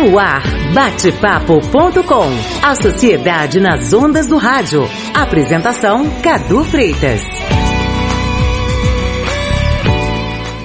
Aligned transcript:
No 0.00 0.18
ar, 0.18 0.42
batepapo.com. 0.72 2.30
A 2.62 2.74
sociedade 2.74 3.60
nas 3.60 3.92
ondas 3.92 4.26
do 4.26 4.38
rádio. 4.38 4.80
Apresentação 5.14 6.08
Cadu 6.22 6.64
Freitas. 6.64 7.20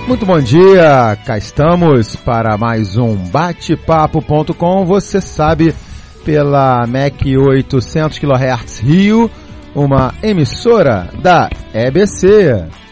Muito 0.07 0.25
bom 0.25 0.39
dia, 0.39 1.17
cá 1.25 1.37
estamos 1.37 2.15
para 2.15 2.57
mais 2.57 2.95
um 2.95 3.13
batepapo.com. 3.13 4.85
Você 4.85 5.19
sabe, 5.19 5.75
pela 6.23 6.87
MEC 6.87 7.37
800 7.37 8.17
kHz 8.17 8.79
Rio, 8.79 9.29
uma 9.75 10.13
emissora 10.23 11.09
da 11.21 11.49
EBC. 11.73 12.84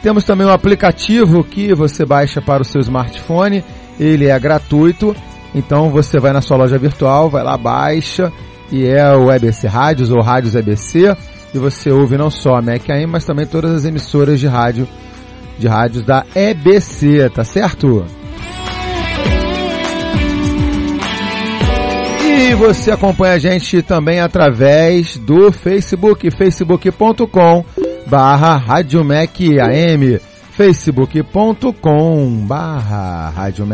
Temos 0.01 0.23
também 0.23 0.47
um 0.47 0.51
aplicativo 0.51 1.43
que 1.43 1.73
você 1.73 2.05
baixa 2.05 2.41
para 2.41 2.61
o 2.61 2.65
seu 2.65 2.79
smartphone, 2.79 3.61
ele 3.99 4.27
é 4.27 4.39
gratuito, 4.39 5.13
então 5.53 5.89
você 5.89 6.21
vai 6.21 6.31
na 6.31 6.39
sua 6.39 6.55
loja 6.55 6.77
virtual, 6.77 7.29
vai 7.29 7.43
lá, 7.43 7.57
baixa, 7.57 8.31
e 8.71 8.85
é 8.85 9.13
o 9.13 9.29
EBC 9.29 9.67
Rádios 9.67 10.11
ou 10.11 10.21
Rádios 10.21 10.55
EBC, 10.55 11.13
e 11.53 11.57
você 11.57 11.91
ouve 11.91 12.17
não 12.17 12.29
só 12.29 12.55
a 12.55 12.61
MacAM, 12.61 13.05
mas 13.07 13.25
também 13.25 13.45
todas 13.45 13.73
as 13.73 13.83
emissoras 13.83 14.39
de 14.39 14.47
rádio 14.47 14.87
de 15.57 15.67
rádios 15.67 16.05
da 16.05 16.25
EBC, 16.35 17.29
tá 17.29 17.43
certo? 17.43 18.05
E 22.25 22.55
você 22.55 22.91
acompanha 22.91 23.33
a 23.33 23.39
gente 23.39 23.81
também 23.81 24.19
através 24.19 25.17
do 25.17 25.51
Facebook, 25.51 26.29
facebook.com 26.31 27.63
barra 28.05 28.57
Rádio 28.57 29.03
Mac 29.03 29.39
AM, 29.39 30.19
facebook.com 30.51 32.45
barra 32.45 33.29
Rádio 33.29 33.65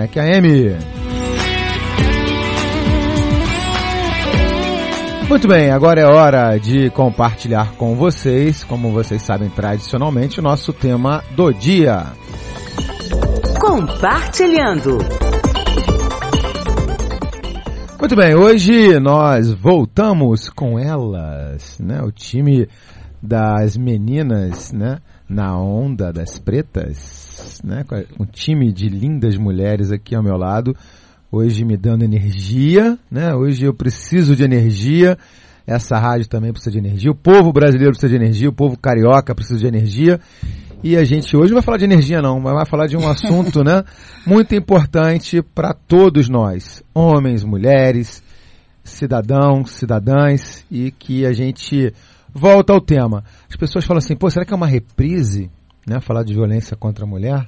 Muito 5.29 5.47
bem, 5.47 5.69
agora 5.69 6.01
é 6.01 6.05
hora 6.05 6.57
de 6.57 6.89
compartilhar 6.89 7.73
com 7.75 7.93
vocês, 7.93 8.63
como 8.63 8.91
vocês 8.91 9.21
sabem 9.21 9.47
tradicionalmente, 9.47 10.39
o 10.39 10.41
nosso 10.41 10.73
tema 10.73 11.23
do 11.35 11.53
dia. 11.53 12.07
Compartilhando. 13.61 14.97
Muito 17.99 18.15
bem, 18.15 18.33
hoje 18.33 18.99
nós 18.99 19.53
voltamos 19.53 20.49
com 20.49 20.79
elas, 20.79 21.77
né? 21.77 22.01
O 22.01 22.11
time 22.11 22.67
das 23.21 23.77
meninas, 23.77 24.71
né? 24.71 24.97
Na 25.29 25.55
onda 25.55 26.11
das 26.11 26.39
pretas, 26.39 27.61
né? 27.63 27.85
Um 28.19 28.25
time 28.25 28.73
de 28.73 28.89
lindas 28.89 29.37
mulheres 29.37 29.91
aqui 29.91 30.15
ao 30.15 30.23
meu 30.23 30.37
lado 30.37 30.75
hoje 31.31 31.63
me 31.63 31.77
dando 31.77 32.03
energia, 32.03 32.97
né? 33.09 33.33
Hoje 33.33 33.65
eu 33.65 33.73
preciso 33.73 34.35
de 34.35 34.43
energia. 34.43 35.17
Essa 35.65 35.99
rádio 35.99 36.27
também 36.27 36.51
precisa 36.51 36.71
de 36.71 36.79
energia. 36.79 37.11
O 37.11 37.15
povo 37.15 37.53
brasileiro 37.53 37.91
precisa 37.91 38.09
de 38.09 38.15
energia. 38.15 38.49
O 38.49 38.53
povo 38.53 38.77
carioca 38.77 39.35
precisa 39.35 39.59
de 39.59 39.67
energia. 39.67 40.19
E 40.83 40.95
a 40.95 41.03
gente 41.03 41.35
hoje 41.35 41.51
não 41.51 41.57
vai 41.57 41.63
falar 41.63 41.77
de 41.77 41.83
energia 41.83 42.21
não, 42.21 42.39
mas 42.39 42.53
vai 42.53 42.65
falar 42.65 42.87
de 42.87 42.95
um 42.95 43.07
assunto, 43.07 43.63
né? 43.63 43.83
Muito 44.25 44.55
importante 44.55 45.41
para 45.41 45.73
todos 45.73 46.29
nós, 46.29 46.81
homens, 46.93 47.43
mulheres, 47.43 48.23
cidadãos, 48.81 49.71
cidadãs, 49.71 50.65
e 50.71 50.89
que 50.89 51.25
a 51.25 51.33
gente 51.33 51.93
volta 52.33 52.71
ao 52.71 52.79
tema. 52.79 53.25
As 53.49 53.57
pessoas 53.57 53.85
falam 53.85 53.97
assim, 53.97 54.15
pô, 54.15 54.29
será 54.29 54.45
que 54.45 54.53
é 54.53 54.55
uma 54.55 54.67
reprise, 54.67 55.51
né? 55.85 55.99
Falar 55.99 56.23
de 56.23 56.33
violência 56.33 56.77
contra 56.77 57.03
a 57.03 57.07
mulher? 57.07 57.45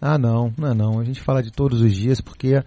Ah, 0.00 0.18
não, 0.18 0.52
não 0.56 0.68
é 0.70 0.74
não. 0.74 1.00
A 1.00 1.04
gente 1.04 1.20
fala 1.20 1.42
de 1.42 1.52
todos 1.52 1.82
os 1.82 1.94
dias 1.94 2.20
porque 2.20 2.62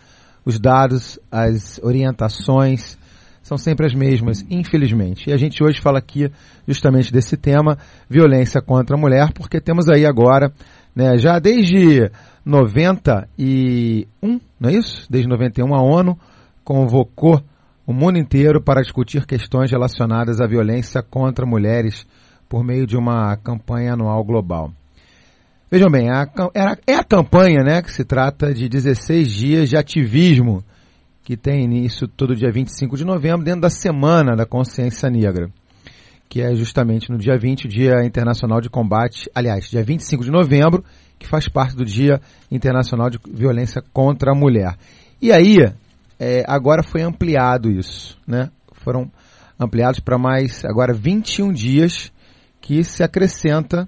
os 0.48 0.58
dados, 0.58 1.20
as 1.30 1.78
orientações 1.84 2.98
são 3.44 3.58
sempre 3.58 3.86
as 3.86 3.94
mesmas, 3.94 4.46
infelizmente. 4.50 5.30
E 5.30 5.34
a 5.34 5.38
gente 5.38 5.62
hoje 5.62 5.82
fala 5.82 6.00
aqui 6.00 6.32
justamente 6.66 7.12
desse 7.12 7.36
tema, 7.36 7.78
violência 8.10 8.62
contra 8.62 8.96
a 8.96 9.00
mulher, 9.00 9.34
porque 9.34 9.60
temos 9.60 9.90
aí 9.90 10.06
agora, 10.06 10.50
né, 10.96 11.18
já 11.18 11.38
desde 11.38 12.10
91, 12.46 14.40
não 14.58 14.70
é 14.70 14.74
isso? 14.74 15.06
Desde 15.10 15.28
91 15.28 15.76
a 15.76 15.82
ONU 15.84 16.18
convocou 16.64 17.44
o 17.86 17.92
mundo 17.92 18.18
inteiro 18.18 18.62
para 18.64 18.82
discutir 18.82 19.26
questões 19.26 19.70
relacionadas 19.70 20.40
à 20.40 20.48
violência 20.48 21.04
contra 21.04 21.46
mulheres 21.46 22.08
por 22.48 22.64
meio 22.64 22.88
de 22.88 22.96
uma 22.96 23.36
campanha 23.36 23.96
anual 23.96 24.24
global. 24.24 24.72
Vejam 25.70 25.90
bem, 25.90 26.10
a, 26.10 26.26
é 26.88 26.96
a 26.96 27.04
campanha 27.04 27.62
né, 27.62 27.82
que 27.82 27.92
se 27.92 28.06
trata 28.06 28.54
de 28.54 28.70
16 28.70 29.30
dias 29.30 29.70
de 29.70 29.76
ativismo, 29.76 30.64
que 31.26 31.36
tem 31.36 31.62
início 31.62 32.08
todo 32.08 32.34
dia 32.34 32.50
25 32.50 32.96
de 32.96 33.04
novembro, 33.04 33.44
dentro 33.44 33.60
da 33.60 33.70
Semana 33.70 34.34
da 34.34 34.46
Consciência 34.46 35.10
Negra, 35.10 35.50
que 36.30 36.42
é 36.42 36.56
justamente 36.56 37.12
no 37.12 37.18
dia 37.18 37.38
20, 37.38 37.66
o 37.66 37.68
Dia 37.68 37.96
Internacional 38.06 38.62
de 38.62 38.70
Combate, 38.70 39.30
aliás, 39.36 39.70
dia 39.70 39.84
25 39.84 40.24
de 40.24 40.32
novembro, 40.32 40.86
que 41.20 41.28
faz 41.28 41.50
parte 41.50 41.76
do 41.76 41.84
Dia 41.84 42.22
Internacional 42.50 43.10
de 43.10 43.20
Violência 43.30 43.84
contra 43.92 44.32
a 44.32 44.36
Mulher. 44.36 44.78
E 45.22 45.34
aí, 45.34 45.58
é, 46.18 46.46
agora 46.48 46.82
foi 46.82 47.02
ampliado 47.02 47.70
isso, 47.70 48.18
né? 48.26 48.50
Foram 48.72 49.12
ampliados 49.60 50.00
para 50.00 50.18
mais, 50.18 50.64
agora 50.64 50.94
21 50.94 51.52
dias, 51.52 52.10
que 52.62 52.86
se 52.86 53.04
acrescenta 53.04 53.86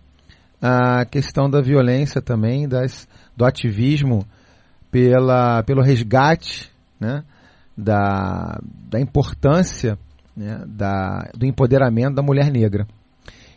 a 0.61 1.05
questão 1.05 1.49
da 1.49 1.61
violência 1.61 2.21
também, 2.21 2.67
das, 2.67 3.07
do 3.35 3.45
ativismo 3.45 4.25
pela, 4.91 5.63
pelo 5.63 5.81
resgate 5.81 6.69
né, 6.99 7.23
da, 7.77 8.59
da 8.89 8.99
importância 8.99 9.97
né, 10.35 10.63
da, 10.67 11.29
do 11.35 11.45
empoderamento 11.45 12.15
da 12.15 12.21
mulher 12.21 12.51
negra. 12.51 12.87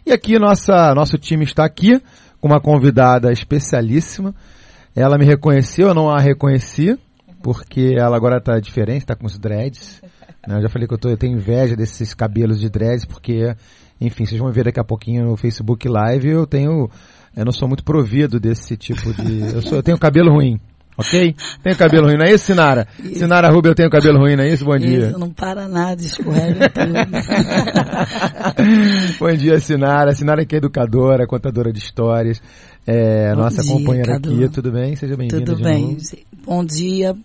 E 0.04 0.12
aqui 0.12 0.38
nossa, 0.38 0.94
nosso 0.94 1.16
time 1.16 1.44
está 1.44 1.64
aqui 1.64 2.00
com 2.40 2.48
uma 2.48 2.60
convidada 2.60 3.32
especialíssima. 3.32 4.34
Ela 4.94 5.16
me 5.16 5.24
reconheceu, 5.24 5.88
eu 5.88 5.94
não 5.94 6.10
a 6.10 6.18
reconheci, 6.18 6.98
porque 7.42 7.94
ela 7.96 8.16
agora 8.16 8.38
está 8.38 8.58
diferente, 8.58 9.02
está 9.02 9.16
com 9.16 9.26
os 9.26 9.38
dreads. 9.38 10.02
Né? 10.44 10.56
Eu 10.56 10.62
já 10.62 10.68
falei 10.68 10.88
que 10.88 10.94
eu, 10.94 10.98
tô, 10.98 11.08
eu 11.08 11.16
tenho 11.16 11.36
inveja 11.36 11.76
desses 11.76 12.14
cabelos 12.14 12.58
de 12.58 12.68
dreads, 12.68 13.04
porque 13.04 13.54
enfim, 14.06 14.26
vocês 14.26 14.40
vão 14.40 14.50
ver 14.50 14.64
daqui 14.64 14.80
a 14.80 14.84
pouquinho 14.84 15.26
no 15.26 15.36
Facebook 15.36 15.88
Live, 15.88 16.28
eu 16.28 16.46
tenho, 16.46 16.90
eu 17.36 17.44
não 17.44 17.52
sou 17.52 17.68
muito 17.68 17.84
provido 17.84 18.40
desse 18.40 18.76
tipo 18.76 19.12
de, 19.14 19.54
eu, 19.54 19.62
sou, 19.62 19.78
eu 19.78 19.82
tenho 19.82 19.98
cabelo 19.98 20.32
ruim. 20.32 20.58
Ok? 20.96 21.34
Tenho 21.62 21.76
cabelo 21.76 22.06
ruim, 22.06 22.18
não 22.18 22.26
é 22.26 22.32
isso, 22.32 22.44
Sinara? 22.44 22.86
Isso. 22.98 23.20
Sinara 23.20 23.48
Rubio, 23.48 23.70
eu 23.70 23.74
tenho 23.74 23.88
cabelo 23.88 24.18
ruim, 24.18 24.36
não 24.36 24.44
é 24.44 24.52
isso? 24.52 24.62
Bom 24.62 24.76
dia. 24.76 25.08
Isso, 25.08 25.18
não 25.18 25.30
para 25.30 25.66
nada, 25.66 26.02
escorrega 26.02 26.68
tudo. 26.68 26.92
Bom 29.18 29.32
dia, 29.32 29.58
Sinara. 29.58 30.12
Sinara 30.12 30.44
que 30.44 30.54
é 30.54 30.58
educadora, 30.58 31.26
contadora 31.26 31.72
de 31.72 31.78
histórias, 31.78 32.42
é, 32.86 33.34
nossa 33.34 33.62
dia, 33.62 33.72
companheira 33.72 34.12
Cadu. 34.12 34.34
aqui. 34.34 34.48
Tudo 34.50 34.70
bem? 34.70 34.94
Seja 34.94 35.16
bem-vinda 35.16 35.46
Tudo 35.46 35.64
bem. 35.64 35.92
Novo. 35.92 36.02
Bom 36.44 36.62
dia, 36.62 37.16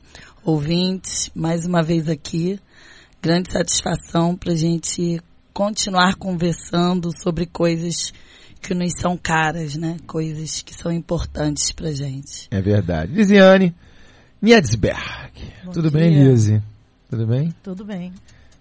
ouvintes. 0.45 1.29
Mais 1.35 1.65
uma 1.65 1.83
vez 1.83 2.07
aqui. 2.07 2.57
Grande 3.21 3.51
satisfação 3.51 4.33
para 4.33 4.53
a 4.53 4.55
gente 4.55 5.19
continuar 5.57 6.17
conversando 6.17 7.09
sobre 7.19 7.47
coisas 7.47 8.13
que 8.61 8.75
nos 8.75 8.93
são 9.01 9.17
caras, 9.17 9.75
né? 9.75 9.97
Coisas 10.05 10.61
que 10.61 10.71
são 10.71 10.91
importantes 10.91 11.71
pra 11.71 11.91
gente. 11.91 12.47
É 12.51 12.61
verdade. 12.61 13.11
Lisiane 13.11 13.73
Nietzberg. 14.39 15.31
Tudo 15.73 15.89
dia. 15.89 15.99
bem, 15.99 16.23
Lise? 16.29 16.61
Tudo 17.09 17.25
bem? 17.25 17.51
Tudo 17.63 17.83
bem. 17.83 18.13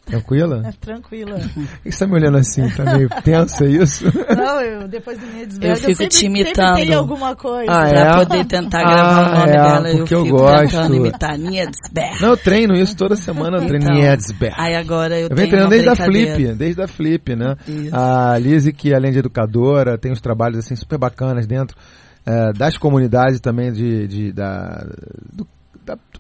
Tranquila? 0.07 0.63
É, 0.65 0.73
tranquila. 0.81 1.35
Por 1.35 1.83
que 1.83 1.91
você 1.91 1.99
tá 1.99 2.07
me 2.07 2.15
olhando 2.15 2.39
assim? 2.39 2.69
Tá 2.71 2.85
meio 2.97 3.09
tensa 3.25 3.65
é 3.65 3.69
isso? 3.69 4.05
Não, 4.37 4.61
eu 4.61 4.87
depois 4.87 5.19
do 5.19 5.27
minha 5.27 5.43
Eu 5.43 5.77
fico 5.77 5.91
eu 5.91 5.97
sempre, 5.97 6.09
te 6.09 6.27
imitando. 6.27 6.77
Sempre 6.77 6.87
tem 6.87 6.95
alguma 6.95 7.35
coisa. 7.35 7.73
Ah, 7.73 7.89
pra 7.89 8.01
é? 8.01 8.25
poder 8.25 8.45
tentar 8.47 8.83
gravar 8.83 9.03
ah, 9.03 9.21
o 9.21 9.39
nome 9.39 9.51
é, 9.51 9.53
dela. 9.53 9.99
Porque 9.99 10.15
eu, 10.15 10.27
eu 10.27 10.37
gosto. 10.37 10.61
tentando 10.61 10.95
imitar 10.95 11.37
Nietzberg. 11.37 12.23
Não, 12.23 12.29
eu 12.29 12.37
treino 12.37 12.75
isso 12.75 12.97
toda 12.97 13.17
semana, 13.17 13.57
eu 13.57 13.67
treino 13.67 13.85
então, 13.85 13.97
Nietzberg. 13.97 14.55
Aí 14.57 14.77
agora 14.77 15.19
eu, 15.19 15.29
eu 15.29 15.37
venho 15.37 15.49
treinando 15.49 15.71
desde 15.71 15.89
a 15.89 15.97
Flip, 15.97 16.55
desde 16.55 16.83
a 16.83 16.87
Flip, 16.87 17.35
né? 17.37 17.57
Isso. 17.67 17.97
A 17.97 18.39
Lizzie, 18.39 18.73
que 18.73 18.95
além 18.95 19.11
de 19.11 19.19
educadora, 19.19 19.99
tem 19.99 20.13
uns 20.13 20.21
trabalhos 20.21 20.59
assim 20.59 20.77
super 20.77 20.99
bacanas 20.99 21.49
dentro 21.49 21.77
é, 22.27 22.53
das 22.53 22.77
comunidades 22.77 23.41
também 23.41 23.73
de, 23.73 24.09
de 24.09 24.33
da, 24.33 24.85
do 25.33 25.47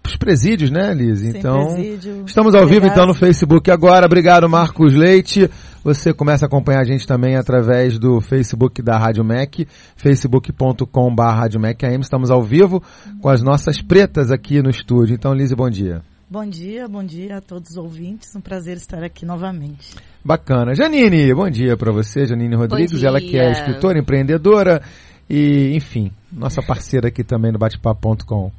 os 0.06 0.16
presídios, 0.16 0.70
né, 0.70 0.92
Liz? 0.94 1.20
Sem 1.20 1.30
Então, 1.30 1.74
presídio, 1.74 2.24
estamos 2.26 2.54
ao 2.54 2.66
vivo 2.66 2.86
então 2.86 3.06
no. 3.06 3.14
Facebook 3.14 3.70
agora. 3.70 4.06
Obrigado, 4.06 4.48
Marcos 4.48 4.94
Leite. 4.94 5.50
Você 5.82 6.12
começa 6.12 6.44
a 6.44 6.48
acompanhar 6.48 6.80
a 6.80 6.84
gente 6.84 7.06
também 7.06 7.36
através 7.36 7.98
do 7.98 8.20
Facebook 8.20 8.82
da 8.82 8.98
Rádio 8.98 9.24
MEC, 9.24 9.66
facebook.com.br 9.96 11.22
Rádio 11.22 11.60
AM. 11.64 12.00
Estamos 12.00 12.30
ao 12.30 12.42
vivo 12.42 12.82
com 13.20 13.28
as 13.28 13.42
nossas 13.42 13.80
pretas 13.80 14.30
aqui 14.30 14.62
no 14.62 14.70
estúdio. 14.70 15.14
Então, 15.14 15.32
Liz, 15.32 15.52
bom 15.52 15.70
dia. 15.70 16.02
Bom 16.28 16.44
dia, 16.44 16.88
bom 16.88 17.04
dia 17.04 17.36
a 17.36 17.40
todos 17.40 17.70
os 17.70 17.76
ouvintes. 17.76 18.34
Um 18.34 18.40
prazer 18.40 18.76
estar 18.76 19.04
aqui 19.04 19.24
novamente. 19.24 19.94
Bacana. 20.24 20.74
Janine, 20.74 21.32
bom 21.32 21.48
dia 21.48 21.76
para 21.76 21.92
você, 21.92 22.26
Janine 22.26 22.56
Rodrigues, 22.56 22.98
dia. 22.98 23.08
ela 23.08 23.20
que 23.20 23.38
é 23.38 23.52
escritora, 23.52 23.96
empreendedora 23.96 24.82
e, 25.30 25.70
enfim, 25.76 26.10
nossa 26.32 26.60
parceira 26.60 27.06
aqui 27.06 27.22
também 27.22 27.52
no 27.52 27.58
batepapo.com. 27.60 28.50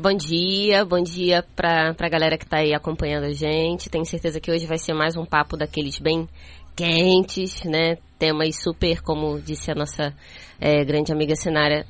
Bom 0.00 0.14
dia, 0.14 0.82
bom 0.82 1.02
dia 1.02 1.44
pra, 1.54 1.92
pra 1.92 2.08
galera 2.08 2.38
que 2.38 2.46
tá 2.46 2.60
aí 2.60 2.72
acompanhando 2.72 3.24
a 3.24 3.34
gente. 3.34 3.90
Tenho 3.90 4.06
certeza 4.06 4.40
que 4.40 4.50
hoje 4.50 4.64
vai 4.64 4.78
ser 4.78 4.94
mais 4.94 5.14
um 5.14 5.26
papo 5.26 5.58
daqueles 5.58 5.98
bem 5.98 6.26
quentes, 6.74 7.62
né? 7.64 7.98
Temas 8.18 8.56
super, 8.56 9.02
como 9.02 9.38
disse 9.38 9.70
a 9.70 9.74
nossa 9.74 10.14
eh, 10.58 10.82
grande 10.86 11.12
amiga 11.12 11.36
Sinara, 11.36 11.84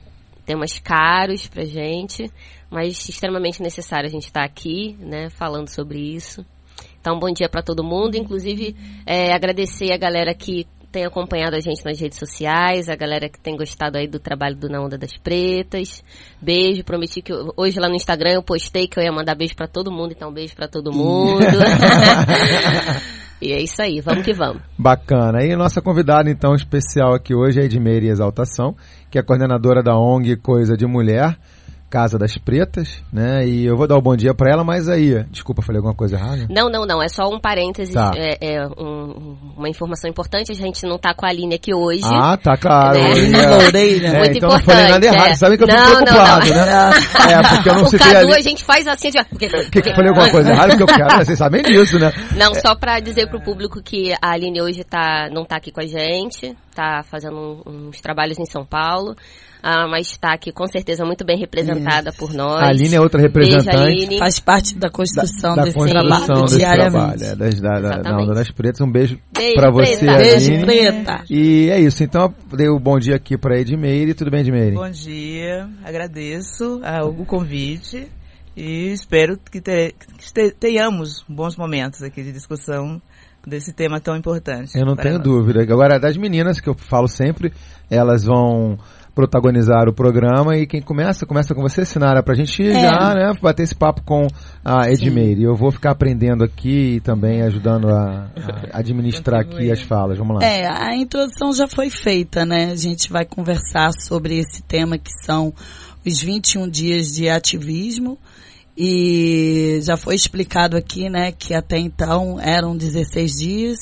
temas 0.44 0.76
caros 0.80 1.46
pra 1.46 1.64
gente, 1.64 2.28
mas 2.68 3.08
extremamente 3.08 3.62
necessário 3.62 4.08
a 4.08 4.10
gente 4.10 4.24
estar 4.24 4.42
aqui, 4.42 4.96
né? 4.98 5.30
Falando 5.30 5.68
sobre 5.68 6.00
isso. 6.00 6.44
Então, 7.00 7.16
bom 7.16 7.30
dia 7.32 7.48
pra 7.48 7.62
todo 7.62 7.84
mundo. 7.84 8.16
Inclusive, 8.16 8.74
eh, 9.06 9.32
agradecer 9.32 9.92
a 9.92 9.96
galera 9.96 10.34
que 10.34 10.66
tem 10.90 11.04
acompanhado 11.04 11.54
a 11.56 11.60
gente 11.60 11.84
nas 11.84 12.00
redes 12.00 12.18
sociais, 12.18 12.88
a 12.88 12.96
galera 12.96 13.28
que 13.28 13.38
tem 13.38 13.56
gostado 13.56 13.96
aí 13.96 14.08
do 14.08 14.18
trabalho 14.18 14.56
do 14.56 14.68
Na 14.68 14.80
Onda 14.80 14.98
das 14.98 15.16
Pretas. 15.16 16.02
Beijo, 16.40 16.82
prometi 16.84 17.22
que 17.22 17.32
eu- 17.32 17.52
hoje 17.56 17.78
lá 17.78 17.88
no 17.88 17.94
Instagram 17.94 18.32
eu 18.32 18.42
postei 18.42 18.88
que 18.88 18.98
eu 18.98 19.04
ia 19.04 19.12
mandar 19.12 19.34
beijo 19.36 19.54
pra 19.54 19.68
todo 19.68 19.90
mundo, 19.92 20.12
então 20.12 20.32
beijo 20.32 20.54
pra 20.56 20.66
todo 20.68 20.92
mundo. 20.92 21.40
e 23.40 23.52
é 23.52 23.62
isso 23.62 23.80
aí, 23.80 24.00
vamos 24.00 24.24
que 24.24 24.32
vamos. 24.32 24.62
Bacana. 24.78 25.44
E 25.44 25.54
nossa 25.56 25.80
convidada, 25.80 26.28
então, 26.30 26.54
especial 26.54 27.14
aqui 27.14 27.34
hoje 27.34 27.60
é 27.60 27.64
Edmeire 27.64 28.08
Exaltação, 28.08 28.74
que 29.10 29.18
é 29.18 29.22
coordenadora 29.22 29.82
da 29.82 29.96
ONG 29.96 30.36
Coisa 30.36 30.76
de 30.76 30.86
Mulher, 30.86 31.36
Casa 31.90 32.16
das 32.16 32.38
Pretas, 32.38 33.02
né? 33.12 33.44
E 33.46 33.66
eu 33.66 33.76
vou 33.76 33.86
dar 33.88 33.96
o 33.96 34.00
bom 34.00 34.14
dia 34.14 34.32
para 34.32 34.52
ela, 34.52 34.62
mas 34.62 34.88
aí, 34.88 35.24
desculpa, 35.24 35.60
falei 35.60 35.78
alguma 35.78 35.94
coisa 35.94 36.16
errada? 36.16 36.46
Não, 36.48 36.70
não, 36.70 36.86
não, 36.86 37.02
é 37.02 37.08
só 37.08 37.28
um 37.28 37.40
parênteses, 37.40 37.92
Tá. 37.92 38.12
é, 38.16 38.54
é 38.54 38.66
um- 38.66 39.36
uma 39.56 39.68
informação 39.68 40.08
importante, 40.08 40.52
a 40.52 40.54
gente 40.54 40.86
não 40.86 40.98
tá 40.98 41.12
com 41.12 41.26
a 41.26 41.28
Aline 41.30 41.56
aqui 41.56 41.74
hoje. 41.74 42.02
Ah, 42.04 42.36
tá, 42.36 42.56
claro. 42.56 42.96
É. 43.00 43.02
Eu 43.02 43.16
ia- 43.16 43.22
Menina 43.22 43.56
Loureira. 43.56 44.06
É, 44.08 44.18
Muito 44.18 44.36
então 44.38 44.48
não 44.50 44.60
falei 44.60 44.82
nada 44.84 44.96
importante, 44.98 45.14
errado. 45.16 45.30
é. 45.32 45.34
Sabem 45.34 45.58
que 45.58 45.64
eu 45.64 45.68
fico 45.68 45.80
Não, 45.80 45.90
não, 45.90 46.04
preocupado, 46.04 46.48
não. 46.48 46.56
né? 46.66 46.90
É, 47.30 47.48
porque 47.56 47.68
eu 47.68 47.74
não 47.74 47.82
o 47.82 47.86
citei 47.88 48.12
Cadu 48.12 48.26
ali. 48.26 48.34
a 48.34 48.40
gente 48.40 48.64
faz 48.64 48.86
assim, 48.86 49.10
tipo, 49.10 49.28
porque, 49.30 49.46
O 49.46 49.70
que, 49.70 49.82
que 49.82 49.88
eu 49.90 49.94
falei 49.94 50.08
alguma 50.10 50.30
coisa 50.30 50.50
errada? 50.50 50.68
Porque 50.68 50.82
eu 50.82 50.86
quero, 50.86 51.18
né? 51.18 51.24
vocês 51.24 51.38
sabem 51.38 51.62
disso, 51.62 51.98
né? 51.98 52.12
Não, 52.36 52.54
só 52.54 52.74
pra 52.76 53.00
dizer 53.00 53.28
pro 53.28 53.40
público 53.42 53.82
que 53.82 54.12
a 54.22 54.30
Aline 54.32 54.62
hoje 54.62 54.84
tá, 54.84 55.28
não 55.32 55.44
tá 55.44 55.56
aqui 55.56 55.70
com 55.72 55.80
a 55.80 55.86
gente, 55.86 56.56
tá 56.74 57.02
fazendo 57.02 57.36
um- 57.66 57.88
uns 57.88 58.00
trabalhos 58.00 58.38
em 58.38 58.46
São 58.46 58.64
Paulo, 58.64 59.14
ah, 59.62 59.86
mas 59.88 60.16
tá 60.16 60.32
aqui 60.32 60.52
com 60.52 60.66
certeza 60.66 61.04
muito 61.04 61.24
bem 61.24 61.38
representada 61.38 62.12
por 62.12 62.32
nós. 62.32 62.62
A 62.62 62.68
Aline 62.68 62.94
é 62.94 63.00
outra 63.00 63.20
Beijo, 63.20 63.56
representante. 63.56 63.76
Aline. 63.82 64.18
Faz 64.18 64.38
parte 64.40 64.78
da 64.78 64.90
construção 64.90 65.54
da 65.54 65.62
desse 65.64 65.74
construção 65.76 66.08
trabalho 66.08 66.42
desse 66.44 66.56
diariamente. 66.58 67.18
trabalho, 67.18 67.24
é, 67.24 67.36
das, 67.36 67.60
da, 67.60 67.80
da, 67.80 67.96
da. 68.02 68.16
Onda 68.18 68.34
das 68.34 68.50
Pretas. 68.50 68.80
Um 68.80 68.90
beijo, 68.90 69.18
Beijo, 69.34 69.54
pra 69.54 69.70
você. 69.70 70.04
Beijo, 70.06 70.50
Aline. 70.52 70.64
preta. 70.64 71.24
E 71.30 71.68
é 71.70 71.80
isso, 71.80 72.02
então 72.04 72.34
eu 72.50 72.56
dei 72.56 72.68
o 72.68 72.78
bom 72.78 72.98
dia 72.98 73.16
aqui 73.16 73.36
pra 73.38 73.58
Edmeire. 73.58 74.14
Tudo 74.14 74.30
bem, 74.30 74.40
Edmeire? 74.40 74.74
Bom 74.74 74.90
dia, 74.90 75.68
agradeço 75.84 76.80
ah, 76.82 77.04
o 77.04 77.24
convite 77.24 78.08
e 78.56 78.92
espero 78.92 79.38
que, 79.50 79.60
te- 79.60 79.94
que 80.18 80.32
te- 80.32 80.50
tenhamos 80.58 81.24
bons 81.28 81.56
momentos 81.56 82.02
aqui 82.02 82.22
de 82.22 82.32
discussão 82.32 83.00
desse 83.46 83.72
tema 83.72 84.00
tão 84.00 84.16
importante. 84.16 84.72
Eu 84.78 84.84
não 84.84 84.94
para 84.94 85.04
tenho 85.04 85.14
nós. 85.16 85.24
dúvida. 85.24 85.62
Agora, 85.62 85.98
das 85.98 86.16
meninas, 86.16 86.60
que 86.60 86.68
eu 86.68 86.74
falo 86.74 87.08
sempre, 87.08 87.52
elas 87.90 88.24
vão 88.24 88.78
protagonizar 89.14 89.88
o 89.88 89.92
programa 89.92 90.56
e 90.56 90.66
quem 90.66 90.80
começa, 90.80 91.26
começa 91.26 91.54
com 91.54 91.62
você, 91.62 91.84
Sinara, 91.84 92.22
pra 92.22 92.34
gente 92.34 92.62
É. 92.62 92.80
já, 92.80 93.14
né, 93.14 93.32
bater 93.42 93.64
esse 93.64 93.74
papo 93.74 94.02
com 94.02 94.26
a 94.64 94.90
Edmeire. 94.90 95.42
Eu 95.42 95.54
vou 95.54 95.70
ficar 95.70 95.90
aprendendo 95.92 96.44
aqui 96.44 96.96
e 96.96 97.00
também 97.00 97.42
ajudando 97.42 97.88
a, 97.88 98.30
a 98.72 98.78
administrar 98.78 99.40
aqui 99.40 99.70
as 99.70 99.82
falas. 99.82 100.18
Vamos 100.18 100.36
lá. 100.40 100.46
É, 100.46 100.66
a 100.66 100.96
introdução 100.96 101.52
já 101.52 101.66
foi 101.66 101.90
feita, 101.90 102.44
né? 102.44 102.70
A 102.72 102.76
gente 102.76 103.10
vai 103.10 103.24
conversar 103.24 103.90
sobre 103.92 104.38
esse 104.38 104.62
tema 104.62 104.96
que 104.98 105.10
são 105.24 105.52
os 106.06 106.22
21 106.22 106.68
dias 106.68 107.08
de 107.08 107.28
ativismo. 107.28 108.18
E 108.82 109.80
já 109.82 109.96
foi 109.96 110.14
explicado 110.14 110.76
aqui, 110.76 111.10
né, 111.10 111.32
que 111.32 111.52
até 111.52 111.76
então 111.78 112.38
eram 112.40 112.74
16 112.74 113.32
dias, 113.32 113.78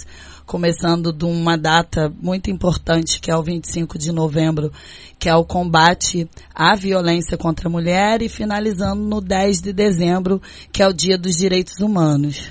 começando 0.48 1.12
de 1.12 1.26
uma 1.26 1.58
data 1.58 2.10
muito 2.22 2.50
importante, 2.50 3.20
que 3.20 3.30
é 3.30 3.36
o 3.36 3.42
25 3.42 3.98
de 3.98 4.10
novembro, 4.10 4.72
que 5.18 5.28
é 5.28 5.36
o 5.36 5.44
combate 5.44 6.26
à 6.54 6.74
violência 6.74 7.36
contra 7.36 7.68
a 7.68 7.70
mulher, 7.70 8.22
e 8.22 8.30
finalizando 8.30 9.02
no 9.02 9.20
10 9.20 9.60
de 9.60 9.74
dezembro, 9.74 10.40
que 10.72 10.82
é 10.82 10.88
o 10.88 10.92
Dia 10.94 11.18
dos 11.18 11.36
Direitos 11.36 11.80
Humanos. 11.80 12.50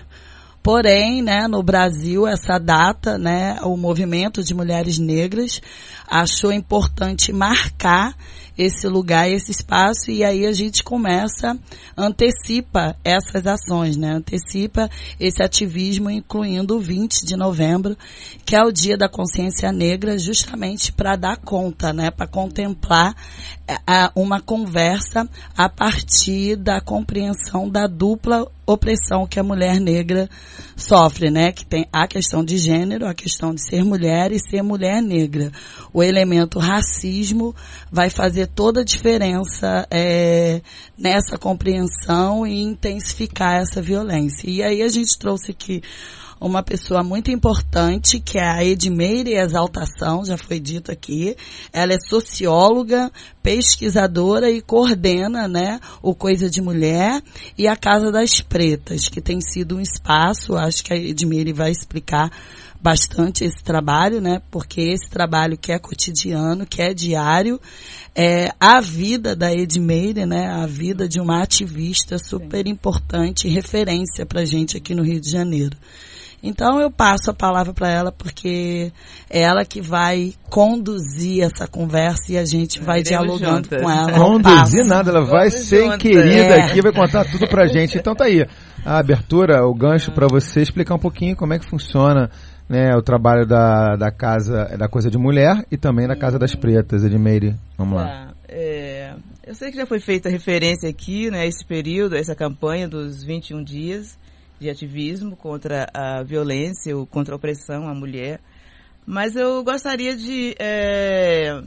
Porém, 0.61 1.23
né, 1.23 1.47
no 1.47 1.63
Brasil, 1.63 2.27
essa 2.27 2.59
data, 2.59 3.17
né, 3.17 3.57
o 3.63 3.75
movimento 3.75 4.43
de 4.43 4.53
mulheres 4.53 4.99
negras 4.99 5.59
achou 6.07 6.51
importante 6.51 7.33
marcar 7.33 8.15
esse 8.57 8.87
lugar, 8.87 9.29
esse 9.29 9.51
espaço, 9.51 10.09
e 10.09 10.23
aí 10.23 10.45
a 10.45 10.51
gente 10.51 10.83
começa, 10.83 11.57
antecipa 11.95 12.95
essas 13.03 13.45
ações, 13.45 13.95
né, 13.97 14.11
antecipa 14.11 14.89
esse 15.19 15.43
ativismo, 15.43 16.09
incluindo 16.09 16.75
o 16.77 16.79
20 16.79 17.25
de 17.25 17.35
novembro, 17.35 17.95
que 18.45 18.55
é 18.55 18.63
o 18.63 18.71
Dia 18.71 18.97
da 18.97 19.07
Consciência 19.09 19.71
Negra, 19.71 20.17
justamente 20.17 20.91
para 20.91 21.15
dar 21.15 21.37
conta, 21.37 21.93
né, 21.93 22.09
para 22.09 22.25
contemplar 22.27 23.15
eh, 23.67 23.77
a- 23.85 24.11
uma 24.15 24.39
conversa 24.41 25.27
a 25.55 25.67
partir 25.69 26.55
da 26.55 26.79
compreensão 26.81 27.69
da 27.69 27.85
dupla 27.87 28.47
opressão 28.65 29.27
que 29.27 29.39
a 29.39 29.43
mulher 29.43 29.79
negra 29.79 30.29
sofre, 30.77 31.31
né? 31.31 31.51
Que 31.51 31.65
tem 31.65 31.87
a 31.91 32.07
questão 32.07 32.45
de 32.45 32.57
gênero, 32.57 33.07
a 33.07 33.13
questão 33.13 33.53
de 33.53 33.67
ser 33.67 33.83
mulher 33.83 34.31
e 34.31 34.39
ser 34.39 34.61
mulher 34.61 35.01
negra. 35.01 35.51
O 35.91 36.03
elemento 36.03 36.59
racismo 36.59 37.55
vai 37.91 38.09
fazer 38.09 38.47
toda 38.47 38.81
a 38.81 38.85
diferença 38.85 39.87
eh, 39.89 40.61
nessa 40.97 41.37
compreensão 41.37 42.45
e 42.45 42.61
intensificar 42.61 43.61
essa 43.61 43.81
violência. 43.81 44.47
E 44.47 44.61
aí 44.61 44.83
a 44.83 44.87
gente 44.87 45.17
trouxe 45.17 45.51
aqui 45.51 45.81
uma 46.39 46.61
pessoa 46.61 47.03
muito 47.03 47.31
importante, 47.31 48.19
que 48.19 48.37
é 48.37 48.47
a 48.47 48.63
Edmeire 48.63 49.33
Exaltação, 49.33 50.23
já 50.25 50.37
foi 50.37 50.59
dito 50.59 50.91
aqui. 50.91 51.35
Ela 51.73 51.93
é 51.93 51.99
socióloga, 51.99 53.11
pesquisadora 53.41 54.49
e 54.49 54.61
coordena, 54.61 55.47
né, 55.47 55.79
o 56.01 56.13
Coisa 56.13 56.49
de 56.49 56.61
Mulher 56.61 57.21
e 57.57 57.67
a 57.67 57.75
Casa 57.75 58.11
das 58.11 58.41
Pretas, 58.41 59.07
que 59.07 59.21
tem 59.21 59.39
sido 59.41 59.77
um 59.77 59.81
espaço, 59.81 60.55
acho 60.55 60.83
que 60.83 60.93
a 60.93 60.97
Edmeire 60.97 61.53
vai 61.53 61.71
explicar 61.71 62.31
bastante 62.79 63.43
esse 63.43 63.63
trabalho, 63.63 64.21
né, 64.21 64.41
porque 64.51 64.81
esse 64.81 65.09
trabalho 65.09 65.57
que 65.57 65.71
é 65.71 65.79
cotidiano, 65.79 66.65
que 66.65 66.81
é 66.81 66.93
diário, 66.93 67.59
é 68.15 68.51
a 68.59 68.79
vida 68.79 69.35
da 69.35 69.51
Edmeire, 69.51 70.25
né, 70.25 70.47
a 70.47 70.65
vida 70.65 71.07
de 71.07 71.19
uma 71.19 71.41
ativista 71.41 72.17
super 72.19 72.67
importante 72.67 73.47
referência 73.47 74.25
pra 74.25 74.45
gente 74.45 74.77
aqui 74.77 74.93
no 74.93 75.03
Rio 75.03 75.19
de 75.19 75.29
Janeiro. 75.29 75.77
Então 76.41 76.79
eu 76.79 76.91
passo 76.91 77.31
a 77.31 77.33
palavra 77.33 77.73
para 77.73 77.89
ela 77.89 78.11
porque 78.11 78.91
é 79.29 79.41
ela 79.41 79.65
que 79.65 79.81
vai 79.81 80.33
conduzir 80.49 81.43
essa 81.43 81.67
conversa 81.67 82.31
e 82.31 82.37
a 82.37 82.45
gente 82.45 82.79
vai 82.79 82.99
Iremos 82.99 83.09
dialogando 83.39 83.63
juntas. 83.69 83.81
com 83.81 83.89
ela. 83.89 84.11
Conduzir 84.11 84.85
nada, 84.85 85.09
ela 85.09 85.25
vai 85.25 85.49
Vamos 85.49 85.65
ser 85.65 85.83
juntas. 85.83 85.97
querida 85.97 86.55
É. 86.55 86.61
aqui, 86.61 86.81
vai 86.81 86.91
contar 86.93 87.25
tudo 87.25 87.47
pra 87.47 87.65
gente. 87.67 87.97
Então 87.97 88.15
tá 88.15 88.25
aí, 88.25 88.45
a 88.85 88.99
abertura, 88.99 89.65
o 89.65 89.73
gancho 89.73 90.11
pra 90.11 90.27
você 90.29 90.61
explicar 90.61 90.95
um 90.95 90.99
pouquinho 90.99 91.35
como 91.35 91.53
é 91.53 91.59
que 91.59 91.65
funciona 91.67 92.29
né, 92.69 92.95
o 92.95 93.01
trabalho 93.01 93.45
da, 93.47 93.95
da 93.95 94.11
casa, 94.11 94.65
da 94.77 94.87
coisa 94.87 95.09
de 95.09 95.17
mulher 95.17 95.65
e 95.71 95.77
também 95.77 96.07
da 96.07 96.15
Casa 96.15 96.37
das 96.37 96.53
Pretas, 96.53 97.03
Edmeire. 97.03 97.55
Vamos 97.77 97.95
lá. 97.97 98.05
Tá, 98.05 98.33
é, 98.49 99.13
eu 99.45 99.55
sei 99.55 99.71
que 99.71 99.77
já 99.77 99.85
foi 99.85 99.99
feita 99.99 100.29
referência 100.29 100.87
aqui, 100.89 101.31
né, 101.31 101.47
esse 101.47 101.65
período, 101.65 102.15
essa 102.15 102.35
campanha 102.35 102.87
dos 102.87 103.23
21 103.23 103.63
dias 103.63 104.17
de 104.59 104.69
ativismo 104.69 105.35
contra 105.35 105.87
a 105.93 106.23
violência, 106.23 106.95
ou 106.95 107.05
contra 107.05 107.33
a 107.33 107.37
opressão 107.37 107.87
à 107.87 107.93
mulher. 107.93 108.39
Mas 109.05 109.35
eu 109.35 109.63
gostaria 109.63 110.15
de 110.15 110.55
é, 110.59 111.61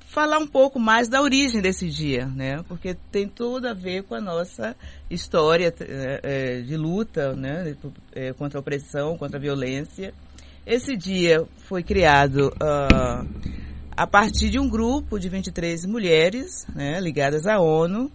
falar 0.00 0.38
um 0.38 0.46
pouco 0.46 0.80
mais 0.80 1.08
da 1.08 1.22
origem 1.22 1.60
desse 1.60 1.88
dia, 1.88 2.26
né? 2.26 2.62
Porque 2.66 2.96
tem 3.12 3.28
tudo 3.28 3.68
a 3.68 3.74
ver 3.74 4.02
com 4.02 4.14
a 4.14 4.20
nossa 4.20 4.74
história 5.08 5.72
é, 5.80 6.20
é, 6.22 6.60
de 6.62 6.76
luta, 6.76 7.34
né? 7.34 7.76
é, 8.12 8.32
contra 8.32 8.58
a 8.58 8.60
opressão, 8.60 9.16
contra 9.16 9.38
a 9.38 9.40
violência. 9.40 10.12
Esse 10.66 10.96
dia 10.96 11.46
foi 11.56 11.82
criado 11.82 12.52
ah, 12.60 13.24
a 13.96 14.06
partir 14.06 14.50
de 14.50 14.60
um 14.60 14.68
grupo 14.68 15.18
de 15.18 15.28
23 15.28 15.86
mulheres, 15.86 16.66
né, 16.74 17.00
ligadas 17.00 17.46
à 17.46 17.58
ONU, 17.58 18.12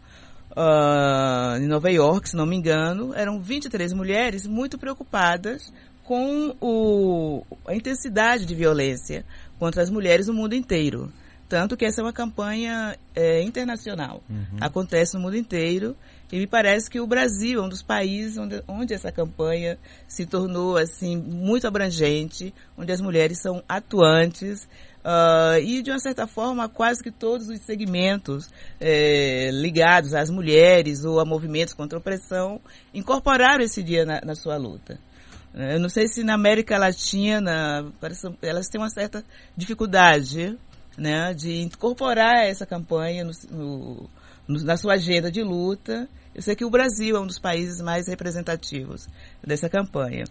uh, 0.56 1.58
em 1.58 1.68
Nova 1.68 1.92
York, 1.92 2.30
se 2.30 2.36
não 2.36 2.46
me 2.46 2.56
engano, 2.56 3.14
eram 3.14 3.40
23 3.42 3.94
mulheres 3.94 4.46
muito 4.48 4.78
preocupadas 4.78 5.72
com 6.04 6.56
o, 6.60 7.46
a 7.66 7.76
intensidade 7.76 8.46
de 8.46 8.54
violência 8.56 9.26
contra 9.58 9.82
as 9.82 9.90
mulheres 9.90 10.28
no 10.28 10.34
mundo 10.34 10.54
inteiro. 10.54 11.12
Tanto 11.48 11.78
que 11.78 11.86
essa 11.86 12.02
é 12.02 12.04
uma 12.04 12.14
campanha 12.14 12.98
é, 13.16 13.42
internacional. 13.44 14.24
Uhum. 14.30 14.58
Acontece 14.60 15.16
no 15.16 15.22
mundo 15.22 15.38
inteiro. 15.38 15.96
E 16.32 16.40
me 16.40 16.48
parece 16.48 16.90
que 16.90 17.00
o 17.00 17.06
Brasil 17.06 17.62
é 17.62 17.64
um 17.64 17.70
dos 17.70 17.84
países 17.84 18.38
onde, 18.40 18.64
onde 18.68 18.92
essa 18.92 19.12
campanha 19.12 19.78
se 20.08 20.26
tornou 20.26 20.78
assim 20.78 21.16
muito 21.16 21.68
abrangente, 21.68 22.52
onde 22.76 22.92
as 22.92 23.00
mulheres 23.00 23.40
são 23.40 23.64
atuantes 23.70 24.68
Uh, 25.04 25.60
e, 25.62 25.82
de 25.82 25.92
uma 25.92 26.00
certa 26.00 26.26
forma, 26.26 26.70
quase 26.70 27.04
que 27.04 27.12
todos 27.12 27.50
os 27.50 27.60
segmentos 27.60 28.50
é, 28.80 29.50
ligados 29.52 30.14
às 30.14 30.30
mulheres 30.30 31.04
ou 31.04 31.20
a 31.20 31.26
movimentos 31.26 31.74
contra 31.74 31.98
a 31.98 32.00
opressão 32.00 32.62
incorporaram 32.94 33.64
esse 33.64 33.84
dia 33.84 34.06
na, 34.06 34.22
na 34.22 34.34
sua 34.34 34.56
luta. 34.56 34.98
Eu 35.54 35.80
não 35.80 35.90
sei 35.90 36.08
se 36.08 36.24
na 36.24 36.34
América 36.34 36.80
Latina 36.80 37.86
parece, 38.00 38.28
elas 38.42 38.70
têm 38.70 38.82
uma 38.82 38.90
certa 38.90 39.24
dificuldade 39.56 40.58
né, 40.98 41.34
de 41.34 41.62
incorporar 41.62 42.46
essa 42.48 42.66
campanha 42.66 43.24
no, 43.24 43.32
no, 43.52 44.10
no, 44.48 44.64
na 44.64 44.78
sua 44.78 44.94
agenda 44.94 45.32
de 45.32 45.44
luta. 45.44 46.08
Eu 46.34 46.42
sei 46.42 46.56
que 46.56 46.66
o 46.66 46.70
Brasil 46.72 47.16
é 47.16 47.20
um 47.20 47.28
dos 47.28 47.38
países 47.38 47.82
mais 47.82 48.08
representativos 48.08 49.08
dessa 49.46 49.70
campanha. 49.70 50.24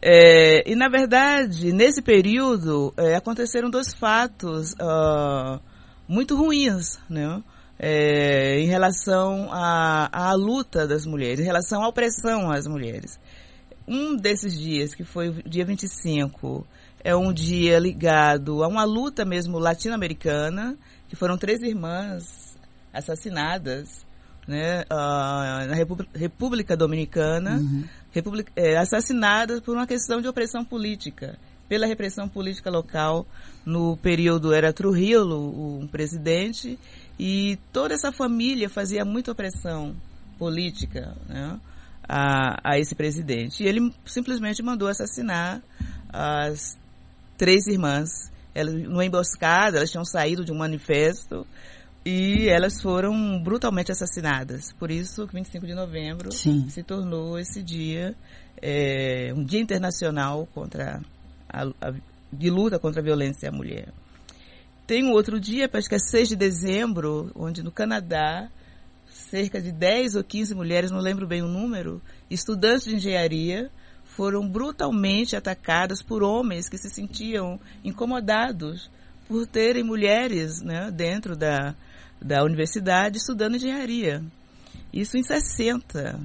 É, 0.00 0.70
e, 0.70 0.76
na 0.76 0.88
verdade, 0.88 1.72
nesse 1.72 2.00
período, 2.00 2.92
é, 2.96 3.16
aconteceram 3.16 3.68
dois 3.68 3.92
fatos 3.92 4.72
uh, 4.74 5.60
muito 6.06 6.36
ruins, 6.36 6.98
né? 7.08 7.42
É, 7.80 8.58
em 8.58 8.66
relação 8.66 9.48
à, 9.52 10.08
à 10.12 10.32
luta 10.34 10.86
das 10.86 11.06
mulheres, 11.06 11.38
em 11.38 11.44
relação 11.44 11.82
à 11.84 11.88
opressão 11.88 12.50
às 12.50 12.66
mulheres. 12.66 13.20
Um 13.86 14.16
desses 14.16 14.58
dias, 14.58 14.94
que 14.94 15.04
foi 15.04 15.28
o 15.28 15.48
dia 15.48 15.64
25, 15.64 16.66
é 17.04 17.14
um 17.14 17.32
dia 17.32 17.78
ligado 17.78 18.64
a 18.64 18.68
uma 18.68 18.84
luta 18.84 19.24
mesmo 19.24 19.58
latino-americana, 19.58 20.76
que 21.08 21.14
foram 21.14 21.38
três 21.38 21.62
irmãs 21.62 22.58
assassinadas 22.92 24.04
né, 24.48 24.82
uh, 24.90 25.68
na 25.68 25.74
República 26.14 26.76
Dominicana, 26.76 27.58
uhum. 27.58 27.84
República, 28.18 28.52
é, 28.56 28.76
assassinadas 28.76 29.60
por 29.60 29.76
uma 29.76 29.86
questão 29.86 30.20
de 30.20 30.28
opressão 30.28 30.64
política, 30.64 31.38
pela 31.68 31.86
repressão 31.86 32.28
política 32.28 32.70
local. 32.70 33.26
No 33.64 33.96
período 33.96 34.52
era 34.52 34.72
Trujillo, 34.72 35.80
um 35.80 35.86
presidente, 35.86 36.78
e 37.18 37.58
toda 37.72 37.94
essa 37.94 38.10
família 38.12 38.68
fazia 38.68 39.04
muita 39.04 39.32
opressão 39.32 39.94
política 40.38 41.16
né, 41.28 41.58
a, 42.08 42.72
a 42.72 42.78
esse 42.78 42.94
presidente. 42.94 43.62
E 43.62 43.66
ele 43.66 43.92
simplesmente 44.06 44.62
mandou 44.62 44.88
assassinar 44.88 45.62
as 46.08 46.78
três 47.36 47.66
irmãs. 47.66 48.08
Elas, 48.54 48.74
numa 48.74 49.04
emboscada, 49.04 49.76
elas 49.76 49.90
tinham 49.90 50.04
saído 50.04 50.44
de 50.44 50.52
um 50.52 50.56
manifesto 50.56 51.46
e 52.10 52.48
elas 52.48 52.80
foram 52.80 53.38
brutalmente 53.38 53.92
assassinadas. 53.92 54.72
Por 54.72 54.90
isso, 54.90 55.26
25 55.26 55.66
de 55.66 55.74
novembro 55.74 56.32
Sim. 56.32 56.66
se 56.70 56.82
tornou 56.82 57.38
esse 57.38 57.62
dia, 57.62 58.16
é, 58.62 59.30
um 59.36 59.44
dia 59.44 59.60
internacional 59.60 60.48
contra 60.54 61.02
a, 61.46 61.64
a, 61.64 61.94
de 62.32 62.48
luta 62.48 62.78
contra 62.78 63.02
a 63.02 63.04
violência 63.04 63.50
à 63.50 63.52
mulher. 63.52 63.92
Tem 64.86 65.04
um 65.04 65.12
outro 65.12 65.38
dia, 65.38 65.68
acho 65.70 65.86
que 65.86 65.96
é 65.96 65.98
6 65.98 66.30
de 66.30 66.36
dezembro, 66.36 67.30
onde 67.34 67.62
no 67.62 67.70
Canadá, 67.70 68.48
cerca 69.06 69.60
de 69.60 69.70
10 69.70 70.14
ou 70.14 70.24
15 70.24 70.54
mulheres, 70.54 70.90
não 70.90 71.00
lembro 71.00 71.26
bem 71.26 71.42
o 71.42 71.46
número, 71.46 72.00
estudantes 72.30 72.84
de 72.84 72.96
engenharia, 72.96 73.70
foram 74.02 74.48
brutalmente 74.48 75.36
atacadas 75.36 76.00
por 76.02 76.22
homens 76.22 76.70
que 76.70 76.78
se 76.78 76.88
sentiam 76.88 77.60
incomodados 77.84 78.90
por 79.28 79.46
terem 79.46 79.84
mulheres 79.84 80.62
né, 80.62 80.90
dentro 80.90 81.36
da, 81.36 81.74
da 82.20 82.42
universidade 82.42 83.18
estudando 83.18 83.56
engenharia. 83.56 84.22
Isso 84.92 85.16
em 85.16 85.22
60, 85.22 86.18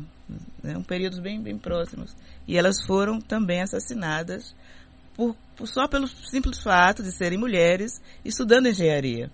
né, 0.63 0.77
um 0.77 0.83
período 0.83 1.21
bem, 1.21 1.41
bem 1.41 1.57
próximos. 1.57 2.15
E 2.47 2.57
elas 2.57 2.83
foram 2.85 3.19
também 3.19 3.61
assassinadas 3.61 4.55
por, 5.15 5.35
por, 5.55 5.67
só 5.67 5.87
pelo 5.87 6.07
simples 6.07 6.59
fato 6.59 7.03
de 7.03 7.11
serem 7.11 7.37
mulheres 7.37 8.01
estudando 8.23 8.67
engenharia. 8.67 9.31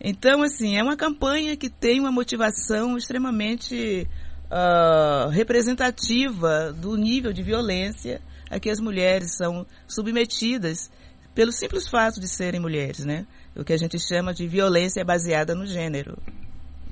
Então, 0.00 0.42
assim, 0.42 0.76
é 0.76 0.82
uma 0.82 0.96
campanha 0.96 1.56
que 1.56 1.68
tem 1.68 2.00
uma 2.00 2.10
motivação 2.10 2.96
extremamente 2.96 4.08
uh, 4.50 5.28
representativa 5.28 6.72
do 6.72 6.96
nível 6.96 7.32
de 7.32 7.42
violência 7.42 8.22
a 8.50 8.58
que 8.58 8.70
as 8.70 8.80
mulheres 8.80 9.36
são 9.36 9.66
submetidas 9.86 10.90
pelo 11.34 11.52
simples 11.52 11.86
fato 11.88 12.18
de 12.18 12.26
serem 12.26 12.60
mulheres, 12.60 13.04
né? 13.04 13.26
O 13.56 13.64
que 13.64 13.72
a 13.72 13.76
gente 13.76 13.98
chama 13.98 14.32
de 14.32 14.46
violência 14.46 15.04
baseada 15.04 15.54
no 15.54 15.66
gênero. 15.66 16.16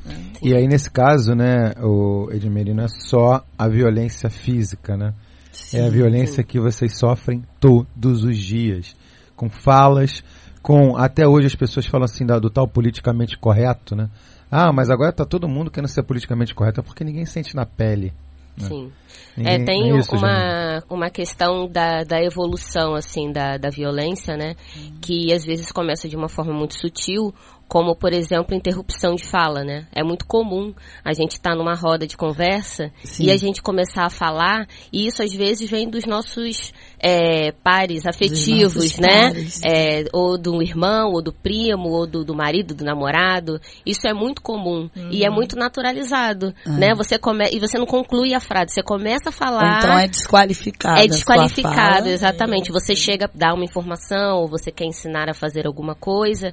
Né? 0.04 0.14
E 0.42 0.54
aí, 0.54 0.66
nesse 0.66 0.90
caso, 0.90 1.34
né, 1.34 1.72
o 1.82 2.28
Edmir, 2.32 2.74
não 2.74 2.84
é 2.84 2.88
só 2.88 3.44
a 3.56 3.68
violência 3.68 4.30
física, 4.30 4.96
né? 4.96 5.14
Sim, 5.52 5.78
é 5.78 5.86
a 5.86 5.90
violência 5.90 6.42
sim. 6.42 6.48
que 6.48 6.60
vocês 6.60 6.96
sofrem 6.98 7.44
todos 7.60 8.24
os 8.24 8.36
dias. 8.36 8.94
Com 9.34 9.48
falas, 9.48 10.22
com. 10.62 10.96
Até 10.96 11.26
hoje 11.26 11.46
as 11.46 11.54
pessoas 11.54 11.86
falam 11.86 12.04
assim 12.04 12.24
do, 12.24 12.40
do 12.40 12.50
tal 12.50 12.66
politicamente 12.66 13.38
correto, 13.38 13.94
né? 13.94 14.08
Ah, 14.50 14.72
mas 14.72 14.88
agora 14.90 15.10
está 15.10 15.24
todo 15.24 15.48
mundo 15.48 15.70
querendo 15.70 15.88
ser 15.88 16.02
politicamente 16.02 16.54
correto, 16.54 16.80
é 16.80 16.82
porque 16.82 17.04
ninguém 17.04 17.26
sente 17.26 17.54
na 17.54 17.66
pele. 17.66 18.12
Né? 18.60 18.68
Sim. 18.68 18.92
Ninguém, 19.36 19.54
é, 19.54 19.64
tem 19.64 19.92
é 19.92 19.98
isso, 19.98 20.14
uma, 20.14 20.82
uma 20.90 21.10
questão 21.10 21.68
da, 21.68 22.02
da 22.02 22.20
evolução, 22.22 22.94
assim, 22.94 23.30
da, 23.30 23.56
da 23.56 23.70
violência, 23.70 24.36
né? 24.36 24.54
Uhum. 24.76 24.98
Que 25.00 25.32
às 25.32 25.44
vezes 25.44 25.70
começa 25.70 26.08
de 26.08 26.16
uma 26.16 26.28
forma 26.28 26.52
muito 26.52 26.78
sutil, 26.78 27.32
como, 27.68 27.94
por 27.94 28.12
exemplo, 28.12 28.54
interrupção 28.54 29.14
de 29.14 29.24
fala, 29.24 29.62
né? 29.62 29.86
É 29.94 30.02
muito 30.02 30.26
comum 30.26 30.74
a 31.04 31.12
gente 31.12 31.32
estar 31.32 31.50
tá 31.50 31.56
numa 31.56 31.74
roda 31.74 32.06
de 32.06 32.16
conversa 32.16 32.90
Sim. 33.04 33.24
e 33.24 33.30
a 33.30 33.36
gente 33.36 33.62
começar 33.62 34.04
a 34.04 34.10
falar, 34.10 34.66
e 34.92 35.06
isso 35.06 35.22
às 35.22 35.32
vezes 35.32 35.70
vem 35.70 35.88
dos 35.88 36.04
nossos 36.06 36.72
é, 37.00 37.52
pares 37.52 38.06
afetivos, 38.06 38.98
né? 38.98 39.28
Pares. 39.28 39.60
É, 39.64 40.04
ou 40.12 40.36
do 40.36 40.62
irmão, 40.62 41.12
ou 41.12 41.22
do 41.22 41.32
primo, 41.32 41.90
ou 41.90 42.06
do, 42.06 42.24
do 42.24 42.34
marido, 42.34 42.74
do 42.74 42.84
namorado. 42.84 43.60
Isso 43.86 44.06
é 44.06 44.12
muito 44.12 44.42
comum 44.42 44.90
uhum. 44.96 45.08
e 45.10 45.24
é 45.24 45.30
muito 45.30 45.56
naturalizado, 45.56 46.52
uhum. 46.66 46.78
né? 46.78 46.94
Você 46.94 47.18
come 47.18 47.48
e 47.52 47.58
você 47.58 47.78
não 47.78 47.86
conclui 47.86 48.34
a 48.34 48.40
frase, 48.40 48.74
você 48.74 48.82
começa 48.82 49.28
a 49.28 49.32
falar. 49.32 49.78
Então 49.78 49.98
é 49.98 50.08
desqualificado. 50.08 51.00
É 51.00 51.06
desqualificado, 51.06 52.08
exatamente. 52.08 52.72
Você 52.72 52.96
chega 52.96 53.26
a 53.26 53.30
dar 53.32 53.54
uma 53.54 53.64
informação, 53.64 54.38
ou 54.40 54.48
você 54.48 54.70
quer 54.70 54.84
ensinar 54.84 55.28
a 55.28 55.34
fazer 55.34 55.66
alguma 55.66 55.94
coisa 55.94 56.52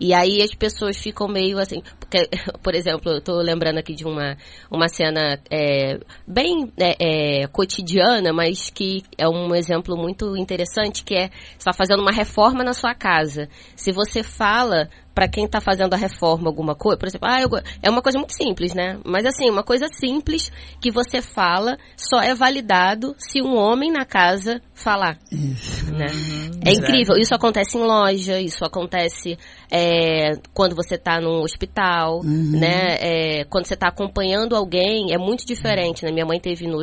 e 0.00 0.14
aí 0.14 0.42
as 0.42 0.54
pessoas 0.54 0.96
ficam 0.96 1.28
meio 1.28 1.58
assim, 1.58 1.82
porque, 1.98 2.28
por 2.62 2.74
exemplo, 2.74 3.12
eu 3.12 3.20
tô 3.20 3.36
lembrando 3.40 3.78
aqui 3.78 3.94
de 3.94 4.04
uma, 4.04 4.36
uma 4.70 4.88
cena 4.88 5.38
é, 5.50 5.98
bem 6.26 6.72
é, 6.78 7.42
é, 7.42 7.46
cotidiana, 7.48 8.32
mas 8.32 8.70
que 8.70 9.02
é 9.16 9.28
um 9.28 9.54
exemplo 9.54 9.96
muito 9.96 10.36
interessante, 10.36 11.04
que 11.04 11.14
é 11.14 11.30
está 11.58 11.72
fazendo 11.72 12.00
uma 12.00 12.12
reforma 12.12 12.64
na 12.64 12.72
sua 12.72 12.94
casa. 12.94 13.48
Se 13.76 13.92
você 13.92 14.22
fala 14.22 14.88
para 15.18 15.26
quem 15.26 15.46
está 15.46 15.60
fazendo 15.60 15.94
a 15.94 15.96
reforma 15.96 16.48
alguma 16.48 16.76
coisa, 16.76 16.96
por 16.96 17.08
exemplo, 17.08 17.28
ah, 17.28 17.42
eu, 17.42 17.48
é 17.82 17.90
uma 17.90 18.00
coisa 18.00 18.18
muito 18.18 18.34
simples, 18.34 18.72
né? 18.72 19.00
Mas 19.04 19.26
assim, 19.26 19.50
uma 19.50 19.64
coisa 19.64 19.88
simples 19.88 20.52
que 20.80 20.92
você 20.92 21.20
fala 21.20 21.76
só 21.96 22.20
é 22.20 22.36
validado 22.36 23.16
se 23.18 23.42
um 23.42 23.56
homem 23.56 23.90
na 23.90 24.04
casa 24.04 24.62
falar. 24.72 25.18
Isso. 25.32 25.92
Né? 25.92 26.06
Uhum, 26.06 26.60
é 26.64 26.70
incrível. 26.70 27.16
Isso 27.16 27.34
acontece 27.34 27.76
em 27.76 27.82
loja, 27.82 28.40
isso 28.40 28.64
acontece 28.64 29.36
é, 29.70 30.36
quando 30.54 30.74
você 30.74 30.94
está 30.94 31.20
num 31.20 31.42
hospital, 31.42 32.20
uhum. 32.20 32.58
né? 32.58 32.96
É, 33.00 33.44
quando 33.44 33.66
você 33.66 33.74
está 33.74 33.88
acompanhando 33.88 34.56
alguém, 34.56 35.12
é 35.12 35.18
muito 35.18 35.46
diferente, 35.46 36.04
né? 36.04 36.10
Minha 36.10 36.26
mãe 36.26 36.40
teve 36.40 36.66
no, 36.66 36.82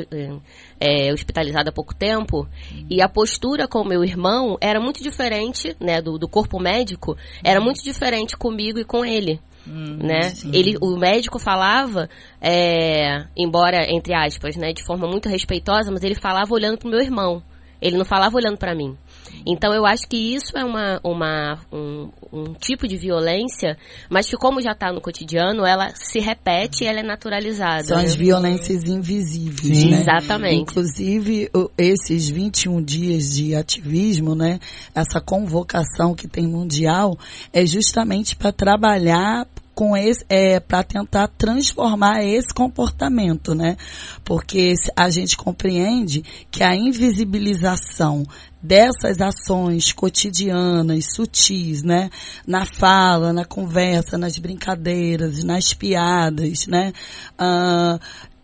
é, 0.79 1.11
hospitalizada 1.11 1.69
há 1.69 1.73
pouco 1.73 1.95
tempo 1.95 2.47
uhum. 2.71 2.85
e 2.89 3.01
a 3.01 3.09
postura 3.09 3.67
com 3.67 3.79
o 3.79 3.87
meu 3.87 4.03
irmão 4.03 4.57
era 4.61 4.79
muito 4.79 5.01
diferente, 5.01 5.75
né? 5.79 6.01
Do, 6.01 6.17
do 6.17 6.27
corpo 6.27 6.59
médico, 6.59 7.17
era 7.43 7.59
muito 7.59 7.83
diferente 7.83 8.37
comigo 8.37 8.79
e 8.79 8.85
com 8.85 9.03
ele. 9.03 9.39
Hum, 9.67 9.97
né? 10.03 10.31
Ele, 10.53 10.77
o 10.79 10.95
médico 10.95 11.39
falava, 11.39 12.07
é, 12.39 13.25
embora 13.35 13.91
entre 13.91 14.13
aspas, 14.13 14.55
né, 14.55 14.71
de 14.71 14.83
forma 14.83 15.07
muito 15.07 15.27
respeitosa, 15.27 15.91
mas 15.91 16.03
ele 16.03 16.13
falava 16.13 16.53
olhando 16.53 16.77
para 16.77 16.87
o 16.87 16.91
meu 16.91 17.01
irmão. 17.01 17.41
Ele 17.81 17.97
não 17.97 18.05
falava 18.05 18.37
olhando 18.37 18.57
para 18.57 18.75
mim. 18.75 18.95
Então 19.45 19.73
eu 19.73 19.85
acho 19.85 20.07
que 20.07 20.17
isso 20.17 20.57
é 20.57 20.63
uma, 20.63 20.99
uma, 21.03 21.59
um, 21.71 22.09
um 22.33 22.53
tipo 22.53 22.87
de 22.87 22.97
violência, 22.97 23.77
mas 24.09 24.27
que 24.27 24.35
como 24.35 24.61
já 24.61 24.71
está 24.71 24.91
no 24.91 24.99
cotidiano, 24.99 25.65
ela 25.65 25.91
se 25.93 26.19
repete 26.19 26.83
e 26.83 26.87
ela 26.87 26.99
é 26.99 27.03
naturalizada. 27.03 27.83
São 27.83 27.97
né? 27.97 28.03
as 28.03 28.15
violências 28.15 28.83
invisíveis, 28.85 29.77
Sim. 29.77 29.91
né? 29.91 30.01
Exatamente. 30.01 30.71
Inclusive, 30.71 31.49
esses 31.77 32.29
21 32.29 32.83
dias 32.83 33.35
de 33.35 33.55
ativismo, 33.55 34.33
né? 34.33 34.59
Essa 34.93 35.21
convocação 35.21 36.15
que 36.15 36.27
tem 36.27 36.47
mundial 36.47 37.17
é 37.53 37.65
justamente 37.65 38.35
para 38.35 38.51
trabalhar 38.51 39.47
com 39.75 39.95
esse 39.95 40.25
é, 40.29 40.59
para 40.59 40.81
tentar 40.83 41.27
transformar 41.27 42.23
esse 42.23 42.53
comportamento, 42.53 43.53
né? 43.53 43.75
Porque 44.23 44.73
a 44.95 45.09
gente 45.09 45.35
compreende 45.35 46.23
que 46.49 46.63
a 46.63 46.73
invisibilização 46.73 48.23
dessas 48.65 49.21
ações 49.21 49.93
cotidianas, 49.93 51.13
sutis, 51.13 51.83
né? 51.83 52.09
Na 52.47 52.65
fala, 52.65 53.31
na 53.31 53.45
conversa, 53.45 54.17
nas 54.17 54.37
brincadeiras, 54.37 55.43
nas 55.43 55.73
piadas, 55.73 56.65
né? 56.67 56.91
Ah, 57.37 57.99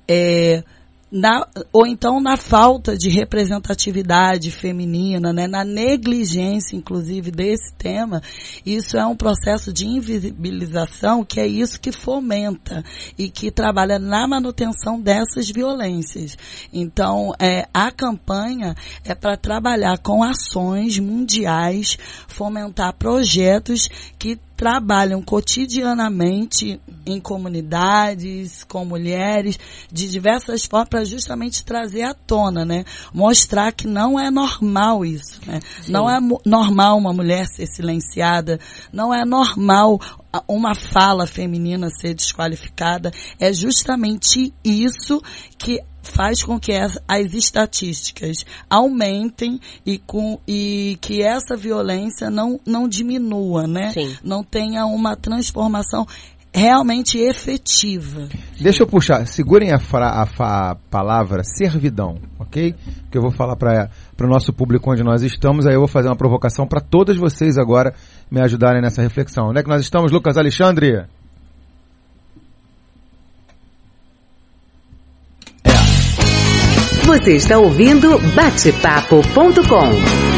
é, 0.08 0.64
na, 1.12 1.46
ou 1.74 1.86
então 1.86 2.22
na 2.22 2.38
falta 2.38 2.98
de 2.98 3.10
representatividade 3.10 4.50
feminina, 4.50 5.34
né, 5.34 5.46
na 5.46 5.66
negligência, 5.66 6.76
inclusive, 6.76 7.32
desse 7.32 7.74
tema, 7.78 8.22
isso 8.66 8.98
é 8.98 9.06
um 9.06 9.16
processo 9.16 9.74
de 9.74 9.86
invisibilização 9.86 11.26
que 11.26 11.40
é 11.40 11.46
isso 11.46 11.82
que 11.82 11.92
fomenta 11.92 12.84
e 13.18 13.30
que 13.30 13.52
trabalha 13.52 14.00
na 14.00 14.26
manutenção 14.26 15.02
dessas 15.02 15.50
violências. 15.50 16.38
Então, 16.72 17.34
é, 17.38 17.68
a 17.74 17.92
campanha 17.92 18.74
é 19.04 19.14
para 19.14 19.36
trabalhar 19.36 19.98
com 19.98 20.24
ações 20.24 20.98
mundiais, 20.98 21.98
fomentar 22.28 22.94
projetos 22.94 23.90
que 24.18 24.40
trabalham 24.62 25.24
cotidianamente 25.24 26.80
em 27.04 27.20
comunidades, 27.20 28.64
com 28.64 28.86
mulheres, 28.86 29.58
de 29.92 30.08
diversas 30.08 30.66
formas, 30.66 30.88
para 30.88 31.04
justamente 31.04 31.66
trazer 31.66 32.04
à 32.04 32.14
tona, 32.14 32.64
né? 32.64 32.86
Mostrar 33.12 33.72
que 33.72 33.88
não 33.88 34.20
é 34.20 34.30
normal 34.30 35.04
isso, 35.04 35.42
né? 35.48 35.62
Não 35.88 36.08
é 36.08 36.20
normal 36.46 37.00
uma 37.00 37.12
mulher 37.12 37.48
ser 37.48 37.66
silenciada, 37.66 38.60
não 38.94 39.12
é 39.12 39.26
normal 39.26 40.00
uma 40.48 40.76
fala 40.76 41.26
feminina 41.26 41.90
ser 41.90 42.14
desqualificada. 42.14 43.12
É 43.40 43.52
justamente 43.52 44.54
isso 44.64 45.20
que 45.58 45.82
faz 46.02 46.44
com 46.44 46.60
que 46.60 46.74
as, 46.74 46.98
as 47.08 47.34
estatísticas 47.34 48.46
aumentem 48.70 49.60
e, 49.86 49.98
com, 49.98 50.40
e 50.48 50.98
que 51.02 51.22
essa 51.22 51.56
violência 51.56 52.30
não, 52.30 52.60
não 52.66 52.88
diminua, 52.88 53.68
né? 53.68 53.92
Sim. 53.92 54.16
Não 54.24 54.44
tenha 54.44 54.86
uma 54.86 55.16
transformação 55.16 56.06
realmente 56.54 57.18
efetiva. 57.18 58.28
Deixa 58.60 58.84
eu 58.84 58.88
puxar, 58.88 59.26
segurem 59.26 59.72
a, 59.72 59.80
fra, 59.80 60.08
a, 60.08 60.72
a 60.72 60.76
palavra 60.90 61.44
servidão, 61.44 62.18
ok? 62.38 62.76
Que 63.10 63.18
eu 63.18 63.22
vou 63.22 63.32
falar 63.32 63.56
para 63.56 63.90
o 64.20 64.28
nosso 64.28 64.52
público 64.52 64.92
onde 64.92 65.04
nós 65.04 65.22
estamos, 65.22 65.66
aí 65.66 65.76
eu 65.76 65.80
vou 65.80 65.88
fazer 65.88 66.10
uma 66.10 66.16
provocação 66.16 66.68
para 66.68 66.82
todas 66.82 67.18
vocês 67.18 67.58
agora 67.58 67.94
me 68.30 68.42
ajudarem 68.42 68.82
nessa 68.82 69.02
reflexão. 69.02 69.50
Onde 69.50 69.60
é 69.60 69.64
que 69.64 69.70
nós 69.70 69.82
estamos, 69.82 70.12
Lucas 70.12 70.38
Alexandre? 70.38 71.06
Você 77.06 77.36
está 77.36 77.58
ouvindo 77.58 78.18
batepapo.com. 78.36 80.32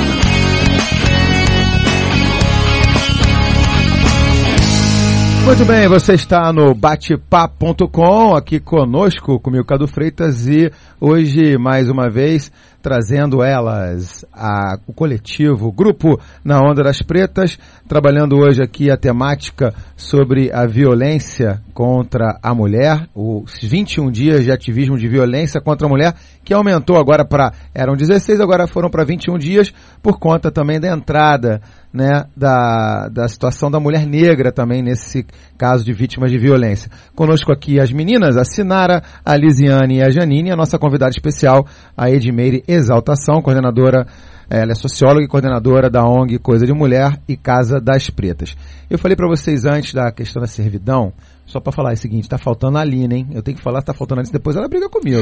Muito 5.45 5.65
bem, 5.65 5.89
você 5.89 6.13
está 6.13 6.53
no 6.53 6.73
batepapo.com, 6.73 8.33
aqui 8.33 8.61
conosco, 8.61 9.37
comigo 9.41 9.65
Cadu 9.65 9.87
Freitas, 9.87 10.47
e 10.47 10.71
hoje, 11.01 11.57
mais 11.57 11.89
uma 11.89 12.09
vez, 12.09 12.49
trazendo 12.81 13.43
elas, 13.43 14.25
a, 14.33 14.77
o 14.87 14.93
coletivo, 14.93 15.67
o 15.67 15.71
grupo 15.71 16.17
Na 16.45 16.61
Onda 16.61 16.81
das 16.81 17.01
Pretas, 17.01 17.59
trabalhando 17.89 18.37
hoje 18.37 18.63
aqui 18.63 18.89
a 18.89 18.95
temática 18.95 19.73
sobre 19.97 20.49
a 20.49 20.65
violência 20.65 21.61
contra 21.73 22.39
a 22.41 22.55
mulher, 22.55 23.07
os 23.13 23.59
21 23.61 24.11
dias 24.11 24.45
de 24.45 24.51
ativismo 24.51 24.97
de 24.97 25.09
violência 25.09 25.59
contra 25.59 25.87
a 25.87 25.89
mulher, 25.89 26.13
que 26.43 26.53
aumentou 26.53 26.97
agora 26.97 27.25
para, 27.25 27.51
eram 27.73 27.95
16, 27.95 28.39
agora 28.41 28.67
foram 28.67 28.89
para 28.89 29.03
21 29.03 29.37
dias, 29.37 29.73
por 30.01 30.19
conta 30.19 30.51
também 30.51 30.79
da 30.79 30.93
entrada 30.93 31.61
né, 31.93 32.25
da, 32.35 33.07
da 33.07 33.27
situação 33.27 33.69
da 33.69 33.79
mulher 33.79 34.07
negra 34.07 34.51
também 34.51 34.81
nesse 34.81 35.25
caso 35.57 35.85
de 35.85 35.93
vítimas 35.93 36.31
de 36.31 36.39
violência. 36.39 36.89
Conosco 37.15 37.53
aqui 37.53 37.79
as 37.79 37.91
meninas, 37.91 38.35
a 38.35 38.43
Sinara, 38.43 39.03
a 39.23 39.37
Lisiane 39.37 39.97
e 39.97 40.03
a 40.03 40.09
Janine, 40.09 40.51
a 40.51 40.55
nossa 40.55 40.79
convidada 40.79 41.11
especial, 41.11 41.65
a 41.95 42.09
Edmeire 42.09 42.63
Exaltação, 42.67 43.41
coordenadora, 43.41 44.07
ela 44.49 44.71
é 44.71 44.75
socióloga 44.75 45.23
e 45.23 45.27
coordenadora 45.27 45.89
da 45.89 46.03
ONG 46.03 46.39
Coisa 46.39 46.65
de 46.65 46.73
Mulher 46.73 47.19
e 47.27 47.37
Casa 47.37 47.79
das 47.79 48.09
Pretas. 48.09 48.55
Eu 48.89 48.97
falei 48.97 49.15
para 49.15 49.27
vocês 49.27 49.65
antes 49.65 49.93
da 49.93 50.11
questão 50.11 50.41
da 50.41 50.47
servidão, 50.47 51.13
só 51.53 51.59
para 51.59 51.71
falar 51.71 51.93
o 51.93 51.97
seguinte, 51.97 52.27
tá 52.27 52.39
faltando 52.39 52.79
a 52.79 52.81
Aline, 52.81 53.15
hein? 53.15 53.27
Eu 53.31 53.43
tenho 53.43 53.55
que 53.55 53.63
falar, 53.63 53.83
tá 53.83 53.93
faltando 53.93 54.19
a 54.19 54.23
Aline, 54.23 54.33
depois 54.33 54.55
ela 54.55 54.67
briga 54.67 54.89
comigo. 54.89 55.21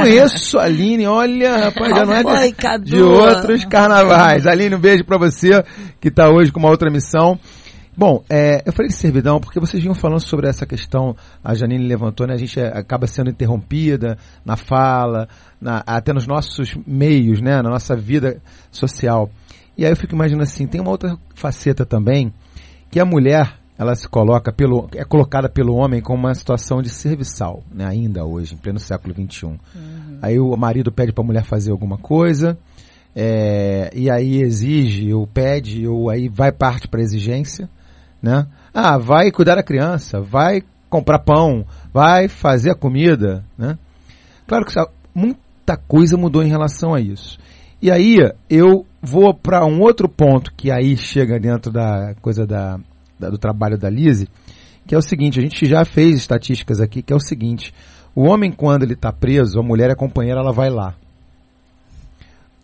Conheço 0.00 0.60
a 0.60 0.62
Aline, 0.62 1.08
olha, 1.08 1.56
rapaz, 1.64 1.90
já 1.90 2.06
não 2.06 2.14
é 2.14 2.50
de, 2.78 2.90
de 2.92 3.02
outros 3.02 3.64
carnavais. 3.64 4.46
Aline, 4.46 4.76
um 4.76 4.78
beijo 4.78 5.04
para 5.04 5.18
você, 5.18 5.64
que 6.00 6.08
tá 6.08 6.30
hoje 6.30 6.52
com 6.52 6.60
uma 6.60 6.70
outra 6.70 6.88
missão. 6.88 7.36
Bom, 7.96 8.22
é, 8.30 8.62
eu 8.64 8.72
falei 8.72 8.88
de 8.88 8.94
servidão 8.94 9.40
porque 9.40 9.58
vocês 9.58 9.82
vinham 9.82 9.94
falando 9.94 10.20
sobre 10.20 10.46
essa 10.46 10.64
questão, 10.64 11.16
a 11.42 11.52
Janine 11.54 11.88
levantou, 11.88 12.28
né? 12.28 12.34
A 12.34 12.38
gente 12.38 12.60
é, 12.60 12.68
acaba 12.68 13.08
sendo 13.08 13.30
interrompida 13.30 14.16
na 14.44 14.56
fala, 14.56 15.28
na, 15.60 15.82
até 15.84 16.12
nos 16.12 16.28
nossos 16.28 16.76
meios, 16.86 17.40
né? 17.40 17.60
Na 17.60 17.70
nossa 17.70 17.96
vida 17.96 18.40
social. 18.70 19.28
E 19.76 19.84
aí 19.84 19.90
eu 19.90 19.96
fico 19.96 20.14
imaginando 20.14 20.44
assim, 20.44 20.66
tem 20.66 20.80
uma 20.80 20.90
outra 20.90 21.18
faceta 21.34 21.84
também, 21.84 22.32
que 22.88 23.00
a 23.00 23.04
mulher, 23.04 23.58
ela 23.78 23.94
se 23.94 24.08
coloca 24.08 24.52
pelo, 24.52 24.88
é 24.94 25.04
colocada 25.04 25.48
pelo 25.48 25.74
homem 25.74 26.00
como 26.00 26.20
uma 26.20 26.34
situação 26.34 26.80
de 26.80 26.88
serviçal, 26.88 27.62
né? 27.70 27.84
ainda 27.86 28.24
hoje, 28.24 28.54
em 28.54 28.58
pleno 28.58 28.78
século 28.78 29.14
XXI. 29.14 29.46
Uhum. 29.46 29.58
Aí 30.22 30.38
o 30.38 30.56
marido 30.56 30.90
pede 30.90 31.12
para 31.12 31.22
a 31.22 31.26
mulher 31.26 31.44
fazer 31.44 31.70
alguma 31.70 31.98
coisa, 31.98 32.56
é, 33.14 33.90
e 33.94 34.10
aí 34.10 34.42
exige, 34.42 35.12
ou 35.12 35.26
pede, 35.26 35.86
ou 35.86 36.10
aí 36.10 36.28
vai 36.28 36.52
parte 36.52 36.88
para 36.88 37.00
exigência, 37.00 37.68
né? 38.22 38.46
Ah, 38.72 38.98
vai 38.98 39.30
cuidar 39.30 39.56
da 39.56 39.62
criança, 39.62 40.20
vai 40.20 40.62
comprar 40.88 41.18
pão, 41.20 41.64
vai 41.92 42.28
fazer 42.28 42.70
a 42.70 42.74
comida, 42.74 43.44
né? 43.56 43.78
Claro 44.46 44.64
que 44.64 44.74
muita 45.14 45.76
coisa 45.76 46.16
mudou 46.16 46.42
em 46.42 46.48
relação 46.48 46.94
a 46.94 47.00
isso. 47.00 47.38
E 47.80 47.90
aí 47.90 48.18
eu 48.48 48.86
vou 49.02 49.34
para 49.34 49.64
um 49.66 49.80
outro 49.80 50.08
ponto 50.08 50.52
que 50.54 50.70
aí 50.70 50.96
chega 50.96 51.38
dentro 51.38 51.70
da 51.70 52.14
coisa 52.20 52.46
da 52.46 52.78
da, 53.18 53.30
do 53.30 53.38
trabalho 53.38 53.78
da 53.78 53.88
Lise, 53.90 54.28
que 54.86 54.94
é 54.94 54.98
o 54.98 55.02
seguinte, 55.02 55.38
a 55.38 55.42
gente 55.42 55.66
já 55.66 55.84
fez 55.84 56.16
estatísticas 56.16 56.80
aqui, 56.80 57.02
que 57.02 57.12
é 57.12 57.16
o 57.16 57.20
seguinte, 57.20 57.74
o 58.14 58.22
homem 58.22 58.52
quando 58.52 58.84
ele 58.84 58.94
está 58.94 59.12
preso, 59.12 59.58
a 59.58 59.62
mulher 59.62 59.90
é 59.90 59.94
companheira, 59.94 60.40
ela 60.40 60.52
vai 60.52 60.70
lá. 60.70 60.94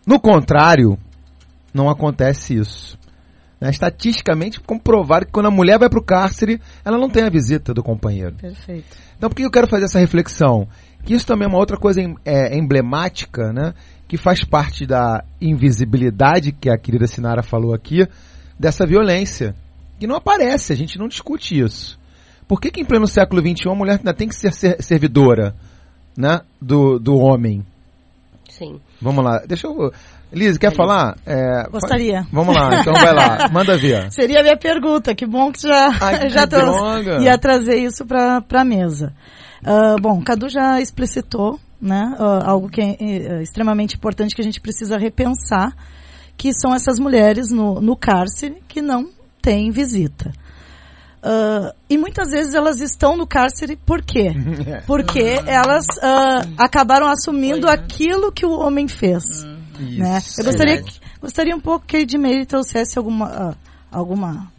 No 0.06 0.20
contrário, 0.20 0.98
não 1.74 1.88
acontece 1.88 2.54
isso. 2.54 2.98
Né? 3.60 3.70
Estatisticamente 3.70 4.60
comprovado 4.60 5.26
que 5.26 5.32
quando 5.32 5.46
a 5.46 5.50
mulher 5.50 5.78
vai 5.78 5.88
para 5.88 5.98
o 5.98 6.04
cárcere, 6.04 6.60
ela 6.84 6.98
não 6.98 7.08
tem 7.08 7.24
a 7.24 7.30
visita 7.30 7.72
do 7.72 7.82
companheiro. 7.82 8.34
Perfeito. 8.34 8.96
Então 9.16 9.28
por 9.28 9.36
que 9.36 9.44
eu 9.44 9.50
quero 9.50 9.68
fazer 9.68 9.84
essa 9.84 10.00
reflexão? 10.00 10.66
Que 11.04 11.14
isso 11.14 11.26
também 11.26 11.46
é 11.46 11.48
uma 11.48 11.58
outra 11.58 11.76
coisa 11.76 12.00
é, 12.24 12.56
emblemática, 12.56 13.52
né? 13.52 13.74
que 14.08 14.16
faz 14.16 14.44
parte 14.44 14.84
da 14.84 15.24
invisibilidade 15.40 16.52
que 16.52 16.68
a 16.68 16.76
querida 16.76 17.06
Sinara 17.06 17.42
falou 17.42 17.72
aqui, 17.72 18.06
dessa 18.58 18.86
violência 18.86 19.54
que 20.02 20.06
não 20.08 20.16
aparece, 20.16 20.72
a 20.72 20.76
gente 20.76 20.98
não 20.98 21.06
discute 21.06 21.56
isso. 21.56 21.96
Por 22.48 22.60
que, 22.60 22.72
que 22.72 22.80
em 22.80 22.84
pleno 22.84 23.06
século 23.06 23.40
XXI 23.40 23.70
a 23.70 23.74
mulher 23.74 23.98
ainda 23.98 24.12
tem 24.12 24.26
que 24.26 24.34
ser 24.34 24.52
servidora 24.82 25.54
né, 26.18 26.40
do, 26.60 26.98
do 26.98 27.16
homem? 27.16 27.64
Sim. 28.50 28.80
Vamos 29.00 29.24
lá, 29.24 29.44
deixa 29.46 29.68
eu. 29.68 29.92
Liz, 30.32 30.58
quer 30.58 30.74
falar? 30.74 31.16
É, 31.24 31.68
Gostaria. 31.70 32.26
Vamos 32.32 32.52
lá, 32.52 32.80
então 32.80 32.92
vai 32.94 33.14
lá, 33.14 33.46
manda 33.54 33.76
ver. 33.78 34.10
Seria 34.10 34.40
a 34.40 34.42
minha 34.42 34.56
pergunta, 34.56 35.14
que 35.14 35.24
bom 35.24 35.52
que 35.52 35.62
já, 35.62 35.90
Ai, 36.00 36.26
já 36.28 36.48
que 36.48 37.22
ia 37.22 37.38
trazer 37.38 37.76
isso 37.76 38.04
para 38.04 38.42
a 38.52 38.64
mesa. 38.64 39.14
Uh, 39.64 40.02
bom, 40.02 40.20
Cadu 40.20 40.48
já 40.48 40.80
explicitou 40.80 41.60
né, 41.80 42.16
uh, 42.18 42.50
algo 42.50 42.68
que 42.68 42.80
é 42.80 43.36
uh, 43.36 43.40
extremamente 43.40 43.94
importante 43.94 44.34
que 44.34 44.40
a 44.40 44.44
gente 44.44 44.60
precisa 44.60 44.98
repensar, 44.98 45.72
que 46.36 46.52
são 46.52 46.74
essas 46.74 46.98
mulheres 46.98 47.52
no, 47.52 47.80
no 47.80 47.96
cárcere 47.96 48.60
que 48.66 48.82
não 48.82 49.21
tem 49.42 49.70
visita. 49.70 50.32
Uh, 51.22 51.72
e 51.88 51.96
muitas 51.96 52.30
vezes 52.30 52.52
elas 52.52 52.80
estão 52.80 53.16
no 53.16 53.26
cárcere 53.26 53.76
por 53.76 54.02
quê? 54.02 54.32
Porque 54.86 55.40
elas 55.46 55.84
uh, 55.98 56.52
acabaram 56.58 57.06
assumindo 57.06 57.66
Foi, 57.66 57.76
né? 57.76 57.82
aquilo 57.82 58.32
que 58.32 58.46
o 58.46 58.58
homem 58.58 58.88
fez. 58.88 59.44
Hum. 59.44 59.98
né? 59.98 60.20
Eu 60.38 60.44
gostaria, 60.44 60.84
gostaria 61.20 61.54
um 61.54 61.60
pouco 61.60 61.86
que 61.86 61.96
a 61.96 62.00
Edmeire 62.00 62.44
trouxesse 62.44 62.98
alguma, 62.98 63.50
uh, 63.50 63.56
alguma 63.90 64.50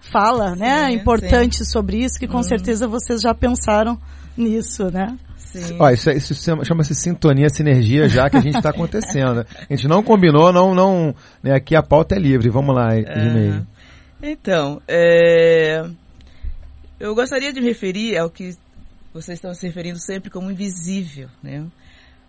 fala 0.00 0.56
né, 0.56 0.90
importante 0.90 1.58
sim. 1.58 1.64
sobre 1.64 1.98
isso, 1.98 2.18
que 2.18 2.26
com 2.26 2.38
hum. 2.38 2.42
certeza 2.42 2.88
vocês 2.88 3.20
já 3.20 3.32
pensaram 3.32 3.96
nisso, 4.36 4.90
né? 4.90 5.16
Sim. 5.36 5.76
Ó, 5.80 5.90
isso, 5.90 6.10
isso 6.10 6.34
chama-se 6.64 6.94
sintonia, 6.94 7.48
sinergia 7.48 8.08
já 8.08 8.30
que 8.30 8.36
a 8.36 8.40
gente 8.40 8.56
está 8.56 8.70
acontecendo. 8.74 9.44
A 9.68 9.74
gente 9.74 9.88
não 9.88 10.02
combinou, 10.02 10.52
não, 10.52 10.74
não. 10.74 11.14
Né, 11.42 11.54
aqui 11.54 11.74
a 11.74 11.82
pauta 11.82 12.14
é 12.14 12.18
livre. 12.18 12.48
Vamos 12.50 12.74
lá, 12.74 12.96
Edmeire. 12.96 13.64
Então, 14.22 14.80
é... 14.86 15.88
Eu 16.98 17.14
gostaria 17.14 17.52
de 17.52 17.60
me 17.60 17.68
referir 17.68 18.18
ao 18.18 18.28
que 18.28 18.54
vocês 19.12 19.38
estão 19.38 19.54
se 19.54 19.66
referindo 19.66 19.98
sempre 19.98 20.30
como 20.30 20.50
invisível, 20.50 21.28
né? 21.42 21.66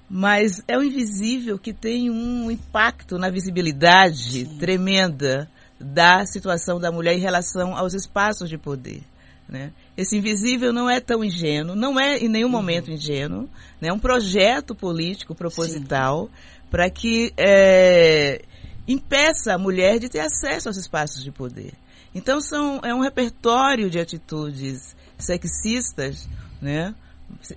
Mas 0.09 0.61
é 0.67 0.77
o 0.77 0.83
invisível 0.83 1.57
que 1.57 1.73
tem 1.73 2.09
um 2.09 2.49
impacto 2.49 3.17
na 3.17 3.29
visibilidade 3.29 4.45
Sim. 4.45 4.57
tremenda 4.57 5.49
da 5.79 6.25
situação 6.25 6.79
da 6.79 6.91
mulher 6.91 7.15
em 7.15 7.19
relação 7.19 7.75
aos 7.75 7.93
espaços 7.93 8.49
de 8.49 8.57
poder. 8.57 9.03
Né? 9.47 9.71
Esse 9.97 10.17
invisível 10.17 10.71
não 10.71 10.89
é 10.89 10.99
tão 10.99 11.23
ingênuo, 11.23 11.75
não 11.75 11.99
é 11.99 12.17
em 12.17 12.29
nenhum 12.29 12.47
uhum. 12.47 12.51
momento 12.51 12.91
ingênuo, 12.91 13.49
né? 13.81 13.89
é 13.89 13.93
um 13.93 13.99
projeto 13.99 14.73
político 14.73 15.35
proposital 15.35 16.29
para 16.69 16.89
que 16.89 17.33
é, 17.37 18.41
impeça 18.87 19.53
a 19.53 19.57
mulher 19.57 19.99
de 19.99 20.07
ter 20.07 20.19
acesso 20.19 20.69
aos 20.69 20.77
espaços 20.77 21.21
de 21.23 21.31
poder. 21.31 21.73
Então 22.13 22.41
são, 22.41 22.79
é 22.83 22.93
um 22.93 23.01
repertório 23.01 23.89
de 23.89 23.99
atitudes 23.99 24.95
sexistas, 25.17 26.27
né? 26.61 26.93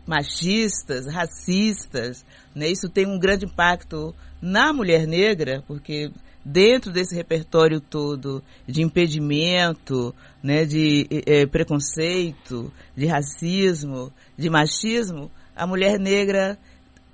machistas, 0.06 1.06
racistas. 1.06 2.24
Né? 2.54 2.68
Isso 2.68 2.88
tem 2.88 3.06
um 3.06 3.18
grande 3.18 3.46
impacto 3.46 4.14
na 4.40 4.72
mulher 4.72 5.06
negra, 5.06 5.64
porque 5.66 6.10
dentro 6.44 6.92
desse 6.92 7.14
repertório 7.14 7.80
todo 7.80 8.42
de 8.66 8.82
impedimento, 8.82 10.14
né, 10.42 10.64
de 10.64 11.08
é, 11.26 11.46
preconceito, 11.46 12.70
de 12.94 13.06
racismo, 13.06 14.12
de 14.36 14.50
machismo, 14.50 15.30
a 15.56 15.66
mulher 15.66 15.98
negra 15.98 16.58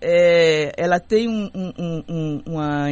é, 0.00 0.72
ela 0.76 0.98
tem 0.98 1.28
um, 1.28 1.48
um, 1.54 2.04
um, 2.08 2.42
uma, 2.46 2.90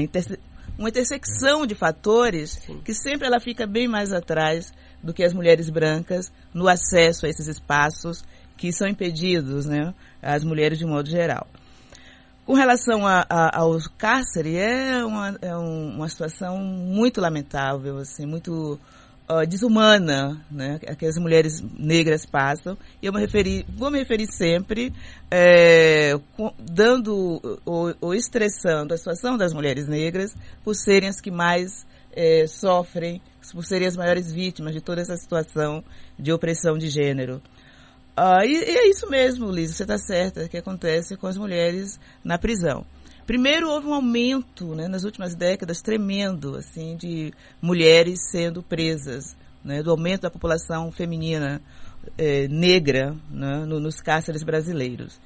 uma 0.78 0.88
intersecção 0.88 1.66
de 1.66 1.74
fatores 1.74 2.52
Sim. 2.64 2.80
que 2.84 2.94
sempre 2.94 3.26
ela 3.26 3.40
fica 3.40 3.66
bem 3.66 3.88
mais 3.88 4.12
atrás 4.12 4.72
do 5.02 5.12
que 5.12 5.24
as 5.24 5.34
mulheres 5.34 5.68
brancas 5.68 6.32
no 6.54 6.68
acesso 6.68 7.26
a 7.26 7.28
esses 7.28 7.48
espaços 7.48 8.24
que 8.56 8.72
são 8.72 8.88
impedidos, 8.88 9.66
né, 9.66 9.92
às 10.22 10.44
mulheres 10.44 10.78
de 10.78 10.86
modo 10.86 11.08
geral. 11.08 11.46
Com 12.44 12.54
relação 12.54 13.06
a, 13.06 13.26
a, 13.28 13.58
ao 13.58 13.76
cárcere, 13.98 14.56
é 14.56 15.04
uma, 15.04 15.38
é 15.42 15.54
uma 15.54 16.08
situação 16.08 16.56
muito 16.58 17.20
lamentável, 17.20 17.98
assim, 17.98 18.24
muito 18.24 18.80
uh, 19.28 19.46
desumana, 19.46 20.40
né, 20.50 20.78
que 20.98 21.06
as 21.06 21.18
mulheres 21.18 21.62
negras 21.78 22.24
passam. 22.24 22.76
E 23.02 23.06
eu 23.06 23.12
me 23.12 23.20
referi, 23.20 23.64
vou 23.68 23.90
me 23.90 23.98
referir 23.98 24.26
sempre, 24.32 24.92
é, 25.30 26.14
dando 26.58 27.40
ou, 27.64 27.94
ou, 28.00 28.14
estressando 28.14 28.94
a 28.94 28.96
situação 28.96 29.36
das 29.36 29.52
mulheres 29.52 29.86
negras 29.86 30.34
por 30.64 30.74
serem 30.74 31.08
as 31.08 31.20
que 31.20 31.30
mais 31.30 31.86
é, 32.12 32.46
sofrem, 32.46 33.20
por 33.52 33.64
serem 33.64 33.86
as 33.86 33.96
maiores 33.96 34.32
vítimas 34.32 34.74
de 34.74 34.80
toda 34.80 35.00
essa 35.00 35.16
situação 35.16 35.84
de 36.18 36.32
opressão 36.32 36.78
de 36.78 36.88
gênero. 36.88 37.42
Uh, 38.18 38.44
e, 38.44 38.52
e, 38.52 38.76
é 38.78 38.90
isso 38.90 39.08
mesmo, 39.08 39.48
Liz, 39.50 39.76
você 39.76 39.84
está 39.84 39.96
certa, 39.96 40.48
que 40.48 40.56
acontece 40.56 41.16
com 41.16 41.28
as 41.28 41.36
mulheres 41.36 42.00
na 42.24 42.36
prisão. 42.36 42.84
Primeiro, 43.28 43.68
houve 43.68 43.86
um 43.86 43.92
aumento 43.92 44.74
né, 44.74 44.88
nas 44.88 45.04
últimas 45.04 45.34
décadas 45.34 45.82
tremendo 45.82 46.56
assim, 46.56 46.96
de 46.96 47.30
mulheres 47.60 48.30
sendo 48.30 48.62
presas, 48.62 49.36
né, 49.62 49.82
do 49.82 49.90
aumento 49.90 50.22
da 50.22 50.30
população 50.30 50.90
feminina 50.90 51.60
eh, 52.16 52.48
negra 52.48 53.14
né, 53.30 53.66
no, 53.66 53.78
nos 53.78 54.00
cárceres 54.00 54.42
brasileiros. 54.42 55.20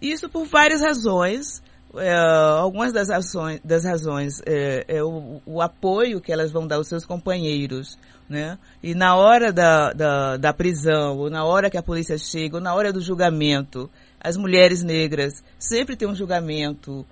Isso 0.00 0.28
por 0.28 0.46
várias 0.46 0.80
razões. 0.80 1.60
É, 1.96 2.14
algumas 2.14 2.92
das, 2.92 3.10
ações, 3.10 3.60
das 3.64 3.84
razões 3.84 4.40
é, 4.46 4.84
é 4.86 5.02
o, 5.02 5.40
o, 5.46 5.60
apoio 5.60 6.20
que 6.20 6.30
elas 6.30 6.52
vão 6.52 6.66
dar 6.66 6.76
aos 6.76 6.88
seus 6.88 7.06
companheiros, 7.06 7.98
né? 8.28 8.58
E 8.82 8.94
na 8.94 9.16
hora 9.16 9.52
da, 9.52 9.92
da, 9.92 10.36
da, 10.36 10.52
prisão, 10.52 11.16
ou 11.16 11.30
na 11.30 11.44
hora 11.44 11.70
que 11.70 11.78
a 11.78 11.82
polícia 11.82 12.18
chega, 12.18 12.56
ou 12.56 12.62
na 12.62 12.74
hora 12.74 12.92
do 12.92 13.00
julgamento, 13.00 13.88
as 14.20 14.36
mulheres 14.36 14.82
negras 14.82 15.42
sempre 15.58 15.96
têm 15.96 16.08
um 16.08 16.14
julgamento 16.14 17.06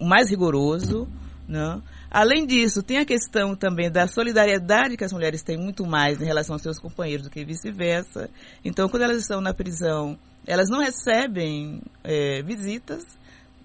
mais 0.00 0.30
rigoroso, 0.30 1.08
né? 1.48 1.80
Além 2.10 2.46
disso, 2.46 2.82
tem 2.82 2.98
a 2.98 3.04
questão 3.04 3.54
também 3.54 3.90
da 3.90 4.06
solidariedade 4.06 4.96
que 4.96 5.04
as 5.04 5.12
mulheres 5.12 5.42
têm 5.42 5.58
muito 5.58 5.86
mais 5.86 6.20
em 6.20 6.24
relação 6.24 6.54
aos 6.54 6.62
seus 6.62 6.78
companheiros 6.78 7.24
do 7.24 7.30
que 7.30 7.44
vice-versa. 7.44 8.30
Então, 8.64 8.88
quando 8.88 9.02
elas 9.02 9.18
estão 9.18 9.40
na 9.40 9.52
prisão, 9.52 10.18
elas 10.46 10.70
não 10.70 10.80
recebem 10.80 11.82
é, 12.02 12.42
visitas, 12.42 13.04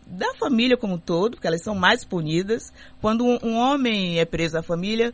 da 0.05 0.33
família 0.35 0.77
como 0.77 0.95
um 0.95 0.97
todo, 0.97 1.31
porque 1.31 1.47
elas 1.47 1.63
são 1.63 1.75
mais 1.75 2.03
punidas. 2.03 2.73
Quando 3.01 3.25
um, 3.25 3.37
um 3.43 3.55
homem 3.55 4.19
é 4.19 4.25
preso 4.25 4.57
à 4.57 4.63
família, 4.63 5.13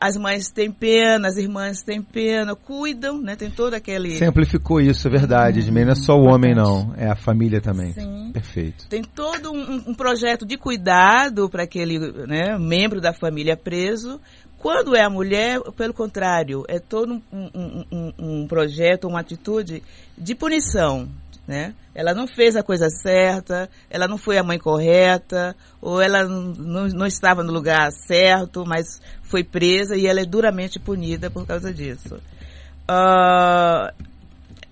as 0.00 0.16
mães 0.16 0.50
têm 0.50 0.72
pena, 0.72 1.28
as 1.28 1.36
irmãs 1.36 1.82
têm 1.82 2.00
pena, 2.00 2.56
cuidam, 2.56 3.20
né? 3.20 3.36
Tem 3.36 3.50
todo 3.50 3.74
aquele. 3.74 4.16
Você 4.16 4.24
amplificou 4.24 4.80
isso, 4.80 5.06
é 5.06 5.10
verdade, 5.10 5.60
Edmê. 5.60 5.84
Não 5.84 5.92
é 5.92 5.94
só 5.94 6.14
o 6.14 6.24
homem, 6.24 6.54
não. 6.54 6.94
É 6.96 7.06
a 7.06 7.14
família 7.14 7.60
também. 7.60 7.92
Sim. 7.92 8.30
Perfeito. 8.32 8.88
Tem 8.88 9.02
todo 9.02 9.52
um, 9.52 9.90
um 9.90 9.94
projeto 9.94 10.46
de 10.46 10.56
cuidado 10.56 11.50
para 11.50 11.64
aquele 11.64 11.98
né, 12.26 12.56
membro 12.58 12.98
da 12.98 13.12
família 13.12 13.58
preso. 13.58 14.18
Quando 14.56 14.96
é 14.96 15.02
a 15.02 15.10
mulher, 15.10 15.60
pelo 15.76 15.92
contrário, 15.92 16.64
é 16.66 16.78
todo 16.78 17.20
um, 17.30 17.84
um, 17.92 18.12
um 18.18 18.46
projeto, 18.46 19.06
uma 19.06 19.20
atitude 19.20 19.82
de 20.16 20.34
punição, 20.34 21.06
né? 21.46 21.74
Ela 21.94 22.14
não 22.14 22.26
fez 22.26 22.56
a 22.56 22.62
coisa 22.62 22.88
certa, 22.88 23.68
ela 23.90 24.08
não 24.08 24.16
foi 24.16 24.38
a 24.38 24.42
mãe 24.42 24.58
correta, 24.58 25.54
ou 25.80 26.00
ela 26.00 26.24
não, 26.24 26.88
não 26.88 27.06
estava 27.06 27.44
no 27.44 27.52
lugar 27.52 27.92
certo, 27.92 28.64
mas 28.66 29.00
foi 29.34 29.42
presa 29.42 29.96
e 29.96 30.06
ela 30.06 30.20
é 30.20 30.24
duramente 30.24 30.78
punida 30.78 31.28
por 31.28 31.44
causa 31.44 31.74
disso. 31.74 32.14
Uh, 32.88 33.90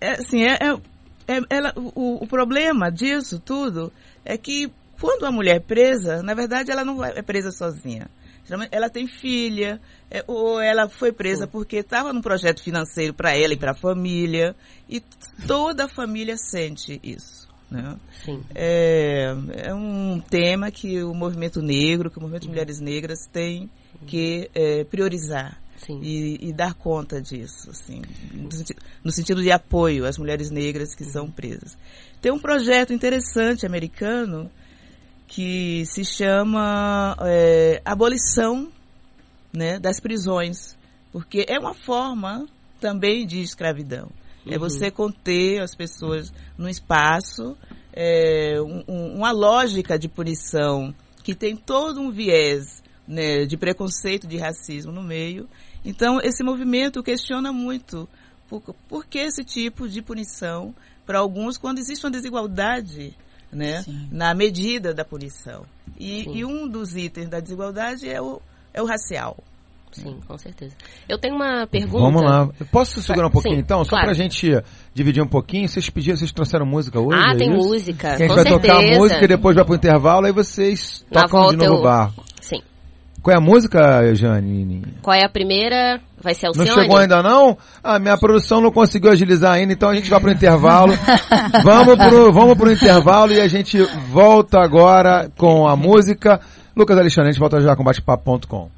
é, 0.00 0.10
assim, 0.12 0.44
é, 0.44 0.52
é, 0.52 1.36
é 1.36 1.40
ela, 1.50 1.72
o, 1.74 2.22
o, 2.22 2.26
problema 2.28 2.88
disso 2.88 3.40
tudo 3.40 3.92
é 4.24 4.38
que 4.38 4.70
quando 5.00 5.26
a 5.26 5.32
mulher 5.32 5.56
é 5.56 5.60
presa, 5.60 6.22
na 6.22 6.32
verdade 6.32 6.70
ela 6.70 6.84
não 6.84 7.04
é 7.04 7.20
presa 7.22 7.50
sozinha. 7.50 8.08
Ela 8.70 8.88
tem 8.88 9.08
filha, 9.08 9.80
é, 10.08 10.22
ou 10.28 10.60
ela 10.60 10.88
foi 10.88 11.10
presa 11.10 11.48
porque 11.48 11.78
estava 11.78 12.12
num 12.12 12.20
projeto 12.20 12.62
financeiro 12.62 13.14
para 13.14 13.36
ela 13.36 13.54
e 13.54 13.56
para 13.56 13.72
a 13.72 13.74
família, 13.74 14.54
e 14.88 15.02
toda 15.44 15.86
a 15.86 15.88
família 15.88 16.36
sente 16.36 17.00
isso. 17.02 17.48
Né? 17.68 17.96
É, 18.54 19.34
é 19.64 19.74
um 19.74 20.20
tema 20.20 20.70
que 20.70 21.02
o 21.02 21.12
movimento 21.12 21.60
negro, 21.60 22.10
que 22.10 22.18
o 22.18 22.20
movimento 22.20 22.42
de 22.42 22.48
mulheres 22.48 22.78
negras 22.78 23.26
tem 23.26 23.68
que 24.06 24.50
é, 24.54 24.84
priorizar. 24.84 25.60
E, 25.88 26.38
e, 26.40 26.52
dar 26.52 26.74
conta 26.74 27.20
disso, 27.20 27.68
assim, 27.70 28.02
no 28.32 28.52
sentido, 28.52 28.80
no 29.02 29.10
sentido 29.10 29.42
de 29.42 29.50
apoio 29.50 30.06
às 30.06 30.16
mulheres 30.16 30.48
negras 30.48 30.94
que 30.94 31.02
são 31.04 31.28
presas. 31.28 31.76
Tem 32.20 32.30
um 32.30 32.38
projeto 32.38 32.92
interessante 32.92 33.66
americano 33.66 34.48
que 35.26 35.84
se 35.86 36.04
chama 36.04 37.16
é, 37.22 37.82
Abolição 37.84 38.70
né, 39.52 39.78
das 39.80 39.98
Prisões, 39.98 40.76
porque 41.10 41.44
é 41.48 41.58
uma 41.58 41.74
forma 41.74 42.46
também 42.80 43.26
de 43.26 43.40
escravidão. 43.40 44.08
É 44.46 44.50
uhum. 44.50 44.54
É 44.54 44.58
você 44.58 44.90
conter 44.90 45.60
as 45.60 45.74
pessoas 45.74 46.32
no 46.56 46.68
espaço, 46.68 47.56
é, 47.92 48.60
um, 48.60 49.16
uma 49.16 49.30
lógica 49.32 49.98
de 49.98 50.08
punição 50.08 50.94
que 51.22 51.34
tem 51.34 51.56
todo 51.56 52.00
um 52.00 52.10
viés 52.10 52.81
né, 53.06 53.44
de 53.44 53.56
preconceito, 53.56 54.26
de 54.26 54.38
racismo 54.38 54.92
no 54.92 55.02
meio. 55.02 55.48
Então, 55.84 56.20
esse 56.20 56.42
movimento 56.44 57.02
questiona 57.02 57.52
muito 57.52 58.08
por, 58.48 58.60
por 58.88 59.06
que 59.06 59.18
esse 59.18 59.44
tipo 59.44 59.88
de 59.88 60.02
punição 60.02 60.74
para 61.04 61.18
alguns 61.18 61.58
quando 61.58 61.78
existe 61.78 62.04
uma 62.04 62.12
desigualdade 62.12 63.16
né, 63.52 63.84
na 64.10 64.34
medida 64.34 64.94
da 64.94 65.04
punição. 65.04 65.64
E, 65.98 66.38
e, 66.38 66.44
um 66.44 66.66
dos 66.68 66.96
itens 66.96 67.28
da 67.28 67.40
desigualdade 67.40 68.08
é 68.08 68.20
o, 68.20 68.40
é 68.72 68.80
o 68.80 68.86
racial. 68.86 69.36
Sim, 69.92 70.20
com 70.26 70.38
certeza. 70.38 70.74
Eu 71.06 71.18
tenho 71.18 71.34
uma 71.34 71.66
pergunta. 71.66 72.02
Vamos 72.02 72.22
lá. 72.22 72.48
Posso 72.70 73.02
segurar 73.02 73.26
um 73.26 73.30
pouquinho 73.30 73.56
Sim, 73.56 73.60
então? 73.60 73.84
Só 73.84 73.90
claro. 73.90 74.06
pra 74.06 74.14
gente 74.14 74.50
dividir 74.94 75.22
um 75.22 75.28
pouquinho. 75.28 75.68
Vocês 75.68 75.90
pediram, 75.90 76.16
vocês 76.16 76.32
trouxeram 76.32 76.64
música 76.64 76.98
hoje? 76.98 77.20
Ah, 77.22 77.34
é 77.34 77.36
tem 77.36 77.52
isso? 77.52 77.68
música. 77.68 78.16
Que 78.16 78.22
a 78.22 78.26
gente 78.26 78.34
vai 78.34 78.44
certeza. 78.44 78.60
tocar 78.60 78.78
a 78.78 78.98
música 78.98 79.24
e 79.24 79.28
depois 79.28 79.54
vai 79.54 79.64
pro 79.66 79.74
intervalo, 79.74 80.24
aí 80.24 80.32
vocês 80.32 81.04
tocam 81.12 81.48
de 81.48 81.56
novo 81.56 81.80
o 81.80 81.82
barco. 81.82 82.24
Sim. 82.40 82.62
Qual 83.22 83.32
é 83.32 83.36
a 83.36 83.40
música, 83.40 84.12
Jane? 84.14 84.82
Qual 85.00 85.14
é 85.14 85.24
a 85.24 85.28
primeira? 85.28 86.00
Vai 86.20 86.34
ser 86.34 86.48
Alcione? 86.48 86.68
Não 86.68 86.74
chegou 86.74 86.96
ainda 86.96 87.22
não? 87.22 87.56
A 87.82 87.98
minha 87.98 88.18
produção 88.18 88.60
não 88.60 88.72
conseguiu 88.72 89.12
agilizar 89.12 89.52
ainda, 89.52 89.72
então 89.72 89.88
a 89.88 89.94
gente 89.94 90.10
vai 90.10 90.18
pro 90.18 90.30
intervalo. 90.30 90.92
vamos, 91.62 91.96
pro, 91.96 92.32
vamos 92.32 92.58
pro 92.58 92.72
intervalo 92.72 93.32
e 93.32 93.40
a 93.40 93.46
gente 93.46 93.80
volta 94.10 94.60
agora 94.60 95.30
com 95.36 95.68
a 95.68 95.76
música. 95.76 96.40
Lucas 96.76 96.98
Alexandre, 96.98 97.28
a 97.28 97.32
gente 97.32 97.40
volta 97.40 97.60
já 97.60 97.76
com 97.76 97.84
batepapo.com. 97.84 98.68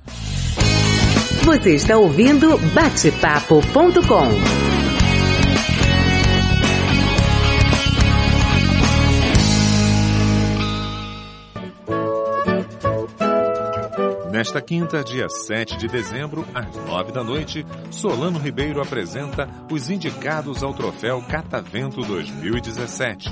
Você 1.44 1.70
está 1.70 1.96
ouvindo 1.96 2.58
batepapo.com. 2.74 4.83
Nesta 14.34 14.60
quinta, 14.60 15.04
dia 15.04 15.28
7 15.28 15.76
de 15.78 15.86
dezembro, 15.86 16.44
às 16.52 16.74
9 16.74 17.12
da 17.12 17.22
noite, 17.22 17.64
Solano 17.88 18.36
Ribeiro 18.36 18.82
apresenta 18.82 19.48
os 19.70 19.88
indicados 19.88 20.60
ao 20.60 20.74
troféu 20.74 21.22
Catavento 21.22 22.00
2017. 22.00 23.28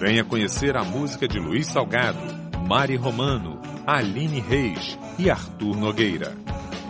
Venha 0.00 0.24
conhecer 0.24 0.76
a 0.76 0.82
música 0.82 1.28
de 1.28 1.38
Luiz 1.38 1.68
Salgado, 1.68 2.18
Mari 2.66 2.96
Romano, 2.96 3.60
Aline 3.86 4.40
Reis 4.40 4.98
e 5.16 5.30
Arthur 5.30 5.76
Nogueira. 5.76 6.36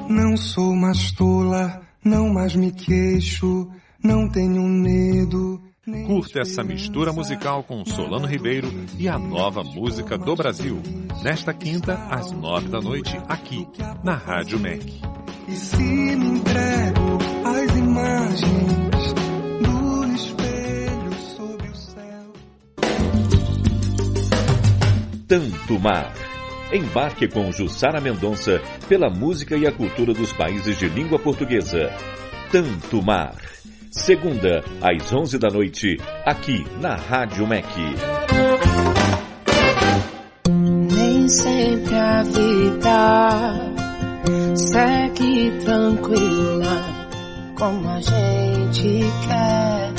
Não 0.08 0.34
sou 0.34 0.74
mais 0.74 1.12
tola, 1.12 1.82
não 2.02 2.32
mais 2.32 2.56
me 2.56 2.72
queixo, 2.72 3.70
não 4.02 4.30
tenho 4.30 4.62
medo. 4.62 5.60
Curta 5.84 6.42
essa 6.42 6.62
mistura 6.62 7.12
musical 7.12 7.64
com 7.64 7.84
Solano 7.84 8.24
Ribeiro 8.24 8.68
e 8.96 9.08
a 9.08 9.18
nova 9.18 9.64
música 9.64 10.16
do 10.16 10.36
Brasil. 10.36 10.80
Nesta 11.24 11.52
quinta, 11.52 11.94
às 12.08 12.30
nove 12.30 12.68
da 12.68 12.80
noite, 12.80 13.20
aqui, 13.28 13.66
na 14.04 14.14
Rádio 14.14 14.60
MEC. 14.60 15.02
E 15.48 15.52
se 15.56 15.76
me 15.76 16.38
entrego 16.38 17.18
às 17.44 17.76
imagens 17.76 19.12
do 19.60 20.14
espelho 20.14 21.12
sob 21.36 21.68
o 21.68 21.74
céu. 21.74 22.32
Tanto 25.26 25.80
Mar. 25.80 26.14
Embarque 26.72 27.26
com 27.26 27.50
Jussara 27.50 28.00
Mendonça 28.00 28.62
pela 28.88 29.10
música 29.10 29.56
e 29.56 29.66
a 29.66 29.72
cultura 29.72 30.14
dos 30.14 30.32
países 30.32 30.78
de 30.78 30.88
língua 30.88 31.18
portuguesa. 31.18 31.90
Tanto 32.52 33.02
Mar. 33.02 33.34
Segunda, 33.92 34.64
às 34.80 35.12
11 35.12 35.38
da 35.38 35.50
noite, 35.50 35.98
aqui 36.24 36.64
na 36.80 36.94
Rádio 36.96 37.46
MEC. 37.46 37.66
Nem 40.48 41.28
sempre 41.28 41.94
a 41.94 42.22
vida 42.22 43.54
segue 44.56 45.52
tranquila 45.62 46.82
como 47.58 47.86
a 47.86 48.00
gente 48.00 49.04
quer. 49.28 49.92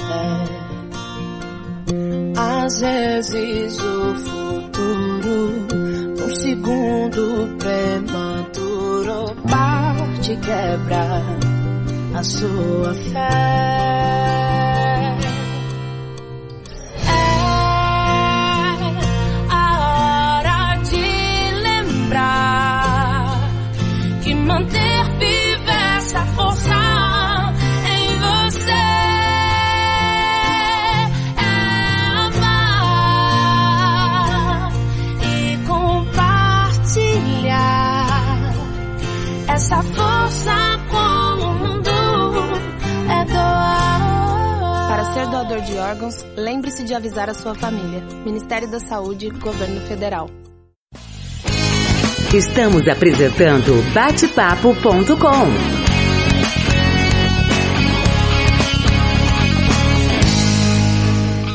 Às 2.36 2.82
vezes 2.82 3.78
o 3.80 4.16
futuro, 4.16 5.68
num 6.18 6.36
segundo 6.36 7.58
prematuro, 7.60 9.36
parte 9.48 10.36
quebra 10.38 11.53
a 12.13 12.23
sua 12.23 12.93
fé. 12.93 14.43
Doador 45.44 45.62
de 45.62 45.78
órgãos, 45.78 46.26
lembre-se 46.38 46.86
de 46.86 46.94
avisar 46.94 47.30
a 47.30 47.34
sua 47.34 47.54
família. 47.54 48.02
Ministério 48.26 48.70
da 48.70 48.80
Saúde, 48.80 49.30
Governo 49.30 49.82
Federal. 49.82 50.30
Estamos 52.34 52.88
apresentando 52.88 53.74
batepapo.com. 53.94 55.84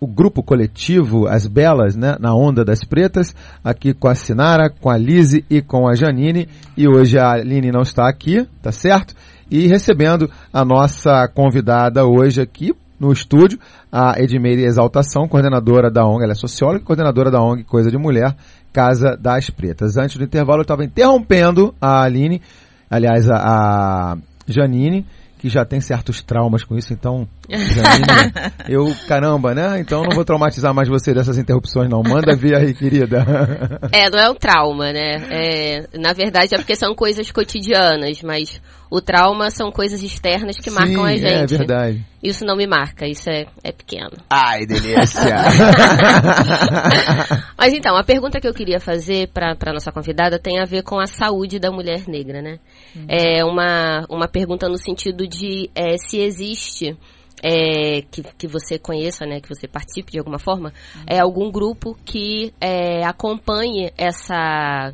o 0.01 0.07
grupo 0.07 0.43
coletivo 0.43 1.27
As 1.27 1.47
Belas, 1.47 1.95
né, 1.95 2.16
na 2.19 2.35
Onda 2.35 2.64
das 2.64 2.85
Pretas, 2.85 3.35
aqui 3.62 3.93
com 3.93 4.09
a 4.09 4.14
Sinara, 4.14 4.71
com 4.71 4.90
a 4.90 4.97
Lise 4.97 5.45
e 5.49 5.61
com 5.61 5.88
a 5.88 5.95
Janine, 5.95 6.49
e 6.77 6.88
hoje 6.88 7.19
a 7.19 7.33
Aline 7.33 7.71
não 7.71 7.83
está 7.83 8.09
aqui, 8.09 8.47
tá 8.62 8.73
certo? 8.73 9.14
E 9.51 9.66
recebendo 9.66 10.31
a 10.53 10.64
nossa 10.64 11.29
convidada 11.29 12.07
hoje 12.07 12.40
aqui 12.40 12.73
no 12.99 13.11
estúdio, 13.12 13.59
a 13.90 14.14
Edmeire 14.19 14.64
Exaltação, 14.64 15.27
coordenadora 15.27 15.90
da 15.90 16.05
ONG, 16.05 16.23
ela 16.23 16.33
é 16.33 16.37
socióloga 16.37 16.81
e 16.81 16.85
coordenadora 16.85 17.31
da 17.31 17.43
ONG 17.43 17.64
Coisa 17.64 17.90
de 17.90 17.97
Mulher, 17.97 18.37
Casa 18.73 19.16
das 19.16 19.49
Pretas. 19.49 19.97
Antes 19.97 20.16
do 20.16 20.25
intervalo 20.25 20.61
eu 20.61 20.62
estava 20.62 20.85
interrompendo 20.85 21.75
a 21.81 22.03
Aline, 22.03 22.43
aliás 22.90 23.29
a, 23.29 23.37
a 23.37 24.16
Janine, 24.47 25.07
que 25.40 25.48
já 25.48 25.64
tem 25.64 25.81
certos 25.81 26.22
traumas 26.22 26.64
com 26.64 26.76
isso, 26.76 26.92
então, 26.92 27.26
Janine, 27.59 28.33
eu, 28.69 28.95
caramba, 29.07 29.55
né? 29.55 29.81
Então 29.81 30.03
não 30.03 30.15
vou 30.15 30.25
traumatizar 30.25 30.75
mais 30.75 30.89
você 30.89 31.13
dessas 31.13 31.39
interrupções, 31.39 31.89
não. 31.89 32.03
Manda 32.03 32.37
ver 32.37 32.57
aí, 32.57 32.75
querida. 32.75 33.27
É, 33.93 34.09
não 34.09 34.19
é 34.19 34.31
um 34.31 34.35
trauma, 34.35 34.93
né? 34.93 35.17
É, 35.31 35.99
na 35.99 36.13
verdade 36.13 36.55
é 36.55 36.59
porque 36.59 36.77
são 36.77 36.95
coisas 36.95 37.31
cotidianas, 37.31 38.23
mas 38.23 38.61
o 38.91 39.01
trauma 39.01 39.51
são 39.51 39.71
coisas 39.71 40.03
externas 40.03 40.57
que 40.57 40.69
marcam 40.69 41.05
a 41.05 41.11
Sim, 41.11 41.19
gente. 41.19 41.55
É 41.55 41.59
verdade. 41.59 42.05
Isso 42.21 42.45
não 42.45 42.57
me 42.57 42.67
marca, 42.67 43.07
isso 43.07 43.31
é, 43.31 43.47
é 43.63 43.71
pequeno. 43.71 44.11
Ai, 44.29 44.67
delícia! 44.67 45.21
Mas 47.57 47.73
então, 47.73 47.97
a 47.97 48.03
pergunta 48.03 48.41
que 48.41 48.49
eu 48.49 48.53
queria 48.53 48.81
fazer 48.81 49.29
para 49.29 49.73
nossa 49.73 49.93
convidada 49.93 50.39
tem 50.39 50.61
a 50.61 50.65
ver 50.65 50.83
com 50.83 50.99
a 50.99 51.07
saúde 51.07 51.59
da 51.59 51.71
mulher 51.71 52.09
negra, 52.09 52.43
né? 52.43 52.59
É 53.09 53.45
uma, 53.45 54.05
uma 54.11 54.29
pergunta 54.29 54.69
no 54.69 54.77
sentido 54.77 55.27
de 55.27 55.71
é, 55.75 55.97
se 55.97 56.19
existe, 56.19 56.97
é, 57.42 58.03
que, 58.03 58.22
que 58.22 58.46
você 58.46 58.79
conheça, 58.79 59.24
né, 59.26 59.40
que 59.40 59.48
você 59.48 59.66
participe 59.66 60.12
de 60.12 60.18
alguma 60.18 60.38
forma, 60.38 60.72
é 61.07 61.18
algum 61.18 61.50
grupo 61.50 61.96
que 62.05 62.53
é, 62.61 63.05
acompanhe 63.05 63.92
essa 63.96 64.92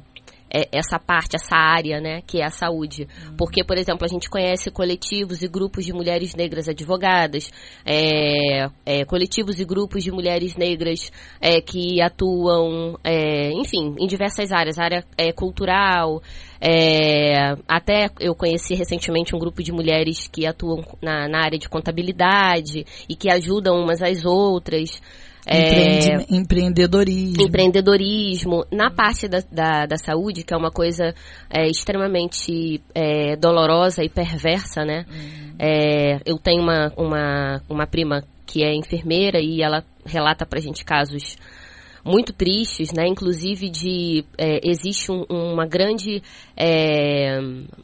essa 0.50 0.98
parte, 0.98 1.37
essa 1.37 1.56
área, 1.56 2.00
né, 2.00 2.22
que 2.26 2.40
é 2.40 2.44
a 2.44 2.50
saúde. 2.50 3.09
Porque, 3.37 3.64
por 3.64 3.76
exemplo, 3.76 4.04
a 4.04 4.09
gente 4.09 4.30
conhece 4.30 4.70
coletivos 4.70 5.42
e 5.42 5.48
grupos 5.48 5.85
de 5.85 5.92
mulheres 5.92 6.35
negras 6.35 6.68
advogadas, 6.68 7.50
é, 7.85 8.68
é, 8.85 9.04
coletivos 9.04 9.59
e 9.59 9.64
grupos 9.64 10.04
de 10.04 10.11
mulheres 10.11 10.56
negras 10.56 11.11
é, 11.40 11.61
que 11.61 12.00
atuam, 12.00 12.98
é, 13.02 13.50
enfim, 13.52 13.94
em 13.98 14.06
diversas 14.06 14.52
áreas, 14.52 14.78
área 14.78 15.04
é, 15.16 15.32
cultural, 15.32 16.22
até 17.68 18.09
eu 18.18 18.35
conheci 18.35 18.74
recentemente 18.74 19.37
um 19.37 19.38
grupo 19.38 19.62
de 19.62 19.72
mulheres 19.72 20.26
que 20.26 20.46
atuam 20.46 20.82
na, 21.02 21.28
na 21.28 21.44
área 21.44 21.59
de 21.59 21.68
contabilidade 21.68 22.85
e 23.09 23.14
que 23.14 23.30
ajudam 23.30 23.78
umas 23.78 24.02
às 24.02 24.24
outras. 24.24 25.00
É, 25.46 26.26
empreendedorismo. 26.28 27.40
Empreendedorismo. 27.40 28.64
Na 28.72 28.90
parte 28.90 29.28
da, 29.28 29.38
da, 29.50 29.87
da 29.87 29.96
saúde, 29.96 30.42
que 30.42 30.52
é 30.52 30.56
uma 30.56 30.72
coisa 30.72 31.14
é, 31.48 31.68
extremamente 31.68 32.82
é, 32.92 33.37
dolorosa 33.37 34.02
e 34.02 34.09
perversa, 34.09 34.85
né? 34.85 35.06
Uhum. 35.09 35.54
É, 35.59 36.18
eu 36.26 36.37
tenho 36.37 36.62
uma, 36.62 36.92
uma, 36.96 37.62
uma 37.68 37.87
prima 37.87 38.24
que 38.44 38.64
é 38.64 38.74
enfermeira 38.74 39.38
e 39.40 39.62
ela 39.62 39.85
relata 40.04 40.44
pra 40.44 40.61
gente 40.61 40.85
casos 40.85 41.37
muito 42.07 42.33
tristes, 42.33 42.92
né? 42.92 43.07
Inclusive 43.09 43.69
de 43.69 44.25
é, 44.38 44.61
existe 44.62 45.11
um, 45.11 45.25
uma 45.29 45.66
grande 45.66 46.23
é, 46.57 47.40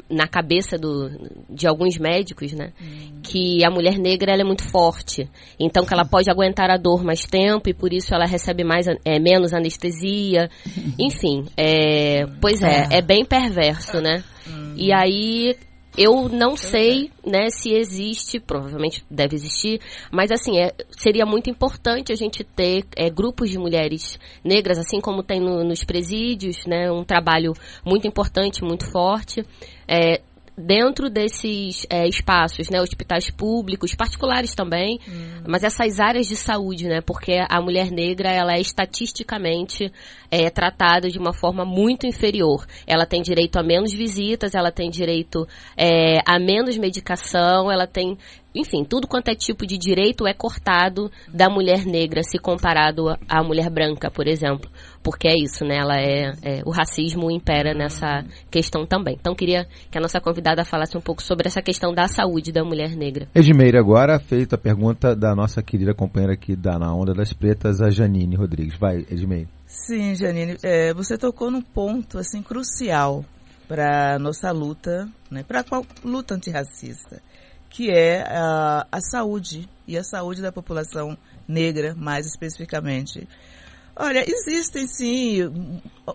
na 0.09 0.29
cabeça 0.29 0.79
do, 0.79 1.11
de 1.51 1.67
alguns 1.67 1.99
médicos, 1.99 2.53
né? 2.53 2.73
Hum. 2.81 3.21
Que 3.23 3.65
a 3.65 3.71
mulher 3.71 3.99
negra 3.99 4.33
ela 4.33 4.43
é 4.43 4.45
muito 4.45 4.63
forte, 4.71 5.29
então 5.59 5.85
que 5.85 5.93
ela 5.93 6.05
pode 6.05 6.31
aguentar 6.31 6.71
a 6.71 6.77
dor 6.77 7.03
mais 7.03 7.25
tempo 7.25 7.69
e 7.69 7.75
por 7.75 7.93
isso 7.93 8.15
ela 8.15 8.25
recebe 8.25 8.63
mais 8.63 8.87
é, 8.87 9.19
menos 9.19 9.53
anestesia, 9.53 10.49
enfim, 10.99 11.45
é, 11.57 12.25
pois 12.41 12.63
é, 12.63 12.87
é, 12.91 12.99
é 12.99 13.03
bem 13.03 13.25
perverso, 13.25 14.01
né? 14.01 14.23
Hum. 14.49 14.75
E 14.77 14.93
aí 14.93 15.57
eu 15.97 16.29
não 16.29 16.57
sei, 16.57 17.11
né, 17.25 17.51
se 17.51 17.73
existe, 17.73 18.41
provavelmente 18.41 19.05
deve 19.11 19.35
existir, 19.35 19.81
mas 20.11 20.31
assim, 20.31 20.59
é, 20.59 20.73
seria 20.91 21.27
muito 21.27 21.51
importante 21.51 22.13
a 22.13 22.17
gente 22.17 22.43
ter 22.43 22.85
é, 22.97 23.11
grupos 23.11 23.51
de 23.51 23.59
mulheres 23.59 24.19
negras, 24.43 24.79
assim 24.79 25.01
como 25.01 25.23
tem 25.23 25.41
no, 25.41 25.63
nos 25.63 25.85
presídios, 25.85 26.65
né, 26.67 26.91
um 26.91 27.05
trabalho 27.05 27.53
muito 27.85 28.07
importante, 28.07 28.65
muito 28.65 28.91
forte. 28.91 29.45
É, 29.87 30.23
dentro 30.65 31.11
desses 31.11 31.87
é, 31.91 32.07
espaços, 32.07 32.71
né, 32.71 32.81
hospitais 32.81 33.31
públicos, 33.31 33.95
particulares 33.95 34.55
também, 34.55 34.99
hum. 35.09 35.43
mas 35.47 35.65
essas 35.65 35.99
áreas 35.99 36.27
de 36.27 36.37
saúde, 36.37 36.87
né, 36.89 37.01
porque 37.01 37.39
a 37.49 37.61
mulher 37.61 37.91
negra 37.91 38.31
ela 38.31 38.55
é 38.55 38.61
estatisticamente 38.61 39.93
é, 40.31 40.49
tratada 40.49 41.09
de 41.09 41.19
uma 41.19 41.33
forma 41.33 41.65
muito 41.65 42.07
inferior. 42.07 42.67
Ela 42.87 43.05
tem 43.05 43.21
direito 43.23 43.59
a 43.59 43.63
menos 43.63 43.93
visitas, 43.93 44.55
ela 44.55 44.71
tem 44.71 44.89
direito 44.89 45.47
é, 45.77 46.19
a 46.27 46.39
menos 46.39 46.79
medicação, 46.79 47.71
ela 47.71 47.87
tem 47.87 48.17
enfim, 48.55 48.85
tudo 48.85 49.09
quanto 49.09 49.29
é 49.29 49.35
tipo 49.35 49.67
de 49.67 49.79
direito 49.79 50.27
é 50.27 50.35
cortado 50.35 51.11
da 51.33 51.49
mulher 51.49 51.87
negra 51.87 52.23
se 52.23 52.39
comparado 52.39 53.09
à 53.29 53.43
mulher 53.43 53.71
branca, 53.71 54.11
por 54.11 54.27
exemplo. 54.27 54.71
Porque 55.03 55.27
é 55.27 55.35
isso, 55.37 55.65
né? 55.65 55.79
Ela 55.79 55.97
é, 55.97 56.33
é, 56.43 56.63
o 56.65 56.71
racismo 56.71 57.31
impera 57.31 57.75
nessa 57.75 58.25
questão 58.51 58.87
também. 58.87 59.17
Então 59.19 59.35
queria 59.35 59.67
que 59.91 59.99
a 59.99 60.01
nossa 60.01 60.21
convidada 60.21 60.65
falasse 60.65 60.97
um 60.97 61.01
pouco 61.01 61.23
sobre 61.23 61.49
essa 61.49 61.63
questão 61.63 61.95
da 61.95 62.07
saúde 62.07 62.53
da 62.53 62.63
mulher 62.63 62.95
negra. 62.95 63.27
Edmeira, 63.35 63.81
agora 63.81 64.21
feita 64.21 64.57
a 64.57 64.59
pergunta 64.59 65.17
da 65.17 65.35
nossa 65.35 65.63
querida 65.63 65.95
companheira 65.95 66.35
aqui 66.35 66.55
da 66.55 66.79
Na 66.79 66.95
Onda 66.95 67.15
das 67.15 67.33
Pretas, 67.33 67.81
a 67.81 67.91
Janine 67.91 68.37
Rodrigues. 68.37 68.79
Vai, 68.79 68.99
Edmeira. 69.11 69.49
Sim, 69.67 70.15
Janine, 70.15 70.57
é, 70.63 70.93
você 70.93 71.17
tocou 71.17 71.51
num 71.51 71.63
ponto 71.63 72.19
assim 72.19 72.43
crucial 72.43 73.25
para 73.67 74.19
nossa 74.19 74.51
luta, 74.53 75.09
né, 75.31 75.43
para 75.43 75.61
a 75.61 75.83
luta 76.05 76.35
antirracista 76.35 77.23
que 77.73 77.91
é 77.91 78.23
a, 78.29 78.87
a 78.93 79.01
saúde 79.01 79.67
e 79.89 79.97
a 79.97 80.05
saúde 80.05 80.43
da 80.43 80.53
população 80.53 81.17
negra, 81.49 81.95
mais 81.95 82.27
especificamente. 82.27 83.27
Olha, 83.97 84.23
existem 84.27 84.87
sim 84.87 85.39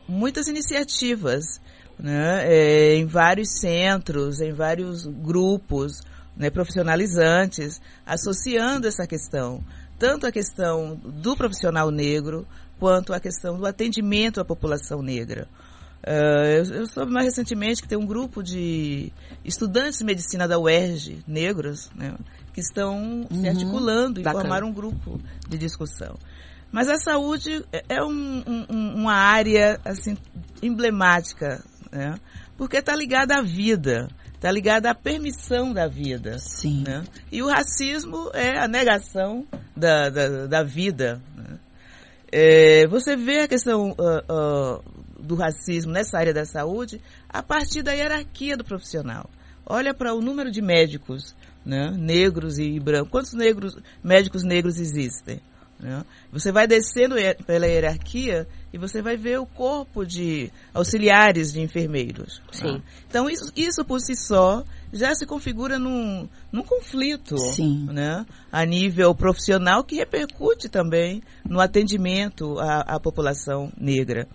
muitas 0.07 0.47
iniciativas 0.47 1.59
né, 1.97 2.43
é, 2.45 2.95
em 2.95 3.07
vários 3.07 3.59
centros, 3.59 4.39
em 4.39 4.53
vários 4.53 5.07
grupos 5.07 6.01
né, 6.35 6.51
profissionalizantes, 6.51 7.81
associando 8.05 8.87
essa 8.87 9.07
questão, 9.07 9.63
tanto 9.97 10.27
a 10.27 10.31
questão 10.31 10.95
do 10.95 11.35
profissional 11.35 11.89
negro, 11.89 12.47
quanto 12.79 13.13
a 13.13 13.19
questão 13.19 13.57
do 13.57 13.65
atendimento 13.65 14.39
à 14.39 14.45
população 14.45 15.01
negra. 15.01 15.47
Uh, 16.05 16.45
eu, 16.45 16.75
eu, 16.75 16.87
soube 16.87 17.11
mais 17.11 17.25
recentemente 17.25 17.81
que 17.81 17.87
tem 17.87 17.97
um 17.97 18.05
grupo 18.05 18.41
de 18.41 19.11
estudantes 19.43 19.99
de 19.99 20.05
medicina 20.05 20.47
da 20.47 20.57
UERJ, 20.57 21.23
negros, 21.27 21.89
né, 21.95 22.15
que 22.53 22.61
estão 22.61 23.27
uhum, 23.29 23.41
se 23.41 23.49
articulando 23.49 24.19
e 24.19 24.23
bacana. 24.23 24.43
formaram 24.43 24.67
um 24.67 24.73
grupo 24.73 25.19
de 25.49 25.57
discussão. 25.57 26.17
Mas 26.71 26.87
a 26.87 26.97
saúde 26.97 27.65
é, 27.73 27.83
é 27.89 28.03
um, 28.03 28.43
um, 28.69 28.95
uma 28.95 29.15
área 29.15 29.79
assim 29.83 30.17
emblemática, 30.61 31.63
né, 31.91 32.15
porque 32.57 32.77
está 32.77 32.95
ligada 32.95 33.37
à 33.37 33.41
vida, 33.41 34.07
está 34.37 34.51
ligada 34.51 34.89
à 34.89 34.95
permissão 34.95 35.73
da 35.73 35.87
vida. 35.87 36.37
Sim. 36.39 36.83
Né? 36.87 37.03
E 37.31 37.41
o 37.41 37.49
racismo 37.49 38.31
é 38.33 38.57
a 38.57 38.67
negação 38.67 39.45
da, 39.75 40.09
da, 40.09 40.47
da 40.47 40.63
vida. 40.63 41.21
Né? 41.35 41.59
É, 42.31 42.87
você 42.87 43.15
vê 43.15 43.41
a 43.41 43.47
questão 43.47 43.91
uh, 43.91 44.77
uh, 44.79 44.83
do 45.27 45.35
racismo 45.35 45.91
nessa 45.91 46.17
área 46.17 46.33
da 46.33 46.45
saúde 46.45 47.01
a 47.29 47.43
partir 47.43 47.83
da 47.83 47.91
hierarquia 47.91 48.57
do 48.57 48.63
profissional. 48.63 49.29
Olha 49.65 49.93
para 49.93 50.15
o 50.15 50.21
número 50.21 50.49
de 50.49 50.61
médicos 50.61 51.35
né, 51.65 51.91
negros 51.97 52.57
e 52.57 52.79
brancos. 52.79 53.11
Quantos 53.11 53.33
negros, 53.33 53.77
médicos 54.01 54.43
negros 54.43 54.79
existem? 54.79 55.41
Né? 55.79 56.03
Você 56.31 56.51
vai 56.51 56.65
descendo 56.65 57.15
pela 57.45 57.67
hierarquia 57.67 58.47
e 58.73 58.77
você 58.77 59.01
vai 59.01 59.15
ver 59.15 59.39
o 59.39 59.45
corpo 59.45 60.05
de 60.05 60.51
auxiliares 60.73 61.51
de 61.51 61.61
enfermeiros. 61.61 62.39
Né? 62.39 62.51
Sim. 62.51 62.73
Né? 62.73 62.81
Então, 63.07 63.29
isso, 63.29 63.51
isso 63.55 63.85
por 63.85 63.99
si 63.99 64.15
só 64.15 64.63
já 64.91 65.13
se 65.13 65.25
configura 65.25 65.77
num, 65.77 66.27
num 66.51 66.63
conflito 66.63 67.37
Sim. 67.37 67.85
Né? 67.91 68.25
a 68.51 68.65
nível 68.65 69.13
profissional 69.13 69.83
que 69.83 69.95
repercute 69.95 70.69
também 70.69 71.21
no 71.47 71.59
atendimento 71.59 72.57
à, 72.59 72.95
à 72.95 72.99
população 72.99 73.71
negra. 73.77 74.27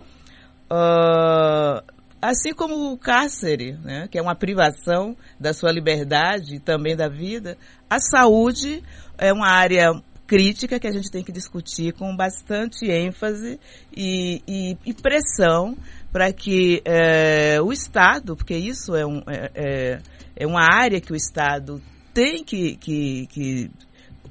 Uh, 0.71 1.83
assim 2.21 2.53
como 2.53 2.93
o 2.93 2.97
cárcere, 2.97 3.73
né, 3.83 4.07
que 4.09 4.17
é 4.17 4.21
uma 4.21 4.35
privação 4.35 5.15
da 5.39 5.53
sua 5.53 5.71
liberdade 5.71 6.55
e 6.55 6.59
também 6.59 6.95
da 6.95 7.09
vida, 7.09 7.57
a 7.89 7.99
saúde 7.99 8.81
é 9.17 9.33
uma 9.33 9.49
área 9.49 9.91
crítica 10.25 10.79
que 10.79 10.87
a 10.87 10.91
gente 10.91 11.11
tem 11.11 11.23
que 11.23 11.31
discutir 11.31 11.93
com 11.93 12.15
bastante 12.15 12.89
ênfase 12.89 13.59
e, 13.95 14.41
e, 14.47 14.77
e 14.85 14.93
pressão 14.93 15.77
para 16.11 16.31
que 16.31 16.81
é, 16.85 17.61
o 17.61 17.73
Estado, 17.73 18.35
porque 18.35 18.55
isso 18.55 18.95
é, 18.95 19.05
um, 19.05 19.21
é, 19.27 19.51
é, 19.53 19.99
é, 20.35 20.47
uma 20.47 20.63
área 20.63 21.01
que 21.01 21.11
o 21.11 21.15
Estado 21.15 21.81
tem 22.13 22.43
que, 22.43 22.77
que, 22.77 23.27
que 23.27 23.71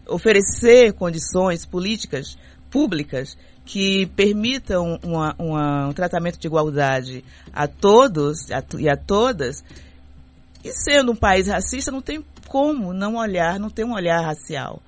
oferecer 0.09 0.93
condições 0.95 1.67
políticas 1.67 2.39
públicas 2.71 3.37
que 3.65 4.07
permitam 4.17 4.99
uma, 5.03 5.35
uma, 5.39 5.89
um 5.89 5.93
tratamento 5.93 6.39
de 6.39 6.47
igualdade 6.47 7.25
a 7.53 7.67
todos 7.67 8.51
a, 8.51 8.63
e 8.79 8.89
a 8.89 8.97
todas, 8.97 9.65
e 10.65 10.73
sendo 10.73 11.13
um 11.13 11.17
país 11.17 11.47
racista, 11.47 11.91
não 11.91 12.03
tem 12.03 12.25
como 12.49 12.93
não 12.93 13.17
olhar, 13.17 13.59
não 13.59 13.71
ter 13.71 13.85
um 13.85 13.95
olhar 13.95 14.21
racial. 14.21 14.83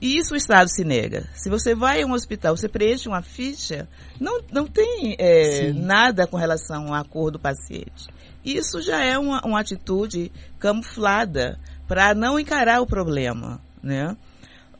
E 0.00 0.16
isso 0.16 0.32
o 0.32 0.36
Estado 0.36 0.68
se 0.70 0.82
nega. 0.82 1.28
Se 1.34 1.50
você 1.50 1.74
vai 1.74 2.02
a 2.02 2.06
um 2.06 2.12
hospital, 2.12 2.56
você 2.56 2.68
preenche 2.68 3.06
uma 3.06 3.20
ficha, 3.20 3.86
não, 4.18 4.40
não 4.50 4.66
tem 4.66 5.14
é, 5.18 5.72
nada 5.74 6.26
com 6.26 6.38
relação 6.38 6.94
à 6.94 7.04
cor 7.04 7.30
do 7.30 7.38
paciente. 7.38 8.08
Isso 8.42 8.80
já 8.80 9.04
é 9.04 9.18
uma, 9.18 9.44
uma 9.44 9.60
atitude 9.60 10.32
camuflada 10.58 11.58
para 11.86 12.14
não 12.14 12.38
encarar 12.40 12.80
o 12.80 12.86
problema, 12.86 13.60
né? 13.82 14.16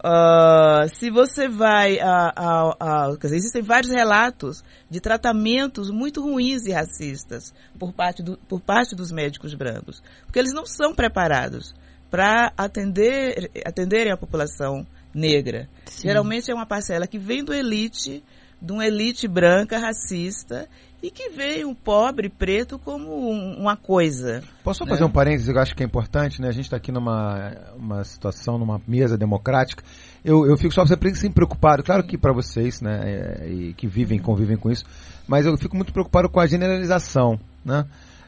Uh, 0.03 0.89
se 0.95 1.11
você 1.11 1.47
vai 1.47 2.01
a, 2.01 2.33
a, 2.35 3.09
a, 3.11 3.17
dizer, 3.21 3.37
existem 3.37 3.61
vários 3.61 3.93
relatos 3.93 4.65
de 4.89 4.99
tratamentos 4.99 5.91
muito 5.91 6.23
ruins 6.23 6.65
e 6.65 6.73
racistas 6.73 7.53
por 7.79 7.93
parte, 7.93 8.23
do, 8.23 8.39
por 8.49 8.63
parte 8.63 8.97
dos 8.97 9.13
médicos 9.13 9.53
brancos, 9.53 10.03
porque 10.25 10.39
eles 10.39 10.55
não 10.55 10.65
são 10.65 10.95
preparados 10.95 11.75
para 12.11 12.51
atender, 12.57 13.51
atenderem 13.63 14.11
a 14.11 14.17
população 14.17 14.87
negra. 15.15 15.69
Sim. 15.85 16.09
Geralmente 16.09 16.51
é 16.51 16.55
uma 16.55 16.67
parcela 16.67 17.07
que 17.07 17.19
vem 17.19 17.45
do 17.45 17.53
elite 17.53 18.25
de 18.61 18.73
uma 18.73 18.87
elite 18.87 19.27
branca 19.27 19.79
racista 19.79 20.69
e 21.03 21.11
que 21.11 21.31
vê 21.31 21.65
um 21.65 21.75
pobre 21.75 22.29
preto 22.29 22.79
como 22.79 23.31
um, 23.31 23.59
uma 23.59 23.77
coisa. 23.77 24.43
Posso 24.63 24.85
né? 24.85 24.91
fazer 24.91 25.05
um 25.05 25.11
parênteses 25.11 25.49
eu 25.49 25.59
acho 25.59 25.75
que 25.75 25.83
é 25.83 25.87
importante, 25.87 26.43
né? 26.43 26.49
A 26.49 26.53
gente 26.53 26.65
está 26.65 26.77
aqui 26.77 26.93
numa 26.93 27.53
uma 27.75 28.05
situação, 28.05 28.59
numa 28.59 28.81
mesa 28.87 29.17
democrática. 29.17 29.83
Eu, 30.23 30.47
eu 30.47 30.57
fico 30.59 30.75
só 30.75 30.85
sempre 30.85 31.11
preocupado, 31.31 31.83
claro 31.83 32.05
que 32.05 32.19
para 32.19 32.33
vocês, 32.33 32.83
né, 32.83 33.01
é, 33.03 33.49
e 33.49 33.75
que 33.75 33.87
vivem, 33.87 34.19
convivem 34.19 34.59
com 34.59 34.71
isso, 34.71 34.85
mas 35.27 35.47
eu 35.47 35.57
fico 35.57 35.75
muito 35.75 35.93
preocupado 35.93 36.29
com 36.29 36.39
a 36.39 36.47
generalização, 36.47 37.41
né? 37.65 37.87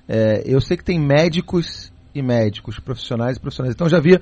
É, 0.08 0.42
eu 0.46 0.60
sei 0.60 0.76
que 0.76 0.84
tem 0.84 0.98
médicos 0.98 1.92
e 2.14 2.22
médicos, 2.22 2.78
profissionais 2.78 3.36
e 3.36 3.40
profissionais. 3.40 3.74
Então 3.74 3.88
já 3.88 4.00
vi, 4.00 4.18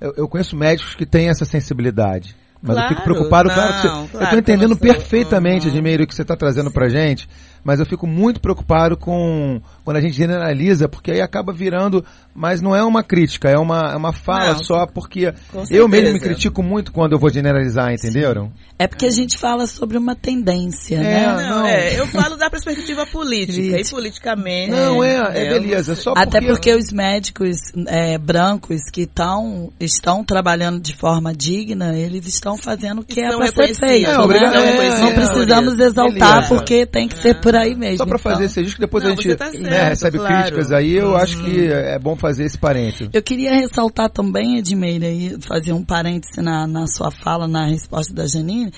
eu, 0.00 0.14
eu 0.16 0.28
conheço 0.28 0.56
médicos 0.56 0.94
que 0.94 1.06
têm 1.06 1.28
essa 1.28 1.44
sensibilidade. 1.44 2.36
Mas 2.66 2.76
claro, 2.76 2.86
eu 2.86 2.96
fico 2.96 3.02
preocupado, 3.02 3.48
não, 3.48 3.54
claro, 3.54 3.72
que 3.72 3.76
você, 3.76 3.88
claro 3.88 4.08
eu 4.14 4.24
estou 4.24 4.38
entendendo 4.38 4.76
perfeitamente, 4.76 5.68
uhum. 5.68 5.74
Edmeiro, 5.74 6.04
o 6.04 6.06
que 6.06 6.14
você 6.14 6.22
está 6.22 6.34
trazendo 6.34 6.70
pra 6.70 6.88
gente, 6.88 7.28
mas 7.62 7.78
eu 7.78 7.84
fico 7.84 8.06
muito 8.06 8.40
preocupado 8.40 8.96
com 8.96 9.60
quando 9.84 9.98
a 9.98 10.00
gente 10.00 10.16
generaliza, 10.16 10.88
porque 10.88 11.10
aí 11.10 11.20
acaba 11.20 11.52
virando, 11.52 12.04
mas 12.34 12.62
não 12.62 12.74
é 12.74 12.82
uma 12.82 13.02
crítica, 13.02 13.50
é 13.50 13.58
uma, 13.58 13.92
é 13.92 13.96
uma 13.96 14.12
fala 14.12 14.54
Não, 14.54 14.64
só, 14.64 14.86
porque 14.86 15.32
eu 15.70 15.86
mesmo 15.86 16.14
me 16.14 16.20
critico 16.20 16.62
muito 16.62 16.90
quando 16.90 17.12
eu 17.12 17.18
vou 17.18 17.30
generalizar, 17.30 17.92
entenderam? 17.92 18.50
É 18.78 18.88
porque 18.88 19.06
a 19.06 19.10
gente 19.10 19.38
fala 19.38 19.66
sobre 19.66 19.96
uma 19.96 20.16
tendência, 20.16 20.96
É, 20.96 21.00
né? 21.00 21.26
Não, 21.26 21.58
não. 21.60 21.66
é, 21.66 22.00
eu 22.00 22.06
falo 22.08 22.36
da 22.36 22.50
perspectiva 22.50 23.06
política 23.06 23.78
e 23.78 23.84
politicamente. 23.88 24.70
Não, 24.70 25.04
é, 25.04 25.16
é 25.16 25.48
beleza, 25.50 25.92
é 25.92 25.94
só 25.94 26.12
Até 26.16 26.40
porque... 26.40 26.46
porque 26.46 26.74
os 26.74 26.90
médicos 26.90 27.56
é, 27.86 28.18
brancos 28.18 28.82
que 28.90 29.06
tão, 29.06 29.70
estão 29.78 30.24
trabalhando 30.24 30.80
de 30.80 30.96
forma 30.96 31.32
digna, 31.34 31.96
eles 31.96 32.26
estão 32.26 32.56
fazendo 32.56 33.02
o 33.02 33.04
que 33.04 33.20
é 33.20 33.36
para 33.36 33.46
ser 33.48 33.74
feito. 33.74 34.10
É, 34.10 34.16
né? 34.16 34.16
Não, 34.16 34.32
é, 34.32 35.00
não 35.00 35.12
precisamos 35.12 35.78
é, 35.78 35.84
exaltar 35.84 36.34
beleza. 36.34 36.48
porque 36.48 36.86
tem 36.86 37.06
que 37.06 37.18
ser 37.18 37.40
por 37.40 37.54
aí 37.54 37.74
mesmo. 37.74 37.98
Só 37.98 38.06
pra 38.06 38.18
então. 38.18 38.32
fazer 38.32 38.44
esse 38.46 38.74
que 38.74 38.80
depois 38.80 39.04
Não, 39.04 39.12
a 39.12 39.14
gente 39.14 39.34
tá 39.36 39.50
né, 39.74 39.88
recebe 39.88 40.18
claro. 40.18 40.34
críticas 40.34 40.72
aí, 40.72 40.94
eu 40.94 41.16
acho 41.16 41.38
Uhum. 41.38 41.44
que 41.44 41.66
é 41.66 41.98
bom 41.98 42.16
fazer 42.16 42.44
esse 42.44 42.58
parênteses. 42.58 43.08
Eu 43.12 43.22
queria 43.22 43.54
ressaltar 43.54 44.08
também, 44.10 44.58
Edmeira, 44.58 45.06
e 45.08 45.36
fazer 45.40 45.72
um 45.72 45.84
parêntese 45.84 46.40
na, 46.40 46.66
na 46.66 46.86
sua 46.86 47.10
fala, 47.10 47.46
na 47.48 47.66
resposta 47.66 48.12
da 48.14 48.26
Janine, 48.26 48.72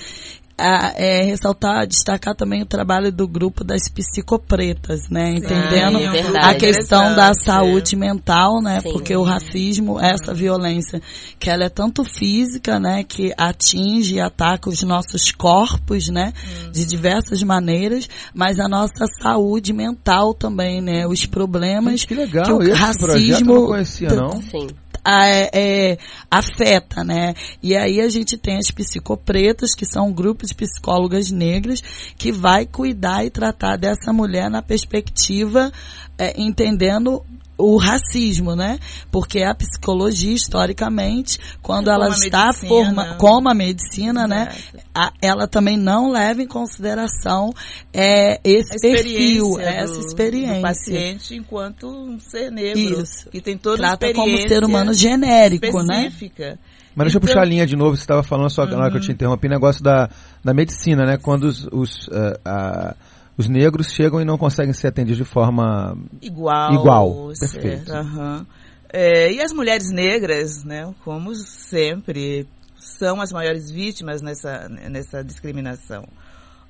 a- 0.59 0.95
é, 0.97 1.23
ressaltar, 1.23 1.87
destacar 1.87 2.35
também 2.35 2.63
o 2.63 2.67
trabalho 2.67 3.13
do 3.13 3.29
grupo 3.29 3.63
das 3.63 3.89
psicopretas, 3.89 5.09
né? 5.11 5.35
Entendendo 5.37 5.99
é 5.99 6.11
verdade. 6.11 6.47
a 6.47 6.55
questão 6.55 7.15
da 7.15 7.33
saúde 7.35 7.97
mental, 7.97 8.63
né? 8.63 8.81
Sim. 8.81 8.93
Porque 8.93 9.15
o 9.17 9.23
racismo, 9.23 10.01
essa 10.01 10.33
violência, 10.33 11.01
que 11.39 11.51
ela 11.51 11.65
é 11.65 11.69
tanto 11.69 12.05
física, 12.05 12.81
né? 12.81 13.05
Que 13.05 13.33
atinge 13.37 14.17
e 14.17 14.21
ataca 14.21 14.71
os 14.71 14.83
nossos 14.83 15.31
corpos, 15.31 16.09
né? 16.09 16.33
De 16.73 16.85
diversas 16.87 17.43
maneiras, 17.43 18.09
mas 18.35 18.59
a 18.59 18.69
nossa 18.69 19.07
saúde 19.23 19.73
mental 19.73 20.33
também, 20.33 20.81
né? 20.81 21.07
Os 21.07 21.27
problemas 21.27 22.05
Que 22.05 22.15
legal, 22.15 22.45
que 22.45 22.53
o 22.53 22.75
racismo 22.75 23.55
não 23.55 23.67
conhecia, 23.67 24.09
não. 24.09 24.41
Sim. 24.43 24.69
A- 25.07 25.49
é, 25.53 25.97
afeta, 26.29 27.05
né? 27.05 27.33
E 27.63 27.77
aí 27.77 28.01
a 28.01 28.09
gente 28.09 28.37
tem 28.37 28.59
as 28.59 28.73
psicopretas, 28.73 29.73
que 29.73 29.87
são 29.87 30.09
um 30.09 30.13
grupo 30.13 30.45
de 30.45 30.55
psicólogas 30.55 31.31
negras, 31.31 31.81
que 32.19 32.33
vai 32.33 32.67
cuidar 32.67 33.25
e 33.25 33.31
tratar 33.31 33.77
dessa 33.77 34.13
mulher 34.13 34.51
na 34.51 34.61
perspectiva, 34.63 35.73
é, 36.19 36.35
entendendo 36.41 37.23
o 37.59 37.77
racismo, 37.79 38.55
né? 38.55 38.79
Porque 39.11 39.43
a 39.43 39.55
psicologia, 39.55 40.35
historicamente, 40.35 41.39
quando 41.63 41.89
É 41.91 41.95
ela 41.95 42.07
como 42.11 42.17
a 42.17 42.25
está 42.25 42.45
medicina. 42.47 42.69
forma, 42.69 43.15
como 43.17 43.49
a 43.49 43.55
medicina, 43.55 44.27
né? 44.27 44.49
A- 44.95 45.13
ela 45.23 45.47
também 45.49 45.77
não 45.77 46.11
leva 46.11 46.43
em 46.43 46.47
consideração 46.47 47.53
é, 47.93 48.41
esse 48.45 48.79
perfil, 48.81 49.51
experiência 49.51 49.63
essa 49.63 49.95
do- 49.95 50.01
experiência. 50.07 50.55
do 50.57 50.63
paciente 50.63 51.35
enquanto 51.35 51.89
um 51.89 52.19
ser 52.21 52.51
negro. 52.53 53.03
Isso. 53.03 53.31
Que 53.31 53.41
tem 53.41 53.57
toda 53.57 53.79
Trata 53.79 54.13
como 54.13 54.37
ser 54.49 54.63
humano 54.65 54.93
genérico, 54.93 55.83
né? 55.83 56.07
específica. 56.09 56.59
Mas 56.95 57.07
deixa 57.07 57.17
eu 57.17 57.21
Então- 57.21 57.29
puxar 57.29 57.43
a 57.43 57.45
linha 57.45 57.67
de 57.67 57.77
novo, 57.77 57.95
você 57.97 58.03
estava 58.03 58.23
falando 58.23 58.49
só 58.51 58.65
na 58.67 58.77
hora 58.79 58.91
que 58.91 58.97
eu 58.97 59.03
te 59.03 59.13
interrompi, 59.13 59.49
negócio 59.49 59.83
da, 59.83 60.09
da 60.43 60.55
medicina, 60.55 61.05
né? 61.05 61.17
Quando 61.19 61.45
os, 61.45 61.67
os, 61.71 62.09
eh, 62.11 62.41
a- 62.45 62.95
os 63.37 63.49
negros 63.49 63.91
chegam 63.93 64.21
e 64.21 64.25
não 64.25 64.39
conseguem 64.39 64.73
ser 64.73 64.89
atendidos 64.89 65.19
de 65.19 65.25
forma 65.25 65.97
igual. 66.23 66.73
Igual, 66.75 67.35
certo, 67.35 67.53
perfeito. 67.63 67.93
aham. 67.93 68.47
É, 68.93 69.33
e 69.33 69.43
as 69.43 69.53
mulheres 69.53 69.91
negras, 69.93 70.65
né, 70.65 70.93
como 71.05 71.35
sempre, 71.35 72.47
são 72.79 73.21
as 73.21 73.33
maiores 73.33 73.71
vítimas 73.71 74.23
nessa, 74.23 74.69
nessa 74.69 75.23
discriminação. 75.23 76.05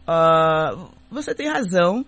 Ah, 0.06 0.88
você 1.10 1.34
tem 1.34 1.48
razão, 1.48 2.04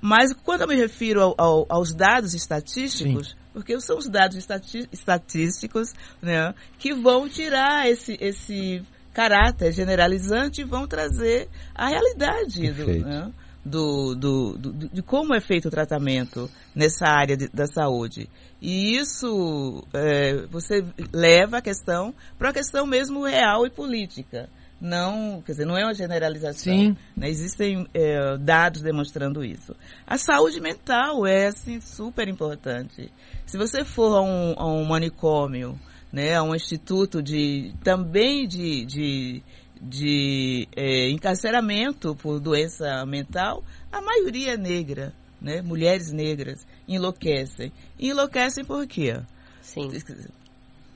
mas 0.00 0.32
quando 0.32 0.62
eu 0.62 0.68
me 0.68 0.74
refiro 0.74 1.20
ao- 1.22 1.34
ao- 1.38 1.66
aos 1.68 1.94
dados 1.94 2.34
estatísticos, 2.34 3.36
porque 3.52 3.78
são 3.80 3.98
os 3.98 4.08
dados 4.08 4.36
estati- 4.36 4.88
estatísticos 4.92 5.92
né, 6.20 6.54
que 6.78 6.92
vão 6.94 7.28
tirar 7.28 7.88
esse, 7.88 8.16
esse 8.20 8.82
caráter 9.12 9.72
generalizante 9.72 10.62
e 10.62 10.64
vão 10.64 10.86
trazer 10.86 11.48
a 11.74 11.88
realidade 11.88 12.72
do, 12.72 12.86
né, 13.04 13.30
do, 13.64 14.14
do, 14.14 14.58
do- 14.58 14.88
de 14.88 15.02
como 15.02 15.34
é 15.34 15.40
feito 15.40 15.68
o 15.68 15.70
tratamento 15.70 16.50
nessa 16.74 17.06
área 17.06 17.36
de- 17.36 17.48
da 17.48 17.66
saúde. 17.66 18.28
E 18.60 18.96
isso 18.96 19.84
é, 19.92 20.46
você 20.46 20.84
leva 21.12 21.58
a 21.58 21.62
questão 21.62 22.14
para 22.38 22.50
a 22.50 22.52
questão 22.52 22.86
mesmo 22.86 23.24
real 23.24 23.66
e 23.66 23.70
política. 23.70 24.48
Não, 24.80 25.40
quer 25.46 25.52
dizer, 25.52 25.64
não 25.64 25.78
é 25.78 25.84
uma 25.84 25.94
generalização. 25.94 26.72
Sim. 26.74 26.96
né? 27.16 27.28
Existem 27.30 27.86
é, 27.94 28.36
dados 28.36 28.82
demonstrando 28.82 29.44
isso. 29.44 29.76
A 30.04 30.18
saúde 30.18 30.60
mental 30.60 31.24
é 31.24 31.46
assim, 31.46 31.80
super 31.80 32.26
importante. 32.26 33.08
Se 33.46 33.56
você 33.56 33.84
for 33.84 34.16
a 34.16 34.20
um, 34.22 34.54
a 34.56 34.66
um 34.66 34.84
manicômio, 34.84 35.78
né, 36.12 36.34
a 36.34 36.42
um 36.42 36.52
instituto 36.54 37.22
de 37.22 37.72
também 37.84 38.46
de, 38.48 38.84
de, 38.84 39.42
de 39.82 40.68
é, 40.76 41.10
encarceramento 41.10 42.14
por 42.14 42.38
doença 42.38 43.04
mental, 43.04 43.64
a 43.90 44.00
maioria 44.00 44.54
é 44.54 44.56
negra, 44.56 45.12
né? 45.40 45.60
Mulheres 45.60 46.12
negras 46.12 46.64
enlouquecem. 46.86 47.72
E 47.98 48.10
enlouquecem 48.10 48.64
por 48.64 48.86
quê? 48.86 49.20
Sim. 49.60 49.90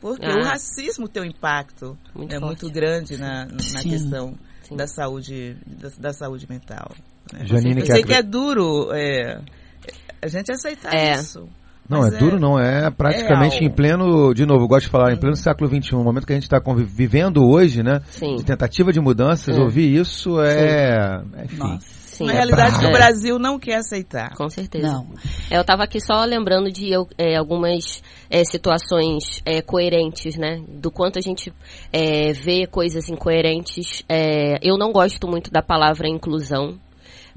Porque 0.00 0.24
Ah. 0.24 0.36
o 0.36 0.42
racismo 0.44 1.08
tem 1.08 1.22
um 1.22 1.26
impacto 1.26 1.98
Muito 2.14 2.32
né, 2.32 2.38
forte. 2.38 2.62
muito 2.62 2.70
grande 2.74 3.16
na, 3.16 3.46
na 3.46 3.58
Sim. 3.58 3.90
questão 3.90 4.38
Sim. 4.62 4.76
da 4.76 4.86
saúde 4.86 5.56
da, 5.66 5.88
da 5.98 6.12
saúde 6.12 6.46
mental. 6.48 6.94
né? 7.32 7.44
Janine 7.46 7.80
Eu 7.80 7.86
sei 7.86 8.04
que 8.04 8.12
é 8.14 8.22
duro 8.22 8.92
é, 8.92 9.40
a 10.22 10.28
gente 10.28 10.52
aceitar 10.52 10.94
É. 10.94 11.14
isso. 11.14 11.48
Não, 11.88 12.00
Mas 12.00 12.14
é, 12.14 12.18
duro 12.18 12.38
não, 12.40 12.58
é 12.58 12.90
praticamente 12.90 13.60
real. 13.60 13.70
em 13.70 13.74
pleno, 13.74 14.34
de 14.34 14.44
novo, 14.44 14.64
eu 14.64 14.68
gosto 14.68 14.86
de 14.86 14.90
falar, 14.90 15.12
em 15.12 15.16
pleno 15.16 15.36
século 15.36 15.68
XXI, 15.70 15.94
o 15.94 16.02
momento 16.02 16.26
que 16.26 16.32
a 16.32 16.36
gente 16.36 16.44
está 16.44 16.60
vivendo 16.84 17.44
hoje, 17.44 17.82
né? 17.82 18.00
Sim. 18.10 18.36
De 18.36 18.44
tentativa 18.44 18.92
de 18.92 19.00
mudanças, 19.00 19.56
É. 19.56 19.60
ouvir 19.60 19.94
isso 19.94 20.40
é, 20.40 21.22
é 21.36 21.44
enfim. 21.44 21.56
Nossa. 21.58 22.06
Sim. 22.16 22.24
Uma 22.24 22.32
É 22.32 22.36
realidade 22.36 22.78
que 22.78 22.86
o 22.86 22.92
Brasil 22.92 23.38
não 23.38 23.58
quer 23.58 23.76
aceitar. 23.76 24.34
Com 24.34 24.48
certeza. 24.48 24.86
Não. 24.90 25.06
É, 25.50 25.58
Eu 25.58 25.60
estava 25.60 25.84
aqui 25.84 26.00
só 26.00 26.24
lembrando 26.24 26.72
de 26.72 26.92
é, 27.18 27.36
algumas 27.36 28.02
é, 28.30 28.42
situações 28.42 29.42
é, 29.44 29.60
coerentes, 29.60 30.34
né? 30.36 30.62
Do 30.66 30.90
quanto 30.90 31.18
a 31.18 31.22
gente 31.22 31.52
é, 31.92 32.32
vê 32.32 32.66
coisas 32.66 33.10
incoerentes. 33.10 34.02
É, 34.08 34.56
eu 34.62 34.78
não 34.78 34.92
gosto 34.92 35.28
muito 35.28 35.50
da 35.50 35.60
palavra 35.60 36.08
inclusão, 36.08 36.78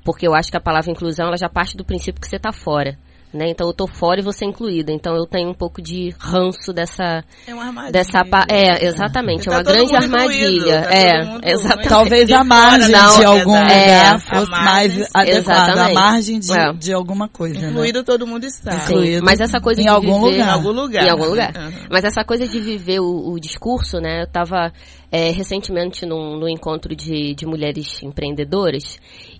porque 0.01 0.25
eu 0.25 0.33
acho 0.33 0.49
que 0.49 0.55
a 0.57 0.61
palavra 0.61 0.89
inclusão 0.89 1.27
ela 1.27 1.37
já 1.37 1.49
parte 1.49 1.75
do 1.75 1.83
princípio 1.83 2.21
que 2.21 2.27
você 2.29 2.37
está 2.37 2.53
fora. 2.53 2.97
Né? 3.31 3.45
Então 3.49 3.67
eu 3.67 3.73
tô 3.73 3.85
fora 3.85 4.19
e 4.19 4.23
você 4.23 4.43
é 4.43 4.47
incluída. 4.47 4.91
Então 4.91 5.15
eu 5.15 5.23
tenho 5.27 5.51
um 5.51 5.53
pouco 5.53 5.83
de 5.83 6.15
ranço 6.17 6.73
dessa 6.73 7.23
É 7.45 7.53
uma 7.53 7.65
armadilha. 7.65 7.91
dessa 7.91 8.25
pa- 8.25 8.47
é 8.49 8.83
exatamente 8.87 9.45
Tá 9.45 9.51
é 9.51 9.55
uma 9.57 9.63
grande 9.63 9.95
armadilha. 9.95 10.81
tá 10.81 10.91
é, 10.95 11.51
exatamente. 11.51 11.89
Talvez 11.89 12.31
a 12.31 12.43
margem 12.43 12.91
da 12.91 13.15
de 13.17 13.23
algum 13.25 13.51
sociedade. 13.51 13.85
lugar 13.85 14.19
fosse 14.21 14.49
margem, 14.51 14.99
mais 14.99 15.09
adequada. 15.13 15.83
A 15.85 15.93
margem 15.93 16.39
de, 16.39 16.51
É. 16.51 16.73
de 16.73 16.91
alguma 16.91 17.27
coisa. 17.27 17.59
né? 17.61 17.69
Incluído 17.69 18.03
todo 18.03 18.25
mundo 18.25 18.45
está. 18.45 18.71
Sim, 18.79 18.93
incluído 18.93 19.23
mas 19.23 19.39
essa 19.39 19.59
coisa 19.61 19.79
em 19.79 19.83
de 19.83 19.89
algum 19.91 20.21
viver, 20.23 20.31
lugar. 20.31 20.47
Em 20.47 20.51
algum 20.51 20.71
lugar. 20.71 21.03
Em 21.05 21.09
algum 21.11 21.25
lugar. 21.25 21.53
Uhum. 21.55 21.71
Mas 21.91 22.03
essa 22.05 22.23
coisa 22.23 22.47
de 22.47 22.59
viver 22.59 22.99
o, 22.99 23.31
o 23.33 23.39
discurso, 23.39 23.99
né? 23.99 24.21
Eu 24.21 24.25
estava 24.25 24.73
recentemente 25.11 26.03
num, 26.03 26.39
num 26.39 26.49
encontro 26.49 26.95
de, 26.95 27.35
de 27.35 27.45
mulheres 27.45 28.01
empreendedoras 28.01 28.97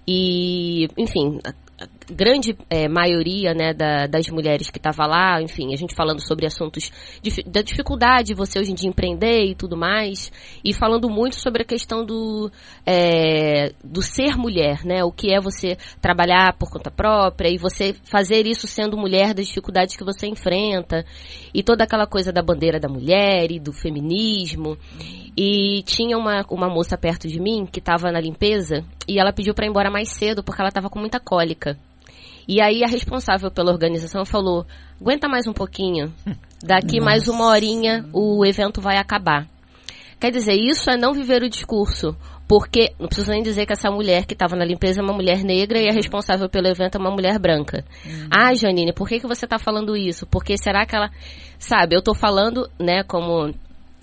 e, 0.08 0.88
enfim, 0.98 1.40
grande 2.12 2.58
é, 2.70 2.88
maioria 2.88 3.54
né, 3.54 3.74
da, 3.74 4.08
das 4.08 4.28
mulheres 4.30 4.70
que 4.70 4.78
estava 4.78 5.06
lá, 5.06 5.42
enfim, 5.42 5.74
a 5.74 5.78
gente 5.78 5.96
falando 5.96 6.22
sobre 6.22 6.46
assuntos 6.46 6.92
da 7.46 7.62
dificuldade 7.62 8.30
de 8.30 8.34
você 8.34 8.60
hoje 8.60 8.72
em 8.72 8.76
dia 8.76 8.90
empreender 8.90 9.46
e 9.46 9.56
tudo 9.56 9.78
mais, 9.78 10.32
e 10.64 10.74
falando 10.74 11.10
muito 11.10 11.40
sobre 11.40 11.64
a 11.64 11.66
questão 11.66 12.06
do, 12.06 12.52
é, 12.86 13.72
do 13.84 14.02
ser 14.02 14.36
mulher, 14.38 14.84
né? 14.84 15.04
O 15.04 15.12
que 15.12 15.34
é 15.34 15.40
você 15.40 15.78
trabalhar 16.02 16.54
por 16.58 16.70
conta 16.70 16.92
própria 16.92 17.50
e 17.50 17.58
você 17.58 17.96
fazer 18.04 18.46
isso 18.46 18.68
sendo 18.68 18.98
mulher 18.98 19.34
das 19.34 19.48
dificuldades 19.48 19.96
que 19.96 20.04
você 20.04 20.28
enfrenta, 20.28 21.06
e 21.54 21.64
toda 21.64 21.84
aquela 21.84 22.06
coisa 22.06 22.32
da 22.32 22.42
bandeira 22.42 22.80
da 22.80 22.90
mulher 22.90 23.52
e 23.52 23.60
do 23.60 23.72
feminismo. 23.74 24.78
E 25.38 25.84
tinha 25.84 26.18
uma, 26.18 26.46
uma 26.50 26.70
moça 26.70 26.98
perto 26.98 27.28
de 27.28 27.40
mim 27.40 27.66
que 27.66 27.80
estava 27.80 28.12
na 28.12 28.20
limpeza 28.20 28.84
e 29.08 29.20
ela 29.20 29.32
pediu 29.32 29.54
para 29.54 29.66
ir 29.66 29.70
embora 29.70 29.90
mais 29.90 30.10
cedo 30.10 30.44
porque 30.44 30.62
ela 30.62 30.70
estava 30.70 30.90
com 30.90 31.00
muita 31.00 31.20
cólica. 31.20 31.78
E 32.50 32.60
aí 32.60 32.84
a 32.84 32.88
responsável 32.88 33.52
pela 33.52 33.72
organização 33.72 34.26
falou: 34.26 34.66
aguenta 35.00 35.30
mais 35.30 35.46
um 35.46 35.54
pouquinho, 35.54 36.12
daqui 36.66 36.98
Nossa. 36.98 37.06
mais 37.06 37.28
uma 37.28 37.46
horinha 37.46 38.04
o 38.12 38.44
evento 38.44 38.82
vai 38.82 38.98
acabar. 38.98 39.48
Quer 40.20 40.32
dizer, 40.32 40.56
isso 40.56 40.90
é 40.90 40.98
não 40.98 41.14
viver 41.14 41.44
o 41.44 41.50
discurso. 41.50 42.18
Porque, 42.48 42.92
não 43.00 43.06
preciso 43.06 43.30
nem 43.30 43.44
dizer 43.44 43.68
que 43.68 43.74
essa 43.74 43.92
mulher 43.92 44.26
que 44.26 44.34
estava 44.34 44.56
na 44.56 44.66
limpeza 44.66 45.00
é 45.00 45.04
uma 45.04 45.14
mulher 45.14 45.44
negra 45.44 45.80
e 45.80 45.88
a 45.88 45.94
responsável 45.94 46.50
pelo 46.50 46.68
evento 46.68 46.98
é 46.98 47.00
uma 47.00 47.12
mulher 47.12 47.38
branca. 47.38 47.86
Uhum. 48.04 48.28
Ah, 48.32 48.52
Janine, 48.56 48.92
por 48.92 49.08
que, 49.08 49.20
que 49.20 49.28
você 49.28 49.46
está 49.46 49.60
falando 49.60 49.96
isso? 49.96 50.26
Porque 50.26 50.58
será 50.58 50.84
que 50.84 50.96
ela. 50.96 51.12
Sabe, 51.60 51.96
eu 51.96 52.00
estou 52.00 52.16
falando, 52.16 52.68
né, 52.80 53.04
como 53.04 53.54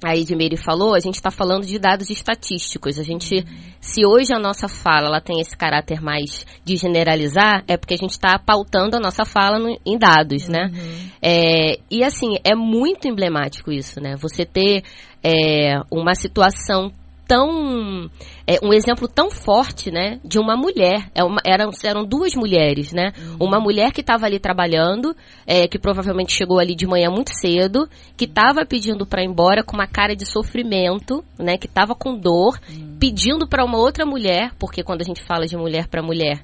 a 0.05 0.15
Edmeire 0.15 0.57
falou, 0.57 0.95
a 0.95 1.01
gente 1.01 1.15
está 1.15 1.31
falando 1.31 1.65
de 1.65 1.79
dados 1.79 2.11
estatísticos. 2.11 2.99
A 2.99 3.03
gente, 3.03 3.45
se 3.81 4.07
hoje 4.07 4.33
a 4.33 4.39
nossa 4.39 4.69
fala 4.69 5.09
ela 5.09 5.21
tem 5.21 5.41
esse 5.41 5.57
caráter 5.57 6.01
mais 6.03 6.45
de 6.65 6.77
generalizar, 6.77 7.65
é 7.67 7.77
porque 7.77 7.95
a 7.95 7.99
gente 7.99 8.11
está 8.11 8.39
pautando 8.39 8.97
a 8.97 9.01
nossa 9.01 9.25
fala 9.25 9.59
no, 9.59 9.79
em 9.87 9.99
dados, 9.99 10.49
né? 10.49 10.71
Uhum. 10.73 11.11
É, 11.23 11.79
e 11.91 12.05
assim, 12.05 12.37
é 12.45 12.55
muito 12.55 13.09
emblemático 13.09 13.73
isso, 13.73 14.01
né? 14.01 14.17
Você 14.17 14.45
ter 14.45 14.83
é, 15.23 15.81
uma 15.91 16.15
situação 16.15 16.93
tão 17.27 18.11
é, 18.47 18.59
um 18.63 18.73
exemplo 18.73 19.09
tão 19.09 19.31
forte, 19.31 19.91
né, 19.91 20.21
de 20.25 20.39
uma 20.39 20.57
mulher. 20.57 21.11
É 21.15 21.25
uma, 21.25 21.41
eram, 21.45 21.71
eram 21.85 22.05
duas 22.05 22.35
mulheres, 22.35 22.93
né? 22.93 23.13
Uhum. 23.19 23.47
Uma 23.47 23.59
mulher 23.59 23.93
que 23.93 24.01
estava 24.01 24.27
ali 24.27 24.39
trabalhando, 24.39 25.15
é, 25.47 25.67
que 25.67 25.79
provavelmente 25.79 26.33
chegou 26.33 26.59
ali 26.59 26.75
de 26.75 26.87
manhã 26.87 27.11
muito 27.11 27.31
cedo, 27.35 27.89
que 28.17 28.25
estava 28.25 28.65
pedindo 28.65 29.05
para 29.05 29.23
ir 29.23 29.27
embora 29.27 29.65
com 29.65 29.75
uma 29.75 29.87
cara 29.87 30.15
de 30.15 30.25
sofrimento, 30.25 31.25
né? 31.39 31.59
Que 31.59 31.67
estava 31.67 31.95
com 31.95 32.17
dor, 32.17 32.59
uhum. 32.71 32.97
pedindo 33.01 33.49
para 33.49 33.65
uma 33.65 33.79
outra 33.79 34.07
mulher, 34.07 34.53
porque 34.59 34.83
quando 34.83 35.03
a 35.03 35.05
gente 35.05 35.23
fala 35.23 35.47
de 35.47 35.57
mulher 35.57 35.89
para 35.89 36.03
mulher, 36.03 36.43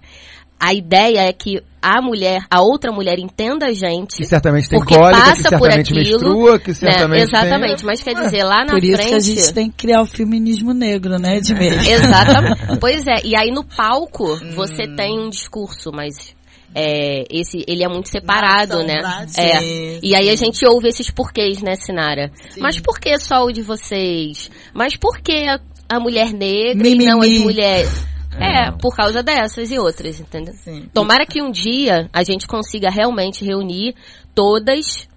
a 0.63 0.73
ideia 0.73 1.23
é 1.23 1.33
que 1.33 1.61
a 1.83 2.01
mulher, 2.01 2.47
a 2.49 2.63
outra 2.63 2.93
mulher 2.93 3.19
entenda 3.19 3.67
a 3.67 3.73
gente. 3.73 4.19
Que 4.19 4.25
certamente 4.25 4.69
tem 4.69 4.79
cólica, 4.79 5.21
passa 5.21 5.43
que 5.43 5.49
certamente 5.49 5.93
por 5.93 6.01
aquilo, 6.01 6.21
menstrua, 6.21 6.59
que 6.61 6.69
né? 6.69 6.75
certamente 6.75 7.11
né? 7.11 7.23
Exatamente, 7.23 7.77
tem... 7.79 7.87
mas 7.87 8.03
quer 8.05 8.15
dizer, 8.15 8.45
lá 8.45 8.61
na 8.61 8.67
por 8.67 8.81
frente... 8.81 8.97
Por 8.97 9.01
isso 9.01 9.09
que 9.09 9.15
a 9.15 9.19
gente 9.19 9.55
tem 9.55 9.71
que 9.71 9.77
criar 9.77 10.03
o 10.03 10.07
feminismo 10.07 10.73
negro, 10.73 11.19
né, 11.19 11.41
de 11.41 11.53
mesmo. 11.53 11.83
Exatamente. 11.91 12.61
pois 12.79 13.05
é, 13.09 13.17
e 13.25 13.37
aí 13.37 13.51
no 13.51 13.65
palco 13.65 14.37
você 14.55 14.85
hum. 14.85 14.95
tem 14.95 15.19
um 15.19 15.29
discurso, 15.29 15.91
mas 15.93 16.33
é, 16.73 17.25
esse, 17.29 17.65
ele 17.67 17.83
é 17.83 17.89
muito 17.89 18.09
separado, 18.09 18.75
Nossa, 18.75 18.87
né? 18.87 19.27
É. 19.37 19.59
Sim, 19.59 19.99
e 20.01 20.15
aí 20.15 20.31
a 20.31 20.37
gente 20.37 20.65
ouve 20.65 20.89
esses 20.89 21.11
porquês, 21.11 21.61
né, 21.61 21.75
Sinara? 21.75 22.31
Sim. 22.51 22.61
Mas 22.61 22.79
por 22.79 23.01
que 23.01 23.19
só 23.19 23.45
o 23.45 23.51
de 23.51 23.63
vocês? 23.63 24.49
Mas 24.73 24.97
por 24.97 25.19
que 25.19 25.49
a, 25.49 25.59
a 25.89 25.99
mulher 25.99 26.33
negra 26.33 26.85
Mimimi. 26.85 27.03
e 27.03 27.07
não 27.09 27.21
as 27.21 27.39
mulheres? 27.39 28.12
É, 28.39 28.71
por 28.73 28.95
causa 28.95 29.23
dessas 29.23 29.71
e 29.71 29.79
outras, 29.79 30.21
entendeu? 30.21 30.55
Sim. 30.55 30.89
Tomara 30.93 31.27
que 31.27 31.43
um 31.43 31.51
dia 31.51 32.09
a 32.13 32.23
gente 32.23 32.47
consiga 32.47 32.91
realmente 32.91 33.45
reunir 33.45 33.95
todas 34.35 35.09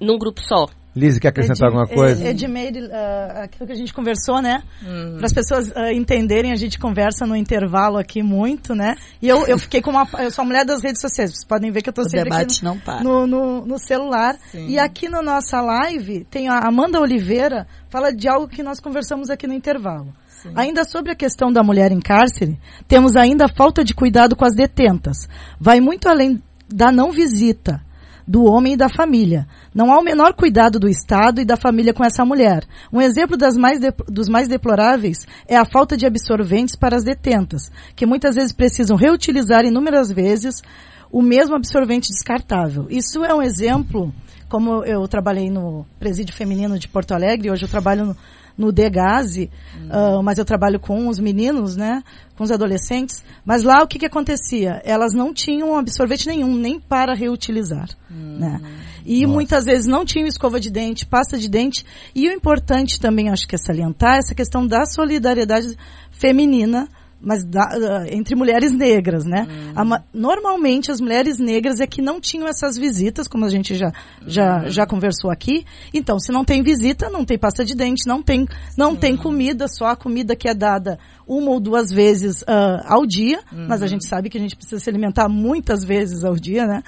num 0.00 0.18
grupo 0.18 0.40
só. 0.42 0.66
Lise, 0.94 1.18
quer 1.18 1.28
acrescentar 1.28 1.70
Ed, 1.70 1.78
alguma 1.78 1.86
coisa? 1.86 2.28
Edmeire, 2.28 2.82
uh, 2.82 3.42
aquilo 3.44 3.66
que 3.66 3.72
a 3.72 3.76
gente 3.76 3.94
conversou, 3.94 4.42
né? 4.42 4.62
Uhum. 4.82 5.16
Para 5.16 5.26
as 5.26 5.32
pessoas 5.32 5.68
uh, 5.68 5.90
entenderem, 5.94 6.52
a 6.52 6.56
gente 6.56 6.78
conversa 6.78 7.24
no 7.26 7.34
intervalo 7.34 7.96
aqui 7.96 8.22
muito, 8.22 8.74
né? 8.74 8.96
E 9.20 9.26
eu, 9.26 9.46
eu 9.46 9.58
fiquei 9.58 9.80
com 9.80 9.90
uma... 9.90 10.06
Eu 10.18 10.30
sou 10.30 10.42
a 10.42 10.46
mulher 10.46 10.66
das 10.66 10.82
redes 10.82 11.00
sociais, 11.00 11.30
vocês 11.30 11.44
podem 11.44 11.70
ver 11.70 11.80
que 11.80 11.88
eu 11.88 11.92
estou 11.92 12.04
sempre 12.04 12.24
debate 12.24 12.62
no, 12.62 12.70
não 12.70 12.78
para. 12.78 13.02
No, 13.02 13.26
no, 13.26 13.64
no 13.64 13.78
celular. 13.78 14.36
Sim. 14.50 14.68
E 14.68 14.78
aqui 14.78 15.08
na 15.08 15.22
no 15.22 15.32
nossa 15.32 15.62
live, 15.62 16.24
tem 16.24 16.48
a 16.48 16.58
Amanda 16.58 17.00
Oliveira, 17.00 17.66
fala 17.88 18.12
de 18.12 18.28
algo 18.28 18.46
que 18.46 18.62
nós 18.62 18.78
conversamos 18.78 19.30
aqui 19.30 19.46
no 19.46 19.54
intervalo. 19.54 20.12
Ainda 20.54 20.84
sobre 20.84 21.12
a 21.12 21.16
questão 21.16 21.52
da 21.52 21.62
mulher 21.62 21.92
em 21.92 22.00
cárcere, 22.00 22.58
temos 22.88 23.16
ainda 23.16 23.44
a 23.46 23.54
falta 23.54 23.84
de 23.84 23.94
cuidado 23.94 24.34
com 24.34 24.44
as 24.44 24.54
detentas. 24.54 25.28
Vai 25.60 25.80
muito 25.80 26.08
além 26.08 26.42
da 26.68 26.90
não 26.90 27.12
visita 27.12 27.80
do 28.26 28.44
homem 28.44 28.74
e 28.74 28.76
da 28.76 28.88
família. 28.88 29.46
Não 29.74 29.92
há 29.92 29.98
o 29.98 30.04
menor 30.04 30.34
cuidado 30.34 30.78
do 30.78 30.88
Estado 30.88 31.40
e 31.40 31.44
da 31.44 31.56
família 31.56 31.92
com 31.92 32.04
essa 32.04 32.24
mulher. 32.24 32.64
Um 32.92 33.00
exemplo 33.00 33.36
mais 33.58 33.80
dos 34.08 34.28
mais 34.28 34.48
deploráveis 34.48 35.26
é 35.46 35.56
a 35.56 35.64
falta 35.64 35.96
de 35.96 36.06
absorventes 36.06 36.76
para 36.76 36.96
as 36.96 37.04
detentas, 37.04 37.70
que 37.94 38.06
muitas 38.06 38.34
vezes 38.34 38.52
precisam 38.52 38.96
reutilizar 38.96 39.64
inúmeras 39.64 40.10
vezes 40.10 40.62
o 41.10 41.20
mesmo 41.20 41.54
absorvente 41.54 42.08
descartável. 42.08 42.86
Isso 42.88 43.24
é 43.24 43.34
um 43.34 43.42
exemplo, 43.42 44.12
como 44.48 44.82
eu 44.84 45.06
trabalhei 45.06 45.50
no 45.50 45.84
presídio 45.98 46.34
feminino 46.34 46.78
de 46.78 46.88
Porto 46.88 47.12
Alegre, 47.12 47.50
hoje 47.50 47.64
eu 47.64 47.68
trabalho 47.68 48.06
no, 48.06 48.16
no 48.56 48.72
Degase, 48.72 49.50
uhum. 49.74 50.18
uh, 50.18 50.22
mas 50.22 50.38
eu 50.38 50.44
trabalho 50.44 50.78
com 50.78 51.08
os 51.08 51.18
meninos, 51.18 51.76
né? 51.76 52.02
Com 52.36 52.44
os 52.44 52.50
adolescentes. 52.50 53.24
Mas 53.44 53.62
lá 53.62 53.82
o 53.82 53.86
que, 53.86 53.98
que 53.98 54.06
acontecia? 54.06 54.80
Elas 54.84 55.12
não 55.14 55.32
tinham 55.32 55.76
absorvente 55.76 56.26
nenhum, 56.26 56.54
nem 56.54 56.78
para 56.78 57.14
reutilizar. 57.14 57.88
Uhum. 58.10 58.38
Né? 58.38 58.60
E 59.04 59.22
Nossa. 59.22 59.34
muitas 59.34 59.64
vezes 59.64 59.86
não 59.86 60.04
tinham 60.04 60.26
escova 60.26 60.60
de 60.60 60.70
dente, 60.70 61.06
pasta 61.06 61.38
de 61.38 61.48
dente. 61.48 61.84
E 62.14 62.28
o 62.28 62.32
importante 62.32 63.00
também, 63.00 63.28
acho 63.28 63.46
que 63.46 63.54
é 63.54 63.58
salientar, 63.58 64.18
essa 64.18 64.34
questão 64.34 64.66
da 64.66 64.84
solidariedade 64.86 65.76
feminina 66.10 66.88
mas 67.22 67.44
da, 67.44 67.62
uh, 67.62 68.14
entre 68.14 68.34
mulheres 68.34 68.72
negras, 68.72 69.24
né? 69.24 69.46
Uhum. 69.76 69.94
A, 69.94 70.02
normalmente 70.12 70.90
as 70.90 71.00
mulheres 71.00 71.38
negras 71.38 71.80
é 71.80 71.86
que 71.86 72.02
não 72.02 72.20
tinham 72.20 72.48
essas 72.48 72.76
visitas, 72.76 73.28
como 73.28 73.44
a 73.44 73.48
gente 73.48 73.74
já, 73.74 73.92
já, 74.26 74.62
uhum. 74.62 74.70
já 74.70 74.86
conversou 74.86 75.30
aqui. 75.30 75.64
Então, 75.94 76.18
se 76.18 76.32
não 76.32 76.44
tem 76.44 76.62
visita, 76.62 77.08
não 77.08 77.24
tem 77.24 77.38
pasta 77.38 77.64
de 77.64 77.74
dente, 77.74 78.06
não 78.06 78.22
tem, 78.22 78.46
não 78.76 78.96
tem 78.96 79.16
comida, 79.16 79.68
só 79.68 79.86
a 79.86 79.96
comida 79.96 80.34
que 80.34 80.48
é 80.48 80.54
dada 80.54 80.98
uma 81.26 81.52
ou 81.52 81.60
duas 81.60 81.90
vezes 81.90 82.42
uh, 82.42 82.82
ao 82.86 83.06
dia, 83.06 83.40
uhum. 83.52 83.66
mas 83.68 83.82
a 83.82 83.86
gente 83.86 84.06
sabe 84.06 84.28
que 84.28 84.36
a 84.36 84.40
gente 84.40 84.56
precisa 84.56 84.80
se 84.80 84.90
alimentar 84.90 85.28
muitas 85.28 85.84
vezes 85.84 86.24
ao 86.24 86.34
dia, 86.34 86.66
né? 86.66 86.82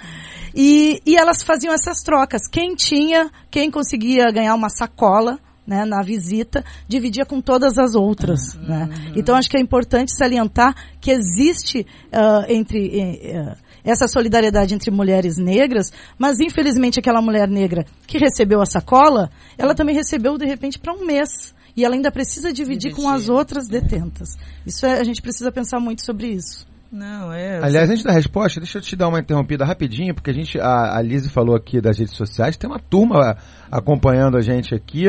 E, 0.54 1.00
e 1.06 1.16
elas 1.16 1.42
faziam 1.42 1.72
essas 1.72 1.98
trocas. 2.00 2.42
Quem 2.50 2.74
tinha, 2.74 3.30
quem 3.50 3.70
conseguia 3.70 4.30
ganhar 4.30 4.54
uma 4.54 4.68
sacola, 4.68 5.38
né, 5.66 5.84
na 5.84 6.02
visita, 6.02 6.64
dividia 6.86 7.24
com 7.24 7.40
todas 7.40 7.78
as 7.78 7.94
outras. 7.94 8.54
Uhum. 8.54 8.62
Né? 8.62 8.88
Então 9.16 9.34
acho 9.34 9.48
que 9.48 9.56
é 9.56 9.60
importante 9.60 10.16
salientar 10.16 10.74
que 11.00 11.10
existe 11.10 11.86
uh, 12.12 12.44
entre 12.48 12.88
uh, 12.88 13.56
essa 13.84 14.08
solidariedade 14.08 14.74
entre 14.74 14.90
mulheres 14.90 15.36
negras, 15.36 15.92
mas 16.18 16.40
infelizmente 16.40 16.98
aquela 16.98 17.20
mulher 17.20 17.48
negra 17.48 17.84
que 18.06 18.18
recebeu 18.18 18.60
a 18.60 18.66
sacola, 18.66 19.30
ela 19.58 19.74
também 19.74 19.94
recebeu 19.94 20.38
de 20.38 20.46
repente 20.46 20.78
para 20.78 20.92
um 20.92 21.04
mês. 21.04 21.54
E 21.76 21.84
ela 21.84 21.96
ainda 21.96 22.10
precisa 22.10 22.52
dividir, 22.52 22.90
dividir. 22.90 23.02
com 23.02 23.10
as 23.10 23.28
outras 23.28 23.66
detentas. 23.66 24.38
Isso 24.64 24.86
é, 24.86 25.00
a 25.00 25.04
gente 25.04 25.20
precisa 25.20 25.50
pensar 25.50 25.80
muito 25.80 26.04
sobre 26.04 26.28
isso. 26.28 26.64
Não, 26.94 27.32
é. 27.32 27.58
Aliás, 27.60 27.90
antes 27.90 28.04
da 28.04 28.12
resposta, 28.12 28.60
deixa 28.60 28.78
eu 28.78 28.82
te 28.82 28.94
dar 28.94 29.08
uma 29.08 29.18
interrompida 29.18 29.64
rapidinho, 29.64 30.14
porque 30.14 30.30
a 30.30 30.32
gente, 30.32 30.60
a, 30.60 30.96
a 30.96 31.02
Lise 31.02 31.28
falou 31.28 31.56
aqui 31.56 31.80
das 31.80 31.98
redes 31.98 32.14
sociais, 32.14 32.56
tem 32.56 32.70
uma 32.70 32.78
turma 32.78 33.36
acompanhando 33.68 34.36
a 34.36 34.40
gente 34.40 34.72
aqui. 34.72 35.06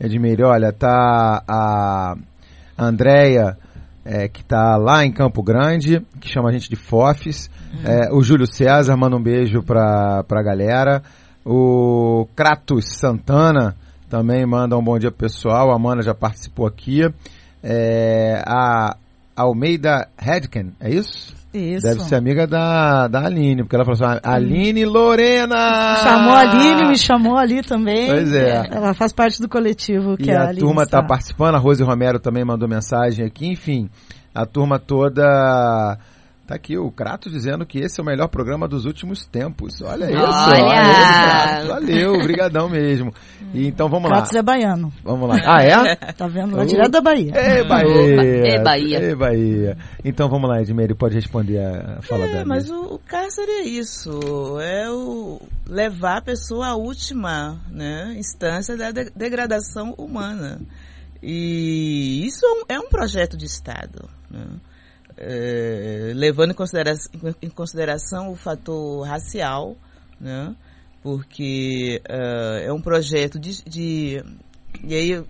Edmir, 0.00 0.40
olha, 0.42 0.72
tá 0.72 1.42
a 1.46 2.16
Andréia, 2.78 3.58
é, 4.04 4.28
que 4.28 4.42
tá 4.42 4.76
lá 4.76 5.04
em 5.04 5.12
Campo 5.12 5.42
Grande, 5.42 6.00
que 6.18 6.28
chama 6.28 6.48
a 6.48 6.52
gente 6.52 6.70
de 6.70 6.76
Fofes. 6.76 7.50
Uhum. 7.74 7.80
É, 7.84 8.12
o 8.12 8.22
Júlio 8.22 8.46
César 8.46 8.96
manda 8.96 9.16
um 9.16 9.22
beijo 9.22 9.62
pra, 9.62 10.24
pra 10.24 10.42
galera. 10.42 11.02
O 11.44 12.26
Kratos 12.34 12.96
Santana 12.96 13.76
também 14.08 14.44
manda 14.46 14.76
um 14.76 14.82
bom 14.82 14.98
dia 14.98 15.10
pro 15.10 15.28
pessoal. 15.28 15.70
A 15.70 15.76
Amanda 15.76 16.02
já 16.02 16.14
participou 16.14 16.66
aqui. 16.66 17.02
É, 17.62 18.42
a 18.46 18.96
Almeida 19.36 20.08
Hedken, 20.18 20.72
é 20.80 20.90
isso? 20.90 21.39
Isso. 21.52 21.84
Deve 21.84 22.00
ser 22.02 22.14
amiga 22.14 22.46
da, 22.46 23.08
da 23.08 23.26
Aline, 23.26 23.62
porque 23.62 23.74
ela 23.74 23.84
falou 23.84 23.98
assim, 24.00 24.20
Aline 24.22 24.84
Lorena! 24.84 25.96
Chamou 25.96 26.34
a 26.34 26.40
Aline, 26.40 26.88
me 26.88 26.96
chamou 26.96 27.36
ali 27.36 27.62
também. 27.62 28.08
Pois 28.08 28.32
é. 28.32 28.68
Ela 28.70 28.94
faz 28.94 29.12
parte 29.12 29.42
do 29.42 29.48
coletivo 29.48 30.16
que 30.16 30.30
e 30.30 30.32
a, 30.32 30.50
a 30.50 30.54
turma 30.54 30.84
está 30.84 31.02
participando, 31.02 31.56
a 31.56 31.58
Rose 31.58 31.82
Romero 31.82 32.20
também 32.20 32.44
mandou 32.44 32.68
mensagem 32.68 33.26
aqui, 33.26 33.48
enfim, 33.48 33.90
a 34.32 34.46
turma 34.46 34.78
toda 34.78 35.98
Tá 36.50 36.56
aqui 36.56 36.76
o 36.76 36.90
Crato 36.90 37.30
dizendo 37.30 37.64
que 37.64 37.78
esse 37.78 38.00
é 38.00 38.02
o 38.02 38.04
melhor 38.04 38.26
programa 38.26 38.66
dos 38.66 38.84
últimos 38.84 39.24
tempos. 39.24 39.80
Olha 39.82 40.06
isso. 40.10 40.20
Olha! 40.20 40.64
olha 40.64 41.60
isso, 41.60 41.68
Valeu, 41.68 42.22
brigadão 42.24 42.68
mesmo. 42.68 43.14
E, 43.54 43.68
então 43.68 43.88
vamos 43.88 44.10
lá. 44.10 44.16
Kratos 44.16 44.34
é 44.34 44.42
baiano. 44.42 44.92
Vamos 45.04 45.28
lá. 45.28 45.36
Ah, 45.44 45.62
é? 45.62 45.94
Tá 45.94 46.26
vendo? 46.26 46.56
Lá 46.56 46.64
direto 46.64 46.90
da 46.90 47.00
Bahia. 47.00 47.30
É 47.36 47.62
Bahia. 47.62 48.48
É 48.48 48.62
Bahia. 48.64 48.98
É 48.98 49.14
Bahia. 49.14 49.78
Então 50.04 50.28
vamos 50.28 50.50
lá, 50.50 50.60
Edmeire, 50.60 50.92
pode 50.92 51.14
responder 51.14 51.58
a 51.58 52.02
fala 52.02 52.24
É, 52.24 52.32
dela. 52.32 52.44
mas 52.44 52.68
o, 52.68 52.94
o 52.94 52.98
cárcere 52.98 53.48
é 53.52 53.62
isso, 53.68 54.10
é 54.60 54.90
o 54.90 55.40
levar 55.68 56.16
a 56.16 56.22
pessoa 56.22 56.66
à 56.70 56.74
última 56.74 57.60
né, 57.70 58.16
instância 58.18 58.76
da 58.76 58.90
de- 58.90 59.12
degradação 59.14 59.94
humana. 59.96 60.60
E 61.22 62.26
isso 62.26 62.44
é 62.44 62.48
um, 62.48 62.62
é 62.76 62.80
um 62.80 62.88
projeto 62.88 63.36
de 63.36 63.44
Estado, 63.44 64.08
né? 64.28 64.46
É, 65.22 66.12
levando 66.14 66.52
em 66.52 66.54
consideração, 66.54 67.12
em 67.42 67.50
consideração 67.50 68.30
o 68.32 68.36
fator 68.36 69.06
racial, 69.06 69.76
né? 70.18 70.54
porque 71.02 72.00
é, 72.08 72.66
é 72.66 72.72
um 72.72 72.80
projeto 72.80 73.38
de, 73.38 73.62
de, 73.64 74.24
e 74.82 74.94
aí, 74.94 75.24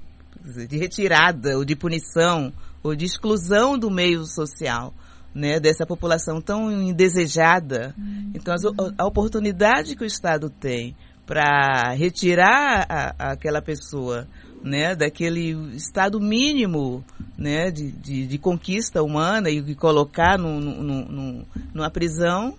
de 0.68 0.78
retirada 0.78 1.56
ou 1.58 1.64
de 1.64 1.74
punição 1.74 2.52
ou 2.82 2.94
de 2.94 3.04
exclusão 3.04 3.76
do 3.78 3.90
meio 3.90 4.24
social 4.24 4.94
né, 5.34 5.60
dessa 5.60 5.84
população 5.86 6.40
tão 6.40 6.70
indesejada. 6.70 7.94
Então, 8.34 8.54
as 8.54 8.62
a 8.98 9.06
oportunidade 9.06 9.94
que 9.96 10.02
o 10.02 10.06
Estado 10.06 10.48
tem 10.50 10.96
para 11.26 11.92
retirar 11.94 12.86
a- 12.88 13.32
aquela 13.32 13.62
pessoa 13.62 14.26
né, 14.62 14.94
daquele 14.94 15.50
estado 15.74 16.20
mínimo 16.20 17.04
né, 17.36 17.70
de, 17.70 17.90
de, 17.90 18.26
de 18.26 18.38
conquista 18.38 19.02
humana 19.02 19.50
e 19.50 19.74
colocar 19.74 20.38
num- 20.38 20.60
num- 20.60 21.04
num- 21.04 21.44
numa 21.72 21.90
prisão, 21.90 22.56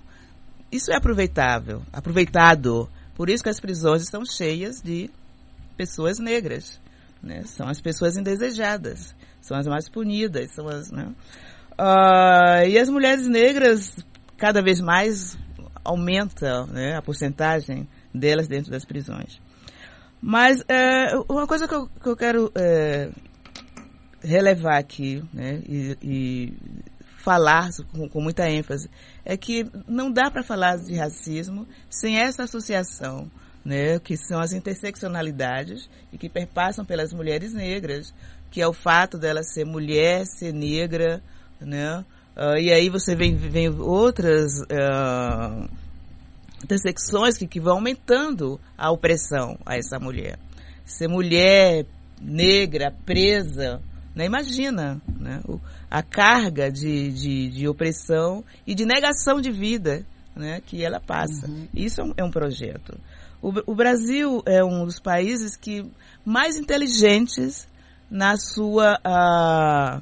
isso 0.72 0.92
é 0.92 0.96
aproveitável, 0.96 1.82
aproveitado. 1.92 2.90
Por 3.16 3.30
isso 3.30 3.44
que 3.44 3.50
as 3.50 3.60
prisões 3.60 4.02
estão 4.02 4.26
cheias 4.26 4.82
de 4.82 5.10
pessoas 5.78 6.18
negras. 6.18 6.80
Né? 7.22 7.44
São 7.46 7.68
as 7.68 7.80
pessoas 7.80 8.18
indesejadas, 8.18 9.14
são 9.42 9.56
as 9.56 9.68
mais 9.68 9.88
punidas, 9.88 10.52
são 10.56 10.68
as. 10.68 10.90
Né? 10.90 11.14
Ah, 11.78 12.66
e 12.66 12.80
as 12.80 12.90
mulheres 12.90 13.28
negras, 13.28 13.96
cada 14.38 14.62
vez 14.62 14.80
mais, 14.80 15.38
aumenta 15.84 16.66
né, 16.66 16.96
a 16.96 17.02
porcentagem 17.02 17.88
delas 18.14 18.48
dentro 18.48 18.72
das 18.72 18.86
prisões. 18.86 19.40
Mas 20.22 20.64
é, 20.70 21.16
uma 21.28 21.48
coisa 21.48 21.68
que 21.68 21.74
eu, 21.74 21.88
que 21.88 22.08
eu 22.08 22.16
quero 22.16 22.52
é, 22.54 23.10
relevar 24.24 24.78
aqui 24.78 25.24
né, 25.34 25.62
e, 25.68 25.98
e 26.02 26.54
falar 27.18 27.70
com, 27.92 28.08
com 28.08 28.22
muita 28.22 28.50
ênfase 28.50 28.90
é 29.26 29.36
que 29.36 29.66
não 29.88 30.12
dá 30.12 30.30
para 30.30 30.44
falar 30.44 30.78
de 30.78 30.96
racismo 30.96 31.68
sem 31.90 32.20
essa 32.20 32.44
associação, 32.44 33.32
né, 33.66 34.00
que 34.00 34.16
são 34.16 34.40
as 34.40 34.54
interseccionalidades 34.54 35.90
e 36.12 36.18
que 36.18 36.30
perpassam 36.30 36.86
pelas 36.86 37.14
mulheres 37.14 37.54
negras, 37.54 38.14
que 38.52 38.62
é 38.62 38.68
o 38.68 38.74
fato 38.74 39.18
dela 39.18 39.44
ser 39.44 39.66
mulher, 39.66 40.26
ser 40.26 40.54
negra, 40.54 41.22
né, 41.60 42.04
ah, 42.36 42.60
e 42.60 42.72
aí 42.72 42.90
você 42.90 43.16
vem, 43.16 43.36
vem 43.36 43.70
outras 43.70 44.52
ah, 44.72 45.68
intersecções 46.64 47.38
que, 47.38 47.48
que 47.48 47.60
vão 47.60 47.76
aumentando 47.76 48.60
a 48.78 48.92
opressão 48.92 49.58
a 49.66 49.76
essa 49.78 50.00
mulher. 50.00 50.38
Ser 50.86 51.08
mulher 51.08 51.86
negra, 52.22 52.94
presa, 53.06 53.82
né? 54.16 54.26
imagina 54.26 55.02
né? 55.20 55.42
o- 55.48 55.60
a 55.90 56.02
carga 56.02 56.72
de, 56.72 57.12
de, 57.12 57.50
de 57.50 57.68
opressão 57.68 58.44
e 58.66 58.74
de 58.76 58.86
negação 58.86 59.42
de 59.42 59.52
vida 59.52 60.06
né? 60.36 60.62
que 60.66 60.84
ela 60.84 61.00
passa. 61.00 61.48
Isso 61.74 62.02
é 62.02 62.04
um, 62.04 62.14
é 62.18 62.24
um 62.24 62.32
projeto. 62.32 62.98
O, 63.42 63.72
o 63.72 63.76
Brasil 63.76 64.42
é 64.46 64.64
um 64.64 64.86
dos 64.86 65.00
países 65.00 65.56
que 65.56 65.84
mais 66.24 66.58
inteligentes 66.58 67.68
na 68.10 68.38
sua 68.38 69.00
ah, 69.04 70.02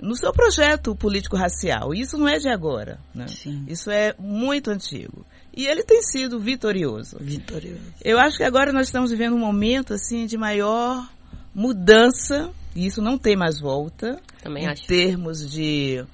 no 0.00 0.14
seu 0.14 0.32
projeto 0.32 0.94
político-racial. 0.94 1.94
Isso 1.94 2.18
não 2.18 2.28
é 2.28 2.36
de 2.38 2.48
agora. 2.48 2.98
Né? 3.14 3.26
Isso 3.66 3.90
é 3.90 4.14
muito 4.18 4.70
antigo. 4.70 5.24
E 5.56 5.66
ele 5.66 5.82
tem 5.82 6.02
sido 6.02 6.38
vitorioso. 6.38 7.16
Vitorioso. 7.18 7.80
Eu 8.04 8.18
acho 8.18 8.36
que 8.36 8.44
agora 8.44 8.72
nós 8.72 8.86
estamos 8.88 9.10
vivendo 9.10 9.34
um 9.34 9.38
momento 9.38 9.94
assim 9.94 10.26
de 10.26 10.36
maior 10.36 11.08
mudança, 11.54 12.50
e 12.74 12.86
isso 12.86 13.00
não 13.00 13.16
tem 13.16 13.34
mais 13.36 13.58
volta, 13.58 14.20
Também 14.42 14.64
em 14.64 14.68
acho. 14.68 14.86
termos 14.86 15.50
de, 15.50 16.04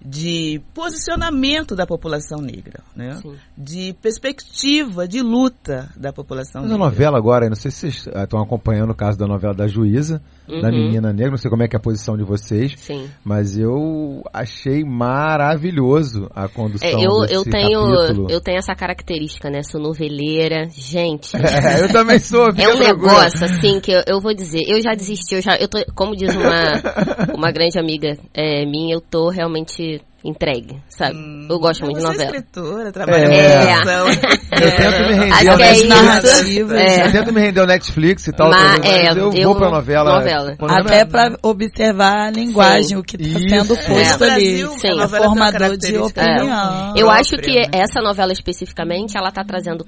de 0.00 0.60
posicionamento 0.72 1.74
da 1.74 1.84
população 1.84 2.40
negra, 2.40 2.80
né? 2.94 3.16
Sim. 3.20 3.34
de 3.58 3.92
perspectiva 4.00 5.08
de 5.08 5.20
luta 5.20 5.90
da 5.96 6.12
população 6.12 6.62
Mas 6.62 6.70
a 6.70 6.74
negra. 6.74 6.84
novela 6.90 7.18
agora, 7.18 7.48
não 7.48 7.56
sei 7.56 7.72
se 7.72 7.78
vocês 7.90 8.06
estão 8.06 8.40
acompanhando 8.40 8.90
o 8.90 8.94
caso 8.94 9.18
da 9.18 9.26
novela 9.26 9.52
da 9.54 9.66
Juíza, 9.66 10.22
da 10.48 10.68
Uhum. 10.68 10.74
menina 10.74 11.12
negra, 11.12 11.30
não 11.30 11.36
sei 11.38 11.50
como 11.50 11.62
é 11.62 11.68
que 11.68 11.76
é 11.76 11.78
a 11.78 11.82
posição 11.82 12.16
de 12.16 12.24
vocês, 12.24 12.74
Sim. 12.76 13.08
mas 13.24 13.56
eu 13.56 14.22
achei 14.32 14.82
maravilhoso 14.84 16.28
a 16.34 16.48
condução 16.48 16.88
É, 16.88 16.92
eu, 16.94 17.20
desse 17.20 17.34
eu 17.34 17.44
tenho 17.44 17.80
capítulo. 17.84 18.26
eu 18.30 18.40
tenho 18.40 18.58
essa 18.58 18.74
característica, 18.74 19.48
né? 19.50 19.62
Sou 19.62 19.80
noveleira, 19.80 20.68
gente. 20.70 21.32
É, 21.62 21.82
eu 21.84 21.88
também 21.92 22.18
sou. 22.18 22.48
É 22.56 22.68
um 22.68 22.78
negócio 22.78 23.44
assim 23.44 23.78
que 23.80 23.92
eu, 23.92 24.02
eu 24.06 24.20
vou 24.20 24.34
dizer, 24.34 24.62
eu 24.66 24.80
já 24.82 24.94
desisti, 24.94 25.34
eu 25.36 25.42
já, 25.42 25.54
eu 25.56 25.68
tô, 25.68 25.78
como 25.94 26.16
diz 26.16 26.34
uma, 26.34 26.72
uma 27.36 27.50
grande 27.52 27.78
amiga 27.78 28.16
é, 28.34 28.64
minha, 28.66 28.94
eu 28.94 29.00
tô 29.00 29.28
realmente 29.28 30.00
entregue, 30.24 30.76
sabe? 30.88 31.16
eu 31.50 31.58
gosto 31.58 31.84
muito 31.84 31.96
de 31.96 32.02
Você 32.02 32.08
é 32.08 32.12
novela. 32.12 32.36
escritora, 32.36 32.92
trabalha 32.92 33.24
É. 33.24 33.72
Eu 33.72 34.76
tento 34.76 35.08
me 35.08 35.14
render 35.14 35.48
ao 35.48 35.54
é 35.54 35.56
Netflix. 35.58 35.88
narrativas. 35.88 36.80
É. 36.80 37.06
Eu 37.06 37.12
tento 37.12 37.32
me 37.32 37.40
render 37.40 37.60
ao 37.60 37.66
Netflix 37.66 38.26
e 38.28 38.32
tal, 38.32 38.50
Mas, 38.50 38.78
mas, 38.78 38.84
é, 38.90 39.10
eu, 39.10 39.32
eu- 39.32 39.48
vou 39.48 39.56
pra 39.56 39.70
novela. 39.70 40.14
novela. 40.14 40.56
Até 40.60 41.02
eu- 41.02 41.06
para 41.08 41.36
observar 41.42 42.28
a 42.28 42.30
linguagem, 42.30 42.88
Sim. 42.88 42.96
o 42.96 43.02
que 43.02 43.16
está 43.16 43.38
Isso. 43.40 43.48
sendo 43.48 43.74
É. 43.78 43.86
posto 43.88 44.24
No 44.24 44.30
ali. 44.30 44.56
Sim. 44.78 45.08
formador 45.08 45.76
de 45.76 45.96
opinião. 45.98 46.94
Eu 46.96 47.10
acho 47.10 47.36
que 47.36 47.52
né? 47.54 47.62
essa 47.72 48.00
novela 48.00 48.32
especificamente, 48.32 49.16
ela 49.16 49.30
tá 49.32 49.42
trazendo 49.44 49.84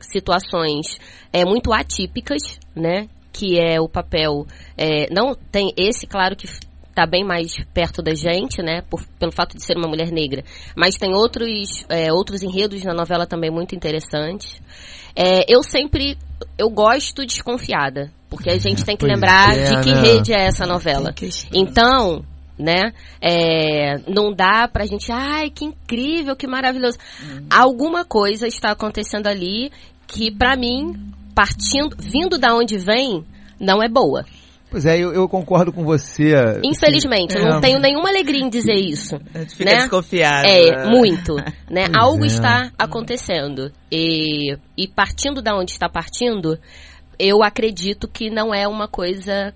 situações 0.00 0.98
é, 1.32 1.44
muito 1.44 1.72
atípicas, 1.72 2.40
né? 2.74 3.06
Que 3.32 3.58
é 3.60 3.80
o 3.80 3.88
papel. 3.88 4.46
é, 4.76 5.06
não 5.12 5.34
tem 5.52 5.72
esse, 5.76 6.06
claro 6.06 6.34
que 6.34 6.48
tá 7.00 7.06
bem 7.06 7.24
mais 7.24 7.54
perto 7.72 8.02
da 8.02 8.14
gente, 8.14 8.62
né? 8.62 8.82
Por, 8.82 9.02
pelo 9.18 9.32
fato 9.32 9.56
de 9.56 9.64
ser 9.64 9.76
uma 9.76 9.88
mulher 9.88 10.10
negra. 10.10 10.44
Mas 10.76 10.96
tem 10.96 11.14
outros, 11.14 11.86
é, 11.88 12.12
outros 12.12 12.42
enredos 12.42 12.84
na 12.84 12.92
novela 12.92 13.26
também 13.26 13.50
muito 13.50 13.74
interessantes. 13.74 14.60
É, 15.16 15.44
eu 15.48 15.62
sempre. 15.62 16.18
Eu 16.58 16.68
gosto 16.68 17.24
desconfiada. 17.24 18.12
Porque 18.28 18.50
a 18.50 18.58
gente 18.58 18.84
tem 18.84 18.96
que 18.96 19.06
Pois 19.06 19.12
lembrar 19.12 19.56
é, 19.56 19.70
de 19.70 19.80
que 19.82 19.92
né? 19.92 20.00
rede 20.02 20.32
é 20.32 20.46
essa 20.46 20.66
novela. 20.66 21.12
Então, 21.52 22.22
né? 22.58 22.92
é, 23.20 23.98
não 24.06 24.32
dá 24.32 24.68
pra 24.68 24.84
gente, 24.84 25.10
ai, 25.10 25.50
que 25.50 25.64
incrível, 25.64 26.36
que 26.36 26.46
maravilhoso. 26.46 26.98
Alguma 27.48 28.04
coisa 28.04 28.46
está 28.46 28.70
acontecendo 28.70 29.26
ali 29.26 29.72
que, 30.06 30.30
pra 30.30 30.54
mim, 30.54 30.92
partindo, 31.34 31.96
vindo 31.98 32.38
da 32.38 32.54
onde 32.54 32.78
vem, 32.78 33.24
não 33.58 33.82
é 33.82 33.88
boa. 33.88 34.24
Pois 34.70 34.86
é, 34.86 34.96
eu, 34.96 35.12
eu 35.12 35.28
concordo 35.28 35.72
com 35.72 35.84
você. 35.84 36.32
Infelizmente, 36.64 37.36
eu 37.36 37.42
É. 37.42 37.50
não 37.50 37.60
tenho 37.60 37.80
nenhuma 37.80 38.08
alegria 38.08 38.40
em 38.40 38.48
dizer 38.48 38.76
isso. 38.76 39.16
A 39.34 39.40
gente 39.40 39.56
fica 39.56 39.70
né? 39.70 39.78
desconfiado. 39.78 40.46
É, 40.46 40.88
muito, 40.88 41.34
né? 41.68 41.86
Pois 41.86 41.96
Algo 41.96 42.24
é. 42.24 42.26
está 42.28 42.70
acontecendo. 42.78 43.72
E, 43.90 44.56
e 44.78 44.86
partindo 44.86 45.42
da 45.42 45.56
onde 45.56 45.72
está 45.72 45.88
partindo, 45.88 46.56
eu 47.18 47.42
acredito 47.42 48.06
que 48.06 48.30
não 48.30 48.54
é 48.54 48.68
uma 48.68 48.86
coisa 48.86 49.52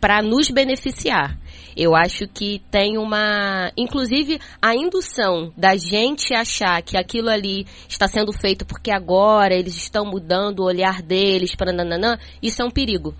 para 0.00 0.20
nos 0.20 0.50
beneficiar. 0.50 1.38
Eu 1.76 1.94
acho 1.94 2.26
que 2.26 2.60
tem 2.70 2.98
uma. 2.98 3.70
Inclusive, 3.76 4.40
a 4.60 4.74
indução 4.74 5.52
da 5.56 5.76
gente 5.76 6.34
achar 6.34 6.82
que 6.82 6.96
aquilo 6.96 7.28
ali 7.30 7.66
está 7.88 8.08
sendo 8.08 8.32
feito 8.32 8.66
porque 8.66 8.90
agora 8.90 9.54
eles 9.54 9.76
estão 9.76 10.04
mudando 10.04 10.60
o 10.60 10.66
olhar 10.66 11.00
deles 11.02 11.54
para 11.54 11.72
nananã, 11.72 12.18
isso 12.42 12.60
é 12.62 12.64
um 12.64 12.70
perigo. 12.70 13.14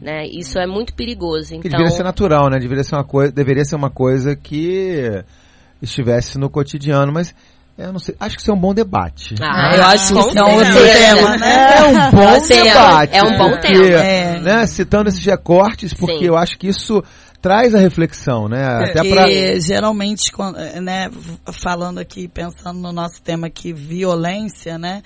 Né? 0.00 0.24
Isso 0.26 0.58
é 0.58 0.66
muito 0.66 0.94
perigoso. 0.94 1.50
Que 1.50 1.54
Então, 1.56 1.70
deveria 1.70 1.90
ser 1.90 2.02
natural, 2.02 2.50
né? 2.50 2.58
Deveria 2.58 2.82
ser 2.82 2.96
uma 2.96 3.04
coisa, 3.04 3.32
deveria 3.32 3.64
ser 3.64 3.76
uma 3.76 3.90
coisa 3.90 4.34
que 4.34 5.22
estivesse 5.80 6.38
no 6.38 6.50
cotidiano, 6.50 7.12
mas 7.12 7.34
eu 7.78 7.92
não 7.92 7.98
sei, 7.98 8.14
acho 8.20 8.36
que 8.36 8.42
isso 8.42 8.50
é 8.50 8.54
um 8.54 8.60
bom 8.60 8.74
debate. 8.74 9.34
Ah, 9.40 9.72
eu 9.74 9.84
acho 9.84 10.12
que 10.12 10.20
isso 10.20 10.38
é 10.38 10.44
um 10.44 10.58
tema, 10.58 11.36
né? 11.38 11.76
É 11.78 11.84
um 11.84 12.10
bom 12.10 12.22
é- 12.22 12.40
debate. 12.40 13.16
é 13.16 13.22
um 13.22 13.38
bom 13.38 13.50
porque, 13.50 13.72
tema. 13.72 13.98
É. 14.00 14.40
Né, 14.40 14.66
citando 14.66 15.08
esses 15.08 15.24
recortes, 15.24 15.94
porque 15.94 16.18
Sim. 16.18 16.26
eu 16.26 16.36
acho 16.36 16.58
que 16.58 16.68
isso 16.68 17.02
traz 17.40 17.74
a 17.74 17.78
reflexão, 17.78 18.48
né? 18.48 18.64
Até 18.64 19.02
Porque 19.02 19.10
pra... 19.10 19.26
geralmente, 19.58 20.30
né, 20.80 21.10
falando 21.52 21.98
aqui, 21.98 22.28
pensando 22.28 22.78
no 22.78 22.92
nosso 22.92 23.20
tema 23.20 23.48
aqui, 23.48 23.72
violência, 23.72 24.78
né? 24.78 25.02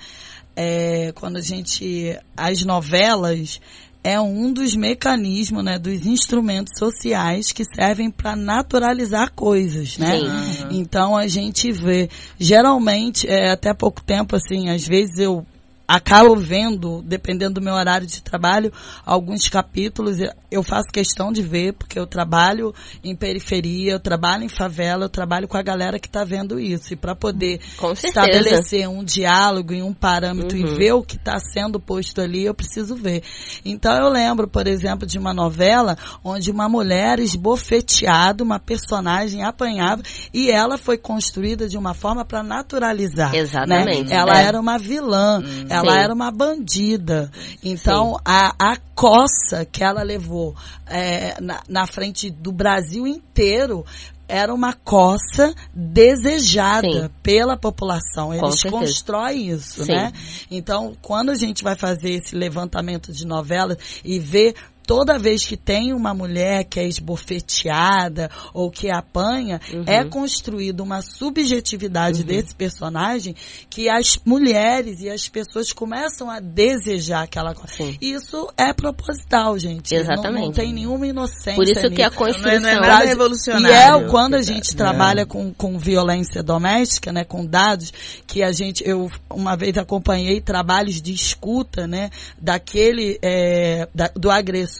é, 0.57 1.11
quando 1.13 1.37
a 1.37 1.41
gente. 1.41 2.17
As 2.35 2.65
novelas, 2.65 3.61
é 4.07 4.21
um 4.21 4.53
dos 4.53 4.73
mecanismos, 4.73 5.61
né, 5.61 5.77
dos 5.77 6.05
instrumentos 6.05 6.71
sociais 6.79 7.51
que 7.51 7.65
servem 7.65 8.09
para 8.09 8.37
naturalizar 8.37 9.33
coisas, 9.33 9.97
né? 9.97 10.17
Sim. 10.19 10.67
Então 10.71 11.17
a 11.17 11.27
gente 11.27 11.73
vê, 11.73 12.09
geralmente, 12.39 13.27
é, 13.27 13.51
até 13.51 13.73
pouco 13.73 14.01
tempo, 14.01 14.33
assim, 14.37 14.69
às 14.69 14.87
vezes 14.87 15.19
eu 15.19 15.45
acabo 15.87 16.35
vendo, 16.35 17.01
dependendo 17.03 17.55
do 17.55 17.61
meu 17.61 17.73
horário 17.73 18.05
de 18.05 18.21
trabalho, 18.21 18.71
alguns 19.05 19.47
capítulos 19.47 20.17
eu 20.49 20.63
faço 20.63 20.87
questão 20.91 21.31
de 21.31 21.41
ver, 21.41 21.73
porque 21.73 21.97
eu 21.99 22.05
trabalho 22.07 22.73
em 23.03 23.15
periferia, 23.15 23.93
eu 23.93 23.99
trabalho 23.99 24.43
em 24.43 24.49
favela, 24.49 25.05
eu 25.05 25.09
trabalho 25.09 25.47
com 25.47 25.57
a 25.57 25.61
galera 25.61 25.99
que 25.99 26.07
está 26.07 26.23
vendo 26.23 26.59
isso. 26.59 26.93
E 26.93 26.95
para 26.95 27.15
poder 27.15 27.59
certeza. 27.95 28.07
estabelecer 28.07 28.87
um 28.89 29.03
diálogo 29.03 29.73
e 29.73 29.81
um 29.81 29.93
parâmetro 29.93 30.57
Uhum. 30.57 30.65
e 30.67 30.75
ver 30.75 30.91
o 30.93 31.03
que 31.03 31.15
está 31.15 31.37
sendo 31.39 31.79
posto 31.79 32.21
ali, 32.21 32.43
eu 32.45 32.53
preciso 32.53 32.95
ver. 32.95 33.23
Então 33.65 33.93
eu 33.95 34.09
lembro, 34.09 34.47
por 34.47 34.67
exemplo, 34.67 35.05
de 35.07 35.17
uma 35.17 35.33
novela 35.33 35.97
onde 36.23 36.51
uma 36.51 36.67
mulher 36.69 37.19
esbofeteada, 37.19 38.43
uma 38.43 38.59
personagem 38.59 39.43
apanhava 39.43 40.01
e 40.33 40.49
ela 40.49 40.77
foi 40.77 40.97
construída 40.97 41.67
de 41.67 41.77
uma 41.77 41.93
forma 41.93 42.23
para 42.25 42.43
naturalizar. 42.43 43.31
né? 43.31 43.39
Exatamente. 43.39 44.13
Ela 44.13 44.39
É. 44.41 44.43
era 44.45 44.59
uma 44.59 44.77
vilã, 44.77 45.41
ela 45.77 45.93
Sim. 45.93 45.99
era 45.99 46.13
uma 46.13 46.31
bandida. 46.31 47.31
Então 47.63 48.17
a, 48.25 48.53
a 48.59 48.77
coça 48.95 49.65
que 49.65 49.83
ela 49.83 50.03
levou 50.03 50.55
é, 50.85 51.39
na, 51.41 51.61
na 51.67 51.87
frente 51.87 52.29
do 52.29 52.51
Brasil 52.51 53.05
inteiro 53.07 53.85
era 54.27 54.53
uma 54.53 54.73
coça 54.73 55.55
desejada 55.73 57.03
Sim. 57.03 57.09
pela 57.23 57.55
população. 57.55 58.33
Eles 58.33 58.61
constroem 58.63 59.49
isso, 59.49 59.85
Sim. 59.85 59.93
né? 59.93 60.11
Então, 60.51 60.95
quando 61.01 61.29
a 61.29 61.35
gente 61.35 61.63
vai 61.63 61.75
fazer 61.75 62.11
esse 62.11 62.35
levantamento 62.35 63.13
de 63.13 63.25
novelas 63.25 63.77
e 64.03 64.19
ver 64.19 64.53
toda 64.87 65.19
vez 65.19 65.45
que 65.45 65.55
tem 65.57 65.93
uma 65.93 66.13
mulher 66.13 66.63
que 66.63 66.79
é 66.79 66.87
esbofeteada 66.87 68.29
ou 68.53 68.71
que 68.71 68.89
apanha, 68.89 69.59
Uhum. 69.73 69.83
é 69.85 70.03
construída 70.05 70.81
uma 70.81 71.01
subjetividade 71.01 72.23
desse 72.23 72.55
personagem 72.55 73.35
que 73.69 73.89
as 73.89 74.17
mulheres 74.25 75.01
e 75.01 75.09
as 75.09 75.27
pessoas 75.27 75.71
começam 75.73 76.29
a 76.29 76.39
desejar 76.39 77.23
aquela 77.23 77.53
coisa. 77.53 77.73
Sim. 77.73 77.97
Isso 78.01 78.47
é 78.57 78.73
proposital, 78.73 79.59
gente. 79.59 79.93
Não- 79.93 80.03
Não, 80.03 80.13
Exatamente. 80.13 80.55
tem 80.55 80.73
nenhuma 80.73 81.05
inocência 81.05 81.55
Por 81.55 81.65
isso 81.65 81.89
que 81.91 82.01
a 82.01 82.07
nisso. 82.07 82.17
construção... 82.17 82.59
Não 82.61 82.69
é 82.69 82.73
nada 82.75 82.85
Traz- 82.87 83.09
revolucionário. 83.09 83.67
E 84.01 84.05
é 84.05 84.09
quando 84.09 84.35
a 84.35 84.41
gente 84.41 84.71
É. 84.73 84.75
trabalha 84.77 85.25
com, 85.25 85.53
com 85.53 85.77
violência 85.77 86.41
doméstica, 86.41 87.11
né, 87.11 87.23
com 87.25 87.45
dados, 87.45 87.91
que 88.25 88.41
a 88.41 88.51
gente, 88.53 88.81
eu 88.87 89.11
uma 89.29 89.55
vez 89.57 89.77
acompanhei 89.77 90.39
trabalhos 90.39 91.01
de 91.01 91.13
escuta, 91.13 91.85
né, 91.85 92.09
daquele, 92.39 93.19
é, 93.21 93.87
da- 93.93 94.11
do 94.15 94.31
agressor, 94.31 94.76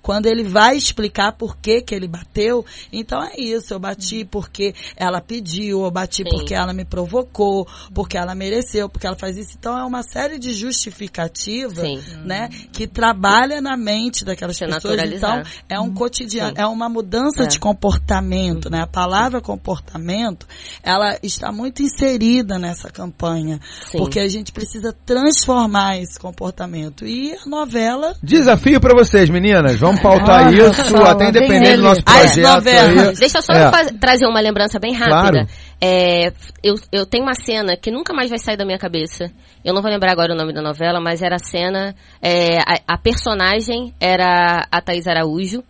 quando 0.00 0.26
ele 0.26 0.44
vai 0.44 0.76
explicar 0.76 1.32
por 1.32 1.56
que 1.56 1.80
que 1.82 1.94
ele 1.94 2.06
bateu. 2.08 2.64
Então 2.92 3.22
é 3.22 3.38
isso, 3.38 3.72
eu 3.74 3.78
bati 3.78 4.24
porque 4.24 4.74
ela 4.96 5.20
pediu, 5.20 5.84
eu 5.84 5.90
bati 5.90 6.22
Sim. 6.22 6.30
porque 6.30 6.54
ela 6.54 6.72
me 6.72 6.84
provocou, 6.84 7.66
porque 7.94 8.16
ela 8.16 8.34
mereceu, 8.34 8.88
porque 8.88 9.06
ela 9.06 9.16
faz 9.16 9.36
isso. 9.36 9.56
Então 9.58 9.78
é 9.78 9.84
uma 9.84 10.02
série 10.02 10.38
de 10.38 10.52
justificativas, 10.54 12.04
né, 12.24 12.48
que 12.72 12.86
trabalha 12.86 13.60
na 13.60 13.76
mente 13.76 14.24
daquelas 14.24 14.56
Se 14.56 14.64
pessoas. 14.64 14.82
naturalizar. 14.84 15.40
Então 15.40 15.52
é 15.68 15.80
um 15.80 15.92
cotidiano, 15.92 16.54
Sim. 16.56 16.62
é 16.62 16.66
uma 16.66 16.88
mudança 16.88 17.44
É. 17.44 17.46
de 17.46 17.58
comportamento, 17.58 18.70
né? 18.70 18.82
A 18.82 18.86
palavra 18.86 19.40
comportamento, 19.40 20.46
ela 20.82 21.18
está 21.22 21.50
muito 21.52 21.82
inserida 21.82 22.58
nessa 22.58 22.90
campanha, 22.90 23.60
Sim. 23.90 23.98
porque 23.98 24.18
a 24.20 24.28
gente 24.28 24.52
precisa 24.52 24.92
transformar 25.04 25.98
esse 25.98 26.18
comportamento. 26.18 27.06
E 27.06 27.32
a 27.34 27.46
novela 27.48 28.14
Desafio 28.22 28.80
pra 28.80 28.94
vocês, 28.94 29.28
meninas. 29.32 29.76
Vamos 29.80 30.00
pautar 30.00 30.46
Olha 30.46 30.68
isso, 30.68 30.84
só, 30.90 31.04
até 31.04 31.28
independente 31.30 31.76
do 31.76 31.82
nosso 31.82 32.02
As 32.06 32.32
projeto. 32.34 32.54
novelas. 32.54 33.18
Deixa 33.18 33.38
eu 33.38 33.42
só 33.42 33.52
É. 33.52 33.70
trazer 34.00 34.26
uma 34.26 34.40
lembrança 34.40 34.78
bem 34.78 34.92
rápida. 34.94 35.30
Claro. 35.30 35.46
É, 35.80 36.32
eu, 36.62 36.74
eu 36.92 37.04
tenho 37.06 37.24
uma 37.24 37.34
cena 37.34 37.76
que 37.76 37.90
nunca 37.90 38.14
mais 38.14 38.30
vai 38.30 38.38
sair 38.38 38.56
da 38.56 38.64
minha 38.64 38.78
cabeça. 38.78 39.30
Eu 39.64 39.74
não 39.74 39.82
vou 39.82 39.90
lembrar 39.90 40.12
agora 40.12 40.32
o 40.32 40.36
nome 40.36 40.52
da 40.52 40.62
novela, 40.62 41.00
mas 41.00 41.22
era 41.22 41.36
a 41.36 41.38
cena. 41.38 41.94
é, 42.20 42.58
a, 42.58 42.94
a 42.94 42.98
personagem 42.98 43.92
era 44.00 44.66
a 44.70 44.80
Thaís 44.80 45.06
Araújo. 45.08 45.62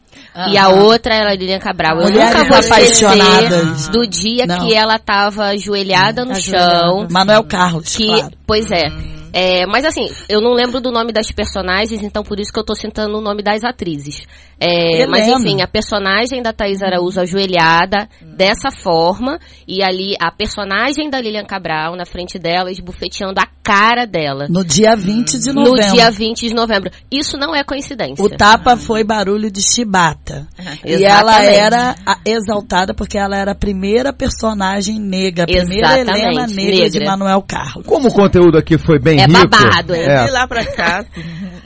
E 0.51 0.59
a 0.59 0.69
outra 0.69 1.15
era 1.15 1.31
a 1.31 1.35
Lilian 1.35 1.59
Cabral. 1.59 1.97
Eu 1.99 2.11
Mulheres 2.11 2.35
nunca 2.35 2.49
vou 2.49 2.59
esquecer 2.59 3.07
apaixonadas. 3.07 3.89
do 3.89 4.07
dia 4.07 4.47
Não. 4.47 4.59
que 4.67 4.75
ela 4.75 4.99
tava 4.99 5.45
ajoelhada 5.47 6.25
no 6.25 6.33
Ajoelhada. 6.33 6.81
chão. 6.83 7.07
Manuel 7.11 7.45
Carlos, 7.45 7.97
Que, 7.97 8.07
claro. 8.07 8.31
pois 8.47 8.71
é. 8.71 8.89
É, 9.33 9.67
mas 9.67 9.85
assim, 9.85 10.07
eu 10.29 10.41
não 10.41 10.53
lembro 10.53 10.81
do 10.81 10.91
nome 10.93 11.13
das 11.13 11.31
personagens, 11.33 12.03
então 12.03 12.23
por 12.23 12.39
isso 12.39 12.53
que 12.53 12.59
eu 12.59 12.65
tô 12.65 12.75
citando 12.75 13.19
o 13.19 13.21
nome 13.21 13.43
das 13.43 13.65
atrizes. 13.65 14.27
É, 14.61 15.07
mas 15.09 15.27
enfim, 15.27 15.61
a 15.61 15.67
personagem 15.67 16.41
da 16.41 16.53
Thaís 16.53 16.83
Araújo 16.83 17.21
ajoelhada 17.21 18.09
dessa 18.21 18.71
forma, 18.71 19.41
e 19.67 19.83
ali 19.83 20.15
a 20.21 20.31
personagem 20.31 21.11
da 21.11 21.21
Lilian 21.21 21.45
Cabral 21.45 21.97
na 21.97 22.05
frente 22.07 22.39
dela, 22.39 22.71
esbufeteando 22.71 23.41
a 23.41 23.47
cara 23.63 24.07
dela. 24.07 24.47
No 24.49 24.65
dia 24.65 24.95
20 24.95 25.39
de 25.39 25.53
No 25.53 25.65
novembro. 25.65 25.93
dia 25.93 26.11
20 26.11 26.49
de 26.49 26.55
novembro. 26.55 26.91
Isso 27.11 27.37
não 27.37 27.55
é 27.55 27.65
coincidência. 27.65 28.25
O 28.25 28.29
tapa 28.29 28.77
foi 28.77 29.03
barulho 29.03 29.51
de 29.51 29.61
chibata. 29.63 30.47
E 30.85 30.93
Exatamente. 30.93 31.05
ela 31.05 31.45
era 31.45 31.97
a- 32.07 32.19
exaltada 32.25 32.95
porque 32.95 33.19
ela 33.19 33.37
era 33.37 33.53
a 33.53 33.57
primeira 33.57 34.13
personagem 34.13 34.99
negra, 35.01 35.45
a 35.45 35.47
primeira 35.47 35.99
Exatamente, 35.99 36.11
Helena 36.21 36.47
negra, 36.47 36.91
de 36.91 36.99
negra. 36.99 37.11
Manuel 37.11 37.43
Carlos. 37.43 37.87
Como 37.87 38.09
o 38.09 38.13
conteúdo 38.13 38.57
aqui 38.59 38.79
foi 38.79 38.99
bem 39.01 39.22
É 39.23 39.27
rico. 39.27 39.49
babado, 39.49 39.95
é. 39.95 40.25
De 40.25 40.31
lá 40.31 40.47
pra 40.47 40.65
cá. 40.65 41.05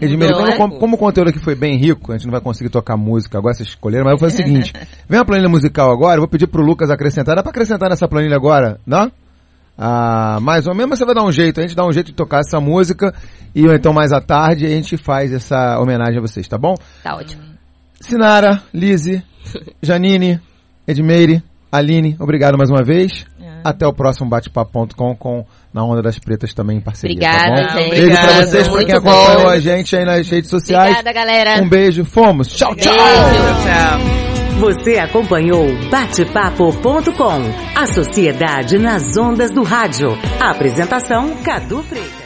Edmir, 0.00 0.30
Não 0.30 0.36
como, 0.38 0.48
é? 0.48 0.56
como- 0.56 0.78
como 0.78 0.94
o 0.96 0.98
conteúdo 0.98 1.28
aqui 1.30 1.38
foi 1.38 1.54
bem 1.54 1.76
rico, 1.76 2.12
a 2.12 2.16
gente 2.16 2.26
não 2.26 2.32
vai 2.32 2.40
conseguir 2.40 2.68
tocar 2.70 2.96
música 2.96 3.38
agora, 3.38 3.54
vocês 3.54 3.68
escolheram, 3.70 4.04
mas 4.04 4.12
eu 4.12 4.18
vou 4.18 4.28
fazer 4.30 4.42
o 4.42 4.46
seguinte. 4.46 4.72
Vem 5.08 5.18
a 5.20 5.24
planilha 5.24 5.48
musical 5.48 5.90
agora, 5.90 6.16
eu 6.16 6.20
vou 6.20 6.28
pedir 6.28 6.46
pro 6.46 6.62
Lucas 6.62 6.90
acrescentar. 6.90 7.34
Dá 7.36 7.42
pra 7.42 7.50
acrescentar 7.50 7.88
nessa 7.90 8.06
planilha 8.06 8.36
agora? 8.36 8.78
Não? 8.86 9.10
Ah, 9.78 10.38
mais 10.40 10.66
ou 10.66 10.74
menos, 10.74 10.90
mas 10.90 10.98
você 10.98 11.04
vai 11.04 11.14
dar 11.14 11.22
um 11.24 11.30
jeito. 11.32 11.60
A 11.60 11.62
gente 11.62 11.76
dá 11.76 11.86
um 11.86 11.92
jeito 11.92 12.06
de 12.06 12.14
tocar 12.14 12.40
essa 12.40 12.58
música 12.60 13.14
e 13.54 13.66
ou 13.66 13.74
então 13.74 13.92
mais 13.92 14.10
à 14.12 14.20
tarde 14.20 14.64
a 14.64 14.70
gente 14.70 14.96
faz 14.96 15.32
essa 15.32 15.78
homenagem 15.78 16.18
a 16.18 16.20
vocês, 16.22 16.48
tá 16.48 16.56
bom? 16.56 16.74
Tá 17.02 17.14
ótimo. 17.14 17.42
Sinara, 18.00 18.62
Lise, 18.72 19.22
Janine, 19.82 20.40
Edmeire, 20.86 21.42
Aline, 21.70 22.16
obrigado 22.18 22.56
mais 22.56 22.70
uma 22.70 22.82
vez. 22.82 23.24
Até 23.64 23.86
o 23.86 23.92
próximo 23.92 24.30
bate-papo.com 24.30 25.16
com 25.16 25.44
Na 25.76 25.84
Onda 25.84 26.00
das 26.00 26.18
Pretas 26.18 26.54
também 26.54 26.78
em 26.78 26.80
parceria. 26.80 27.14
Obrigada, 27.14 27.68
tá 27.68 27.74
bom? 27.74 27.80
gente. 27.80 27.90
Beijo 27.90 28.10
pra 28.10 28.32
vocês, 28.32 28.68
pra 28.68 28.84
quem 28.86 28.94
acompanhou 28.94 29.42
bom. 29.42 29.48
a 29.50 29.60
gente 29.60 29.94
aí 29.94 30.04
nas 30.06 30.30
redes 30.30 30.48
sociais. 30.48 30.96
Obrigada, 30.96 31.12
galera. 31.12 31.62
Um 31.62 31.68
beijo, 31.68 32.02
fomos. 32.02 32.48
Tchau, 32.48 32.74
tchau. 32.74 32.94
Beijo. 32.94 33.44
Tchau. 33.62 34.60
Você 34.60 34.98
acompanhou 34.98 35.66
Batepapo.com, 35.90 37.42
a 37.78 37.86
sociedade 37.88 38.78
nas 38.78 39.18
ondas 39.18 39.50
do 39.50 39.62
rádio. 39.62 40.08
Apresentação 40.40 41.36
Cadu 41.44 41.82
Freitas. 41.82 42.25